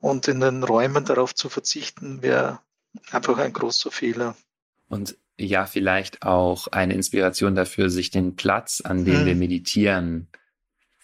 Und 0.00 0.28
in 0.28 0.40
den 0.40 0.64
Räumen 0.64 1.04
darauf 1.04 1.34
zu 1.34 1.48
verzichten, 1.48 2.22
wäre 2.22 2.60
einfach 3.10 3.38
ein 3.38 3.52
großer 3.52 3.90
Fehler. 3.90 4.36
Und 4.88 5.16
ja, 5.38 5.66
vielleicht 5.66 6.22
auch 6.22 6.66
eine 6.68 6.94
Inspiration 6.94 7.54
dafür, 7.54 7.88
sich 7.88 8.10
den 8.10 8.36
Platz, 8.36 8.80
an 8.82 9.04
dem 9.04 9.20
hm. 9.20 9.26
wir 9.26 9.34
meditieren, 9.36 10.28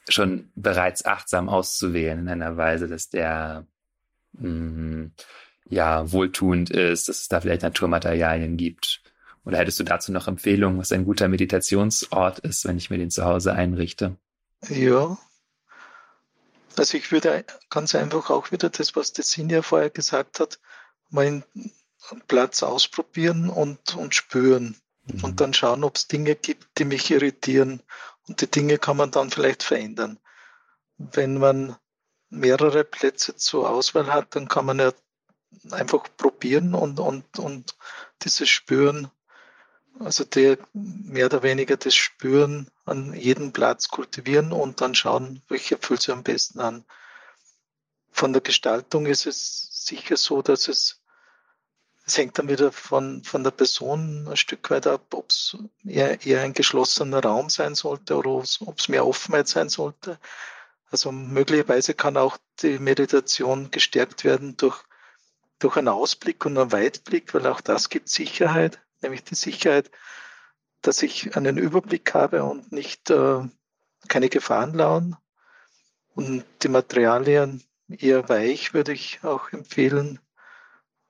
schon 0.09 0.51
bereits 0.55 1.05
achtsam 1.05 1.49
auszuwählen 1.49 2.21
in 2.21 2.29
einer 2.29 2.57
Weise, 2.57 2.87
dass 2.87 3.09
der 3.09 3.67
mh, 4.33 4.49
mm, 4.49 5.13
ja 5.69 6.13
wohltuend 6.13 6.71
ist, 6.71 7.09
dass 7.09 7.23
es 7.23 7.29
da 7.29 7.41
vielleicht 7.41 7.63
Naturmaterialien 7.63 8.57
gibt. 8.57 9.03
Oder 9.45 9.59
hättest 9.59 9.79
du 9.81 9.85
dazu 9.85 10.13
noch 10.13 10.29
Empfehlungen, 10.29 10.79
was 10.79 10.93
ein 10.93 11.05
guter 11.05 11.29
Meditationsort 11.29 12.41
ist, 12.41 12.67
wenn 12.67 12.77
ich 12.77 12.91
mir 12.91 12.99
den 12.99 13.11
zu 13.11 13.25
Hause 13.25 13.53
einrichte? 13.53 14.17
Ja. 14.69 15.17
Also 16.77 16.99
ich 16.99 17.11
würde 17.11 17.45
ganz 17.71 17.95
einfach 17.95 18.31
auch 18.31 18.53
wieder 18.53 18.69
das, 18.69 18.97
was 18.97 19.13
der 19.13 19.25
Sinja 19.25 19.63
vorher 19.63 19.91
gesagt 19.91 20.41
hat, 20.41 20.59
mal 21.11 21.27
einen 21.27 21.45
Platz 22.29 22.63
ausprobieren 22.63 23.49
und, 23.51 23.95
und 23.95 24.15
spüren. 24.15 24.77
Mhm. 25.05 25.25
Und 25.25 25.41
dann 25.41 25.55
schauen, 25.55 25.85
ob 25.85 25.97
es 25.97 26.09
Dinge 26.09 26.35
gibt, 26.35 26.79
die 26.79 26.85
mich 26.85 27.11
irritieren. 27.11 27.83
Und 28.29 28.41
die 28.41 28.51
Dinge 28.51 28.79
kann 28.79 28.97
man 28.97 29.11
dann 29.11 29.31
vielleicht 29.31 29.63
verändern. 29.63 30.19
Wenn 30.99 31.39
man 31.39 31.77
mehrere 32.31 32.85
Plätze 32.85 33.37
zur 33.37 33.71
Auswahl 33.71 34.13
hat, 34.13 34.35
dann 34.35 34.49
kann 34.49 34.67
man 34.67 34.79
ja 34.79 34.93
einfach 35.71 36.05
probieren 36.17 36.75
und, 36.75 37.01
und, 37.01 37.39
und 37.39 37.77
dieses 38.23 38.49
Spüren, 38.49 39.11
also 39.99 40.25
der, 40.25 40.59
mehr 40.73 41.27
oder 41.27 41.43
weniger 41.43 41.77
das 41.77 41.95
Spüren 41.95 42.69
an 42.85 43.15
jedem 43.15 43.53
Platz 43.53 43.89
kultivieren 43.89 44.53
und 44.53 44.81
dann 44.81 44.95
schauen, 44.95 45.43
welcher 45.49 45.79
fühlt 45.79 46.03
sich 46.03 46.13
am 46.13 46.23
besten 46.23 46.61
an. 46.61 46.85
Von 48.17 48.33
der 48.33 48.41
Gestaltung 48.41 49.05
ist 49.05 49.27
es 49.27 49.85
sicher 49.85 50.17
so, 50.17 50.41
dass 50.41 50.69
es, 50.69 51.03
es 52.07 52.17
hängt 52.17 52.39
dann 52.39 52.49
wieder 52.49 52.73
von, 52.73 53.23
von 53.23 53.45
der 53.45 53.51
Person 53.51 54.27
ein 54.27 54.39
Stück 54.39 54.71
weit 54.71 54.87
ab, 54.87 55.13
ob 55.13 55.29
es 55.29 55.55
eher, 55.85 56.25
eher 56.25 56.41
ein 56.41 56.55
geschlossener 56.55 57.23
Raum 57.23 57.51
sein 57.51 57.75
sollte 57.75 58.17
oder 58.17 58.31
ob 58.31 58.79
es 58.79 58.89
mehr 58.89 59.07
Offenheit 59.07 59.49
sein 59.49 59.69
sollte. 59.69 60.19
Also 60.91 61.13
möglicherweise 61.13 61.93
kann 61.93 62.17
auch 62.17 62.39
die 62.63 62.79
Meditation 62.79 63.71
gestärkt 63.71 64.25
werden 64.25 64.57
durch, 64.57 64.83
durch 65.59 65.77
einen 65.77 65.89
Ausblick 65.89 66.47
und 66.47 66.57
einen 66.57 66.73
Weitblick, 66.73 67.35
weil 67.35 67.47
auch 67.47 67.61
das 67.61 67.91
gibt 67.91 68.09
Sicherheit, 68.09 68.81
nämlich 69.03 69.25
die 69.25 69.35
Sicherheit, 69.35 69.91
dass 70.81 71.03
ich 71.03 71.37
einen 71.37 71.59
Überblick 71.59 72.15
habe 72.15 72.45
und 72.45 72.73
nicht 72.73 73.11
äh, 73.11 73.43
keine 74.09 74.31
Gefahren 74.31 74.73
lauern. 74.73 75.19
Und 76.15 76.47
die 76.63 76.69
Materialien 76.69 77.63
eher 77.89 78.29
weich 78.29 78.75
würde 78.75 78.93
ich 78.93 79.21
auch 79.23 79.53
empfehlen. 79.53 80.21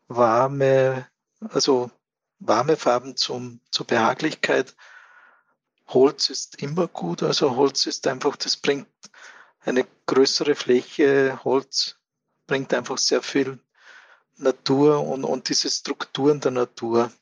Warme, 0.08 1.06
also 1.40 1.90
warme 2.38 2.76
Farben 2.76 3.16
zum, 3.16 3.60
zur 3.70 3.86
Behaglichkeit. 3.86 4.74
Holz 5.88 6.30
ist 6.30 6.62
immer 6.62 6.88
gut, 6.88 7.22
also 7.22 7.56
Holz 7.56 7.86
ist 7.86 8.06
einfach, 8.06 8.36
das 8.36 8.56
bringt 8.56 8.88
eine 9.60 9.86
größere 10.06 10.54
Fläche 10.54 11.40
Holz 11.44 11.96
bringt 12.46 12.72
einfach 12.72 12.98
sehr 12.98 13.22
viel 13.22 13.58
Natur 14.36 15.06
und, 15.06 15.24
und 15.24 15.48
diese 15.48 15.68
Strukturen 15.70 16.40
der 16.40 16.52
Natur. 16.52 17.12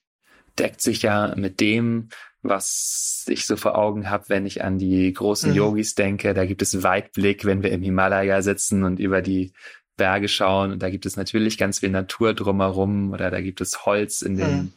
Deckt 0.58 0.80
sich 0.80 1.02
ja 1.02 1.34
mit 1.36 1.60
dem, 1.60 2.10
was 2.44 3.24
ich 3.28 3.46
so 3.46 3.56
vor 3.56 3.76
Augen 3.76 4.10
habe, 4.10 4.28
wenn 4.28 4.46
ich 4.46 4.62
an 4.62 4.78
die 4.78 5.12
großen 5.12 5.50
mhm. 5.50 5.56
Yogis 5.56 5.94
denke. 5.94 6.34
Da 6.34 6.44
gibt 6.44 6.62
es 6.62 6.82
Weitblick, 6.82 7.44
wenn 7.44 7.62
wir 7.62 7.72
im 7.72 7.82
Himalaya 7.82 8.42
sitzen 8.42 8.84
und 8.84 9.00
über 9.00 9.22
die 9.22 9.52
Berge 9.96 10.28
schauen. 10.28 10.72
Und 10.72 10.82
da 10.82 10.90
gibt 10.90 11.06
es 11.06 11.16
natürlich 11.16 11.58
ganz 11.58 11.80
viel 11.80 11.90
Natur 11.90 12.34
drumherum 12.34 13.12
oder 13.12 13.30
da 13.30 13.40
gibt 13.40 13.60
es 13.60 13.86
Holz 13.86 14.22
in 14.22 14.36
den 14.36 14.56
mhm. 14.56 14.72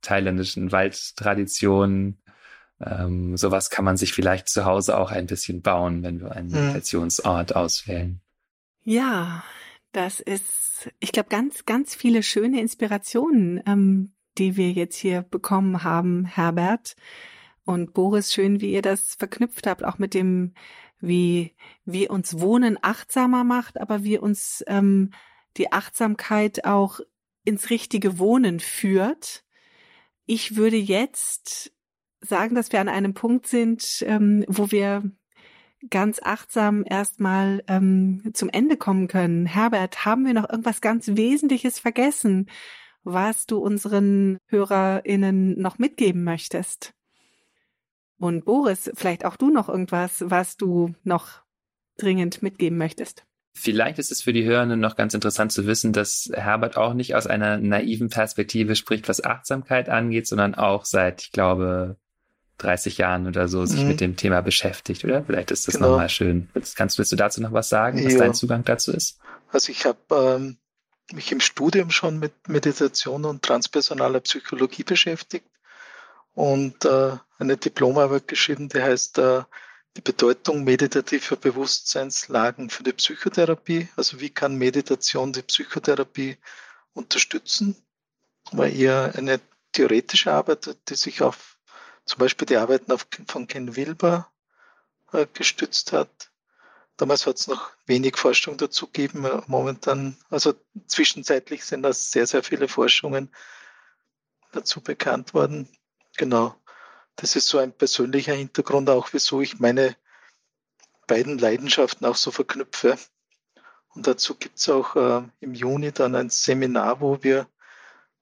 thailändischen 0.00 0.72
Waldtraditionen. 0.72 2.18
Ähm, 2.80 3.36
sowas 3.36 3.68
kann 3.68 3.84
man 3.84 3.98
sich 3.98 4.14
vielleicht 4.14 4.48
zu 4.48 4.64
Hause 4.64 4.96
auch 4.96 5.10
ein 5.10 5.26
bisschen 5.26 5.60
bauen, 5.60 6.02
wenn 6.02 6.20
wir 6.20 6.32
einen 6.32 6.48
mhm. 6.48 6.54
Meditationsort 6.54 7.54
auswählen. 7.54 8.20
Ja, 8.82 9.44
das 9.92 10.20
ist, 10.20 10.90
ich 11.00 11.12
glaube, 11.12 11.28
ganz, 11.28 11.66
ganz 11.66 11.94
viele 11.94 12.22
schöne 12.22 12.60
Inspirationen, 12.60 13.62
ähm, 13.66 14.12
die 14.40 14.56
wir 14.56 14.72
jetzt 14.72 14.96
hier 14.96 15.22
bekommen 15.22 15.84
haben, 15.84 16.24
Herbert 16.24 16.96
und 17.64 17.92
Boris. 17.92 18.32
Schön, 18.32 18.60
wie 18.60 18.72
ihr 18.72 18.82
das 18.82 19.14
verknüpft 19.14 19.66
habt, 19.66 19.84
auch 19.84 19.98
mit 19.98 20.14
dem, 20.14 20.54
wie, 20.98 21.54
wie 21.84 22.08
uns 22.08 22.40
Wohnen 22.40 22.78
achtsamer 22.80 23.44
macht, 23.44 23.78
aber 23.78 24.02
wie 24.02 24.16
uns 24.16 24.64
ähm, 24.66 25.12
die 25.58 25.72
Achtsamkeit 25.72 26.64
auch 26.64 27.00
ins 27.44 27.68
richtige 27.68 28.18
Wohnen 28.18 28.60
führt. 28.60 29.44
Ich 30.24 30.56
würde 30.56 30.76
jetzt 30.76 31.72
sagen, 32.22 32.54
dass 32.54 32.72
wir 32.72 32.80
an 32.80 32.88
einem 32.88 33.12
Punkt 33.12 33.46
sind, 33.46 34.02
ähm, 34.06 34.44
wo 34.48 34.70
wir 34.70 35.02
ganz 35.90 36.18
achtsam 36.22 36.84
erstmal 36.88 37.62
ähm, 37.68 38.30
zum 38.32 38.48
Ende 38.48 38.78
kommen 38.78 39.06
können. 39.06 39.44
Herbert, 39.44 40.06
haben 40.06 40.24
wir 40.24 40.32
noch 40.32 40.48
irgendwas 40.48 40.80
ganz 40.80 41.08
Wesentliches 41.08 41.78
vergessen, 41.78 42.48
was 43.02 43.46
du 43.46 43.58
unseren 43.58 44.38
HörerInnen 44.46 45.60
noch 45.60 45.78
mitgeben 45.78 46.24
möchtest? 46.24 46.92
Und 48.18 48.44
Boris, 48.44 48.90
vielleicht 48.94 49.24
auch 49.24 49.36
du 49.36 49.50
noch 49.50 49.68
irgendwas, 49.68 50.22
was 50.26 50.56
du 50.56 50.94
noch 51.04 51.42
dringend 51.96 52.42
mitgeben 52.42 52.76
möchtest? 52.76 53.24
Vielleicht 53.52 53.98
ist 53.98 54.12
es 54.12 54.22
für 54.22 54.32
die 54.32 54.44
Hörenden 54.44 54.78
noch 54.78 54.94
ganz 54.94 55.12
interessant 55.14 55.52
zu 55.52 55.66
wissen, 55.66 55.92
dass 55.92 56.30
Herbert 56.32 56.76
auch 56.76 56.94
nicht 56.94 57.14
aus 57.14 57.26
einer 57.26 57.58
naiven 57.58 58.08
Perspektive 58.08 58.76
spricht, 58.76 59.08
was 59.08 59.24
Achtsamkeit 59.24 59.88
angeht, 59.88 60.26
sondern 60.26 60.54
auch 60.54 60.84
seit, 60.84 61.22
ich 61.22 61.32
glaube, 61.32 61.96
30 62.58 62.98
Jahren 62.98 63.26
oder 63.26 63.48
so 63.48 63.64
sich 63.66 63.82
mhm. 63.82 63.88
mit 63.88 64.00
dem 64.00 64.16
Thema 64.16 64.40
beschäftigt, 64.40 65.04
oder? 65.04 65.24
Vielleicht 65.24 65.50
ist 65.50 65.66
das 65.66 65.74
genau. 65.74 65.90
nochmal 65.90 66.08
schön. 66.08 66.48
Kannst 66.76 66.98
willst 66.98 67.12
du 67.12 67.16
dazu 67.16 67.40
noch 67.40 67.52
was 67.52 67.68
sagen, 67.68 68.04
was 68.04 68.12
ja. 68.12 68.18
dein 68.18 68.34
Zugang 68.34 68.64
dazu 68.64 68.92
ist? 68.92 69.18
Also 69.50 69.72
ich 69.72 69.84
habe 69.84 69.98
ähm, 70.10 70.58
mich 71.12 71.32
im 71.32 71.40
Studium 71.40 71.90
schon 71.90 72.18
mit 72.18 72.48
Meditation 72.48 73.24
und 73.24 73.42
transpersonaler 73.42 74.20
Psychologie 74.20 74.84
beschäftigt 74.84 75.46
und 76.34 76.84
äh, 76.84 77.16
eine 77.38 77.56
Diplomarbeit 77.56 78.28
geschrieben, 78.28 78.68
die 78.68 78.82
heißt 78.82 79.18
äh, 79.18 79.42
die 79.96 80.02
Bedeutung 80.02 80.64
meditativer 80.64 81.36
Bewusstseinslagen 81.36 82.70
für 82.70 82.82
die 82.82 82.92
Psychotherapie. 82.92 83.88
Also 83.96 84.20
wie 84.20 84.30
kann 84.30 84.56
Meditation 84.56 85.32
die 85.32 85.42
Psychotherapie 85.42 86.38
unterstützen? 86.92 87.76
War 88.52 88.68
eher 88.68 89.12
eine 89.16 89.40
theoretische 89.72 90.32
Arbeit, 90.32 90.76
die 90.88 90.94
sich 90.94 91.22
auf 91.22 91.56
zum 92.04 92.18
Beispiel 92.18 92.46
die 92.46 92.56
Arbeiten 92.56 92.92
auf, 92.92 93.06
von 93.28 93.46
Ken 93.46 93.76
Wilber 93.76 94.30
äh, 95.12 95.26
gestützt 95.32 95.92
hat. 95.92 96.29
Damals 97.00 97.26
hat 97.26 97.38
es 97.38 97.46
noch 97.46 97.70
wenig 97.86 98.18
Forschung 98.18 98.58
dazu 98.58 98.86
gegeben. 98.86 99.26
Momentan, 99.46 100.18
also 100.28 100.52
zwischenzeitlich 100.86 101.64
sind 101.64 101.80
da 101.80 101.94
sehr, 101.94 102.26
sehr 102.26 102.42
viele 102.42 102.68
Forschungen 102.68 103.30
dazu 104.52 104.82
bekannt 104.82 105.32
worden. 105.32 105.66
Genau. 106.18 106.54
Das 107.16 107.36
ist 107.36 107.48
so 107.48 107.56
ein 107.56 107.72
persönlicher 107.72 108.34
Hintergrund 108.34 108.90
auch, 108.90 109.14
wieso 109.14 109.40
ich 109.40 109.60
meine 109.60 109.96
beiden 111.06 111.38
Leidenschaften 111.38 112.04
auch 112.04 112.16
so 112.16 112.32
verknüpfe. 112.32 112.98
Und 113.94 114.06
dazu 114.06 114.34
gibt 114.34 114.58
es 114.58 114.68
auch 114.68 114.94
äh, 114.94 115.22
im 115.40 115.54
Juni 115.54 115.92
dann 115.92 116.14
ein 116.14 116.28
Seminar, 116.28 117.00
wo 117.00 117.22
wir 117.22 117.48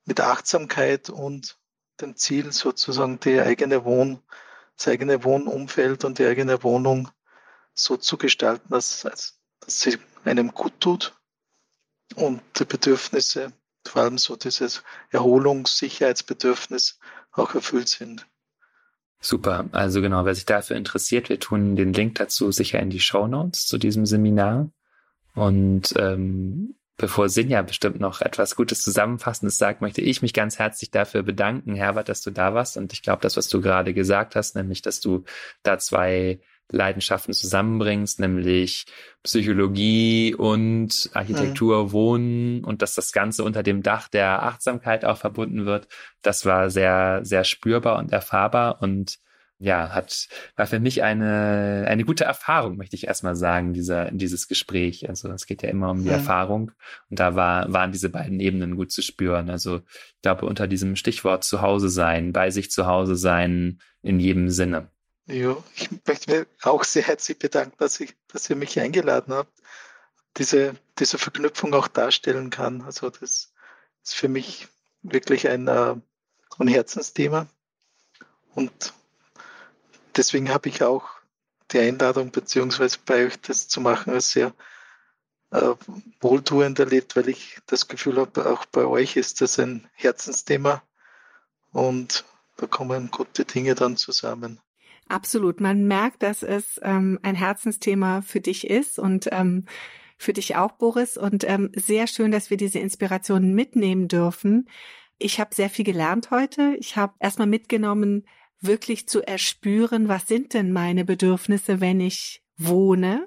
mit 0.05 0.21
Achtsamkeit 0.21 1.11
und 1.11 1.59
dem 2.01 2.15
Ziel, 2.15 2.53
sozusagen 2.53 3.19
die 3.19 3.41
eigene 3.41 3.85
Wohn, 3.85 4.23
das 4.77 4.87
eigene 4.87 5.25
Wohnumfeld 5.25 6.05
und 6.05 6.21
die 6.21 6.27
eigene 6.27 6.63
Wohnung 6.63 7.11
so 7.79 7.97
zu 7.97 8.17
gestalten, 8.17 8.69
dass, 8.71 9.03
dass 9.03 9.35
sie 9.67 9.99
einem 10.25 10.53
gut 10.53 10.73
tut 10.81 11.15
und 12.15 12.41
die 12.59 12.65
Bedürfnisse, 12.65 13.53
vor 13.87 14.03
allem 14.03 14.19
so 14.19 14.37
dieses 14.37 14.83
Erholungssicherheitsbedürfnis 15.11 16.99
auch 17.33 17.55
erfüllt 17.55 17.89
sind. 17.89 18.27
Super. 19.21 19.69
Also 19.73 20.01
genau, 20.01 20.25
wer 20.25 20.35
sich 20.35 20.47
dafür 20.47 20.77
interessiert, 20.77 21.29
wir 21.29 21.41
tun 21.41 21.75
den 21.77 21.93
Link 21.93 22.17
dazu 22.17 22.53
sicher 22.53 22.79
in 22.81 22.91
die 22.91 23.01
Show 23.01 23.27
Notes 23.27 23.67
zu 23.67 23.79
diesem 23.79 24.07
Seminar. 24.07 24.71
Und 25.35 25.95
ähm, 25.97 26.79
Bevor 27.01 27.29
Sinja 27.29 27.63
bestimmt 27.63 28.01
noch 28.01 28.23
etwas 28.23 28.57
Gutes 28.57 28.83
Zusammenfassendes 28.83 29.57
sagt, 29.57 29.81
möchte 29.81 30.01
ich 30.01 30.21
mich 30.21 30.33
ganz 30.33 30.59
herzlich 30.59 30.91
dafür 30.91 31.23
bedanken, 31.23 31.77
Herbert, 31.77 32.09
dass 32.09 32.23
du 32.23 32.33
da 32.33 32.55
warst. 32.55 32.77
Und 32.77 32.93
ich 32.93 33.03
glaube, 33.03 33.23
das, 33.23 33.37
was 33.37 33.47
du 33.47 33.61
gerade 33.61 33.95
gesagt 33.95 34.35
hast, 34.35 34.57
nämlich, 34.57 34.83
dass 34.83 34.99
du 34.99 35.23
da 35.63 35.79
zwei 35.79 36.41
Leidenschaften 36.71 37.33
zusammenbringst, 37.33 38.21
nämlich 38.21 38.87
Psychologie 39.23 40.35
und 40.35 41.11
Architektur, 41.15 41.85
mhm. 41.85 41.93
Wohnen 41.93 42.65
und 42.65 42.83
dass 42.83 42.95
das 42.95 43.13
Ganze 43.13 43.45
unter 43.45 43.63
dem 43.63 43.83
Dach 43.83 44.09
der 44.09 44.43
Achtsamkeit 44.43 45.05
auch 45.05 45.19
verbunden 45.19 45.67
wird. 45.67 45.89
Das 46.23 46.45
war 46.45 46.71
sehr, 46.71 47.21
sehr 47.23 47.45
spürbar 47.45 47.99
und 47.99 48.13
erfahrbar 48.13 48.83
und 48.83 49.19
ja, 49.61 49.91
hat, 49.91 50.29
war 50.55 50.67
für 50.67 50.79
mich 50.79 51.03
eine, 51.03 51.85
eine 51.89 52.05
gute 52.05 52.25
Erfahrung, 52.25 52.77
möchte 52.77 52.95
ich 52.95 53.09
erstmal 53.09 53.35
sagen, 53.35 53.73
dieser, 53.73 54.11
dieses 54.13 54.47
Gespräch. 54.47 55.09
Also 55.09 55.29
es 55.31 55.47
geht 55.47 55.63
ja 55.65 55.69
immer 55.69 55.91
um 55.91 56.03
die 56.03 56.09
ja. 56.09 56.15
Erfahrung. 56.15 56.71
Und 57.11 57.19
da 57.19 57.35
war, 57.35 57.73
waren 57.73 57.91
diese 57.91 58.09
beiden 58.09 58.39
Ebenen 58.39 58.77
gut 58.77 58.93
zu 58.93 59.03
spüren. 59.03 59.51
Also 59.51 59.79
ich 59.89 60.23
glaube, 60.23 60.47
unter 60.47 60.69
diesem 60.69 60.95
Stichwort 60.95 61.43
zu 61.43 61.61
Hause 61.61 61.89
sein, 61.89 62.33
bei 62.33 62.51
sich 62.51 62.71
zu 62.71 62.87
Hause 62.87 63.17
sein, 63.17 63.81
in 64.03 64.21
jedem 64.21 64.49
Sinne. 64.49 64.91
Ja, 65.31 65.63
ich 65.77 65.91
möchte 66.07 66.31
mir 66.31 66.47
auch 66.63 66.85
sehr 66.85 67.03
herzlich 67.03 67.39
bedanken, 67.39 67.77
dass 67.79 68.01
ich, 68.01 68.17
dass 68.29 68.49
ihr 68.49 68.57
mich 68.57 68.81
eingeladen 68.81 69.35
habt, 69.35 69.53
diese, 70.39 70.75
diese 70.99 71.19
Verknüpfung 71.19 71.75
auch 71.75 71.87
darstellen 71.87 72.49
kann. 72.49 72.81
Also 72.81 73.11
das 73.11 73.53
ist 74.03 74.15
für 74.15 74.29
mich 74.29 74.69
wirklich 75.03 75.47
ein, 75.47 75.69
äh, 75.69 75.97
ein 76.59 76.69
Herzensthema. 76.69 77.47
Und 78.55 78.95
deswegen 80.17 80.49
habe 80.49 80.71
ich 80.71 80.83
auch 80.83 81.07
die 81.73 81.81
Einladung 81.81 82.31
beziehungsweise 82.31 82.97
bei 83.05 83.27
euch 83.27 83.39
das 83.43 83.69
zu 83.69 83.83
machen 83.83 84.15
als 84.15 84.31
sehr, 84.31 84.55
äh, 85.51 85.75
wohltuend 86.21 86.79
erlebt, 86.79 87.17
weil 87.17 87.29
ich 87.29 87.59
das 87.67 87.87
Gefühl 87.87 88.17
habe, 88.17 88.51
auch 88.51 88.65
bei 88.65 88.87
euch 88.87 89.17
ist 89.17 89.43
das 89.43 89.59
ein 89.59 89.91
Herzensthema 89.93 90.83
und 91.73 92.25
da 92.57 92.67
kommen 92.67 93.11
gute 93.11 93.45
Dinge 93.45 93.75
dann 93.75 93.99
zusammen. 93.99 94.59
Absolut. 95.09 95.61
Man 95.61 95.87
merkt, 95.87 96.23
dass 96.23 96.43
es 96.43 96.81
ähm, 96.83 97.19
ein 97.23 97.35
Herzensthema 97.35 98.21
für 98.21 98.41
dich 98.41 98.69
ist 98.69 98.99
und 98.99 99.29
ähm, 99.33 99.65
für 100.19 100.33
dich 100.33 100.57
auch, 100.57 100.73
Boris. 100.73 101.17
Und 101.17 101.49
ähm, 101.49 101.71
sehr 101.75 102.07
schön, 102.07 102.31
dass 102.31 102.51
wir 102.51 102.57
diese 102.57 102.79
Inspirationen 102.79 103.55
mitnehmen 103.55 104.09
dürfen. 104.09 104.69
Ich 105.19 105.41
habe 105.41 105.55
sehr 105.55 105.71
viel 105.71 105.85
gelernt 105.85 106.31
heute. 106.31 106.77
Ich 106.79 106.97
habe 106.97 107.15
erstmal 107.21 107.47
mitgenommen, 107.47 108.27
wirklich 108.61 109.09
zu 109.09 109.23
erspüren, 109.23 110.09
was 110.09 110.27
sind 110.27 110.53
denn 110.55 110.73
meine 110.73 111.05
Bedürfnisse, 111.05 111.81
wenn 111.81 112.01
ich 112.01 112.43
wohne. 112.57 113.27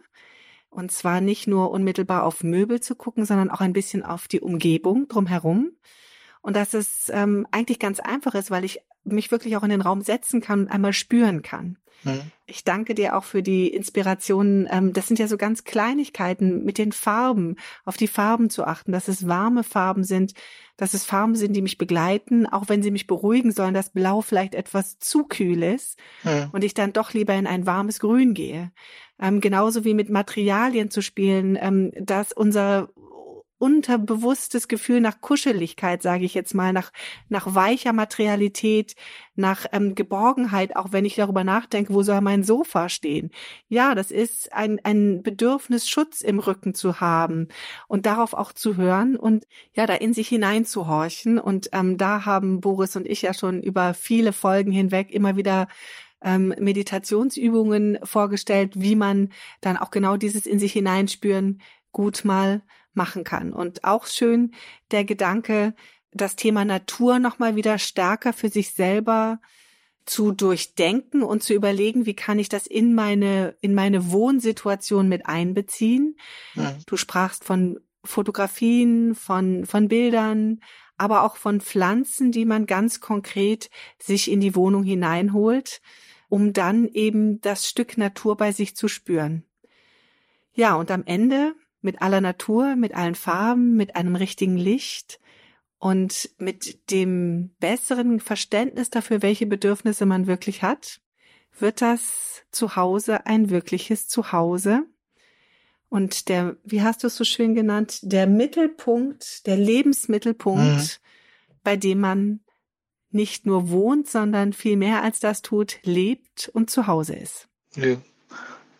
Und 0.69 0.91
zwar 0.91 1.19
nicht 1.19 1.47
nur 1.47 1.71
unmittelbar 1.71 2.23
auf 2.23 2.43
Möbel 2.43 2.79
zu 2.79 2.95
gucken, 2.95 3.25
sondern 3.25 3.49
auch 3.49 3.61
ein 3.61 3.73
bisschen 3.73 4.03
auf 4.03 4.27
die 4.27 4.39
Umgebung 4.39 5.07
drumherum. 5.07 5.71
Und 6.41 6.55
dass 6.55 6.73
es 6.73 7.09
ähm, 7.13 7.47
eigentlich 7.51 7.79
ganz 7.79 7.99
einfach 7.99 8.35
ist, 8.35 8.51
weil 8.51 8.65
ich 8.65 8.79
mich 9.03 9.31
wirklich 9.31 9.57
auch 9.57 9.63
in 9.63 9.69
den 9.69 9.81
Raum 9.81 10.01
setzen 10.01 10.41
kann 10.41 10.61
und 10.61 10.67
einmal 10.69 10.93
spüren 10.93 11.41
kann. 11.41 11.77
Mhm. 12.03 12.21
Ich 12.45 12.63
danke 12.63 12.95
dir 12.95 13.15
auch 13.15 13.23
für 13.23 13.43
die 13.43 13.67
Inspirationen. 13.67 14.67
Ähm, 14.71 14.93
das 14.93 15.07
sind 15.07 15.19
ja 15.19 15.27
so 15.27 15.37
ganz 15.37 15.63
Kleinigkeiten 15.63 16.63
mit 16.63 16.77
den 16.77 16.91
Farben, 16.91 17.55
auf 17.85 17.97
die 17.97 18.07
Farben 18.07 18.49
zu 18.49 18.65
achten, 18.65 18.91
dass 18.91 19.07
es 19.07 19.27
warme 19.27 19.63
Farben 19.63 20.03
sind, 20.03 20.33
dass 20.77 20.93
es 20.93 21.05
Farben 21.05 21.35
sind, 21.35 21.53
die 21.53 21.61
mich 21.61 21.77
begleiten, 21.77 22.47
auch 22.47 22.69
wenn 22.69 22.81
sie 22.81 22.91
mich 22.91 23.07
beruhigen 23.07 23.51
sollen, 23.51 23.73
dass 23.73 23.91
Blau 23.91 24.21
vielleicht 24.21 24.55
etwas 24.55 24.99
zu 24.99 25.25
kühl 25.25 25.63
ist 25.63 25.97
mhm. 26.23 26.49
und 26.51 26.63
ich 26.63 26.73
dann 26.73 26.93
doch 26.93 27.13
lieber 27.13 27.35
in 27.35 27.47
ein 27.47 27.65
warmes 27.65 27.99
Grün 27.99 28.33
gehe. 28.33 28.71
Ähm, 29.19 29.39
genauso 29.39 29.85
wie 29.85 29.93
mit 29.93 30.09
Materialien 30.09 30.89
zu 30.89 31.01
spielen, 31.01 31.57
ähm, 31.61 31.91
dass 31.99 32.33
unser 32.33 32.89
unterbewusstes 33.61 34.67
Gefühl 34.67 35.01
nach 35.01 35.21
Kuscheligkeit, 35.21 36.01
sage 36.01 36.25
ich 36.25 36.33
jetzt 36.33 36.55
mal, 36.55 36.73
nach, 36.73 36.91
nach 37.29 37.53
weicher 37.53 37.93
Materialität, 37.93 38.95
nach 39.35 39.67
ähm, 39.71 39.93
Geborgenheit, 39.93 40.75
auch 40.75 40.91
wenn 40.91 41.05
ich 41.05 41.15
darüber 41.15 41.43
nachdenke, 41.43 41.93
wo 41.93 42.01
soll 42.01 42.21
mein 42.21 42.43
Sofa 42.43 42.89
stehen. 42.89 43.29
Ja, 43.67 43.93
das 43.93 44.09
ist 44.09 44.51
ein, 44.51 44.79
ein 44.83 45.21
Bedürfnis, 45.21 45.87
Schutz 45.87 46.21
im 46.21 46.39
Rücken 46.39 46.73
zu 46.73 46.99
haben 46.99 47.49
und 47.87 48.07
darauf 48.07 48.33
auch 48.33 48.51
zu 48.51 48.77
hören 48.77 49.15
und 49.15 49.45
ja, 49.73 49.85
da 49.85 49.93
in 49.93 50.13
sich 50.13 50.27
hineinzuhorchen. 50.27 51.37
Und 51.37 51.69
ähm, 51.71 51.97
da 51.97 52.25
haben 52.25 52.61
Boris 52.61 52.95
und 52.95 53.07
ich 53.07 53.21
ja 53.21 53.33
schon 53.33 53.61
über 53.61 53.93
viele 53.93 54.33
Folgen 54.33 54.71
hinweg 54.71 55.11
immer 55.11 55.35
wieder 55.35 55.67
ähm, 56.23 56.53
Meditationsübungen 56.59 57.99
vorgestellt, 58.03 58.73
wie 58.75 58.95
man 58.95 59.29
dann 59.61 59.77
auch 59.77 59.91
genau 59.91 60.17
dieses 60.17 60.47
in 60.47 60.57
sich 60.57 60.73
hineinspüren 60.73 61.61
gut 61.91 62.25
mal 62.25 62.61
machen 62.93 63.23
kann. 63.23 63.53
Und 63.53 63.83
auch 63.83 64.05
schön 64.05 64.53
der 64.91 65.05
Gedanke, 65.05 65.73
das 66.11 66.35
Thema 66.35 66.65
Natur 66.65 67.19
nochmal 67.19 67.55
wieder 67.55 67.77
stärker 67.77 68.33
für 68.33 68.49
sich 68.49 68.73
selber 68.73 69.39
zu 70.05 70.31
durchdenken 70.31 71.23
und 71.23 71.43
zu 71.43 71.53
überlegen, 71.53 72.05
wie 72.05 72.15
kann 72.15 72.39
ich 72.39 72.49
das 72.49 72.67
in 72.67 72.93
meine, 72.93 73.55
in 73.61 73.73
meine 73.73 74.11
Wohnsituation 74.11 75.07
mit 75.07 75.25
einbeziehen. 75.25 76.17
Ja. 76.55 76.75
Du 76.85 76.97
sprachst 76.97 77.43
von 77.43 77.79
Fotografien, 78.03 79.15
von, 79.15 79.65
von 79.65 79.87
Bildern, 79.87 80.61
aber 80.97 81.23
auch 81.23 81.35
von 81.35 81.61
Pflanzen, 81.61 82.31
die 82.31 82.45
man 82.45 82.65
ganz 82.65 82.99
konkret 82.99 83.69
sich 83.99 84.29
in 84.29 84.39
die 84.39 84.55
Wohnung 84.55 84.83
hineinholt, 84.83 85.81
um 86.29 86.53
dann 86.53 86.87
eben 86.87 87.41
das 87.41 87.69
Stück 87.69 87.97
Natur 87.97 88.37
bei 88.37 88.51
sich 88.51 88.75
zu 88.75 88.87
spüren. 88.87 89.43
Ja, 90.53 90.75
und 90.75 90.91
am 90.91 91.03
Ende 91.05 91.55
mit 91.81 92.01
aller 92.01 92.21
Natur, 92.21 92.75
mit 92.75 92.95
allen 92.95 93.15
Farben, 93.15 93.75
mit 93.75 93.95
einem 93.95 94.15
richtigen 94.15 94.57
Licht 94.57 95.19
und 95.79 96.29
mit 96.37 96.91
dem 96.91 97.55
besseren 97.59 98.19
Verständnis 98.19 98.89
dafür, 98.89 99.21
welche 99.21 99.47
Bedürfnisse 99.47 100.05
man 100.05 100.27
wirklich 100.27 100.61
hat, 100.61 101.01
wird 101.57 101.81
das 101.81 102.43
Zuhause 102.51 103.25
ein 103.25 103.49
wirkliches 103.49 104.07
Zuhause. 104.07 104.83
Und 105.89 106.29
der, 106.29 106.55
wie 106.63 106.83
hast 106.83 107.03
du 107.03 107.07
es 107.07 107.17
so 107.17 107.23
schön 107.23 107.55
genannt, 107.55 107.99
der 108.03 108.27
Mittelpunkt, 108.27 109.45
der 109.45 109.57
Lebensmittelpunkt, 109.57 110.61
mhm. 110.63 111.53
bei 111.63 111.75
dem 111.75 111.99
man 111.99 112.39
nicht 113.09 113.45
nur 113.45 113.69
wohnt, 113.69 114.07
sondern 114.07 114.53
viel 114.53 114.77
mehr 114.77 115.01
als 115.03 115.19
das 115.19 115.41
tut, 115.41 115.79
lebt 115.83 116.49
und 116.53 116.69
zu 116.69 116.87
Hause 116.87 117.15
ist. 117.15 117.49
Ja. 117.75 117.97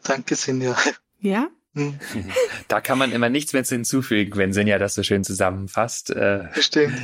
Danke, 0.04 0.36
Sinja. 0.36 0.76
Ja? 1.20 1.50
Hm. 1.74 2.00
Da 2.68 2.80
kann 2.80 2.98
man 2.98 3.12
immer 3.12 3.30
nichts 3.30 3.54
mehr 3.54 3.64
hinzufügen, 3.64 4.38
wenn 4.38 4.54
Sinja 4.54 4.78
das 4.78 4.96
so 4.96 5.04
schön 5.04 5.24
zusammenfasst. 5.24 6.10
Äh, 6.12 6.48
Bestimmt. 6.54 6.98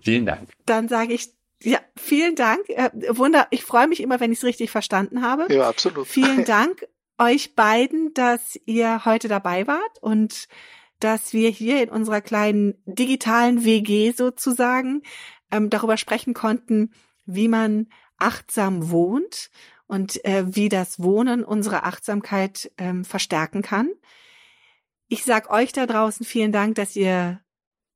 Vielen 0.00 0.24
Dank. 0.24 0.48
Dann 0.64 0.88
sage 0.88 1.12
ich 1.12 1.34
ja, 1.64 1.78
vielen 1.96 2.34
Dank. 2.34 2.68
Äh, 2.68 2.90
Wunder, 3.10 3.46
ich 3.50 3.62
freue 3.62 3.86
mich 3.86 4.00
immer, 4.00 4.20
wenn 4.20 4.32
ich 4.32 4.38
es 4.38 4.44
richtig 4.44 4.70
verstanden 4.70 5.22
habe. 5.22 5.52
Ja, 5.52 5.68
absolut. 5.68 6.08
Vielen 6.08 6.44
Dank 6.46 6.86
euch 7.18 7.54
beiden, 7.54 8.12
dass 8.14 8.58
ihr 8.66 9.04
heute 9.04 9.28
dabei 9.28 9.66
wart 9.66 9.98
und 10.00 10.48
dass 10.98 11.32
wir 11.32 11.50
hier 11.50 11.82
in 11.82 11.88
unserer 11.88 12.20
kleinen 12.20 12.74
digitalen 12.84 13.64
WG 13.64 14.12
sozusagen 14.12 15.02
ähm, 15.50 15.70
darüber 15.70 15.96
sprechen 15.96 16.34
konnten, 16.34 16.92
wie 17.26 17.48
man 17.48 17.88
achtsam 18.18 18.90
wohnt 18.90 19.50
und 19.92 20.24
äh, 20.24 20.56
wie 20.56 20.70
das 20.70 21.02
Wohnen 21.02 21.44
unsere 21.44 21.82
Achtsamkeit 21.82 22.72
ähm, 22.78 23.04
verstärken 23.04 23.60
kann. 23.60 23.90
Ich 25.08 25.22
sag 25.22 25.50
euch 25.50 25.72
da 25.72 25.84
draußen 25.84 26.24
vielen 26.24 26.50
Dank, 26.50 26.76
dass 26.76 26.96
ihr 26.96 27.42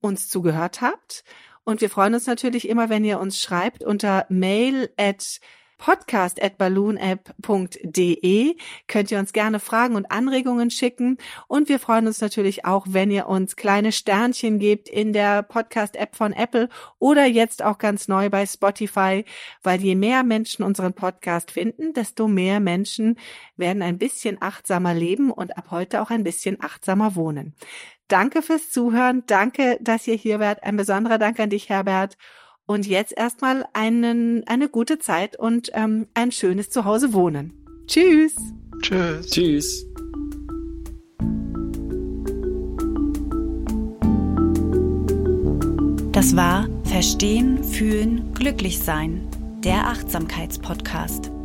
uns 0.03 0.29
zugehört 0.29 0.83
habt. 0.83 1.25
Und 1.65 1.81
wir 1.81 1.89
freuen 1.89 2.13
uns 2.13 2.27
natürlich 2.27 2.69
immer, 2.69 2.91
wenn 2.91 3.03
ihr 3.03 3.19
uns 3.19 3.41
schreibt 3.41 3.83
unter 3.83 4.27
mail 4.29 4.93
at 4.99 5.41
podcast 5.79 6.43
at 6.43 6.59
balloonapp.de 6.59 8.57
könnt 8.89 9.11
ihr 9.11 9.19
uns 9.19 9.33
gerne 9.33 9.61
Fragen 9.61 9.97
und 9.97 10.11
Anregungen 10.11 10.71
schicken. 10.71 11.19
Und 11.49 11.69
wir 11.69 11.79
freuen 11.79 12.07
uns 12.07 12.21
natürlich 12.21 12.65
auch, 12.65 12.87
wenn 12.89 13.11
ihr 13.11 13.27
uns 13.27 13.57
kleine 13.57 13.93
Sternchen 13.93 14.59
gebt 14.59 14.89
in 14.89 15.13
der 15.13 15.43
Podcast-App 15.43 16.17
von 16.17 16.33
Apple 16.33 16.69
oder 16.99 17.27
jetzt 17.27 17.63
auch 17.63 17.79
ganz 17.79 18.09
neu 18.09 18.31
bei 18.31 18.47
Spotify, 18.47 19.25
weil 19.63 19.81
je 19.81 19.95
mehr 19.95 20.23
Menschen 20.23 20.65
unseren 20.65 20.95
Podcast 20.95 21.51
finden, 21.51 21.93
desto 21.93 22.29
mehr 22.29 22.61
Menschen 22.61 23.19
werden 23.57 23.83
ein 23.83 23.99
bisschen 23.99 24.39
achtsamer 24.41 24.95
leben 24.95 25.31
und 25.31 25.57
ab 25.57 25.67
heute 25.71 26.01
auch 26.03 26.11
ein 26.11 26.25
bisschen 26.25 26.61
achtsamer 26.61 27.17
wohnen. 27.17 27.55
Danke 28.09 28.43
fürs 28.43 28.71
Zuhören. 28.71 29.25
Danke, 29.27 29.79
dass 29.81 30.07
ihr 30.07 30.15
hier 30.15 30.39
wart. 30.39 30.63
Ein 30.63 30.77
besonderer 30.77 31.19
Dank 31.19 31.41
an 31.41 31.51
dich, 31.51 31.69
Herbert. 31.69 32.17
Und 32.67 32.87
jetzt 32.87 33.17
erstmal 33.17 33.65
einen, 33.73 34.47
eine 34.49 34.69
gute 34.69 34.99
Zeit 34.99 35.39
und 35.39 35.71
ähm, 35.75 36.09
ein 36.15 36.33
schönes 36.33 36.69
Zuhause 36.69 37.13
wohnen. 37.13 37.53
Tschüss. 37.87 38.35
Tschüss. 38.83 39.31
Tschüss. 39.31 39.87
Das 46.11 46.35
war 46.35 46.67
Verstehen, 46.85 47.63
Fühlen, 47.63 48.33
Glücklich 48.35 48.81
Sein, 48.81 49.29
der 49.63 49.87
Achtsamkeitspodcast. 49.89 51.36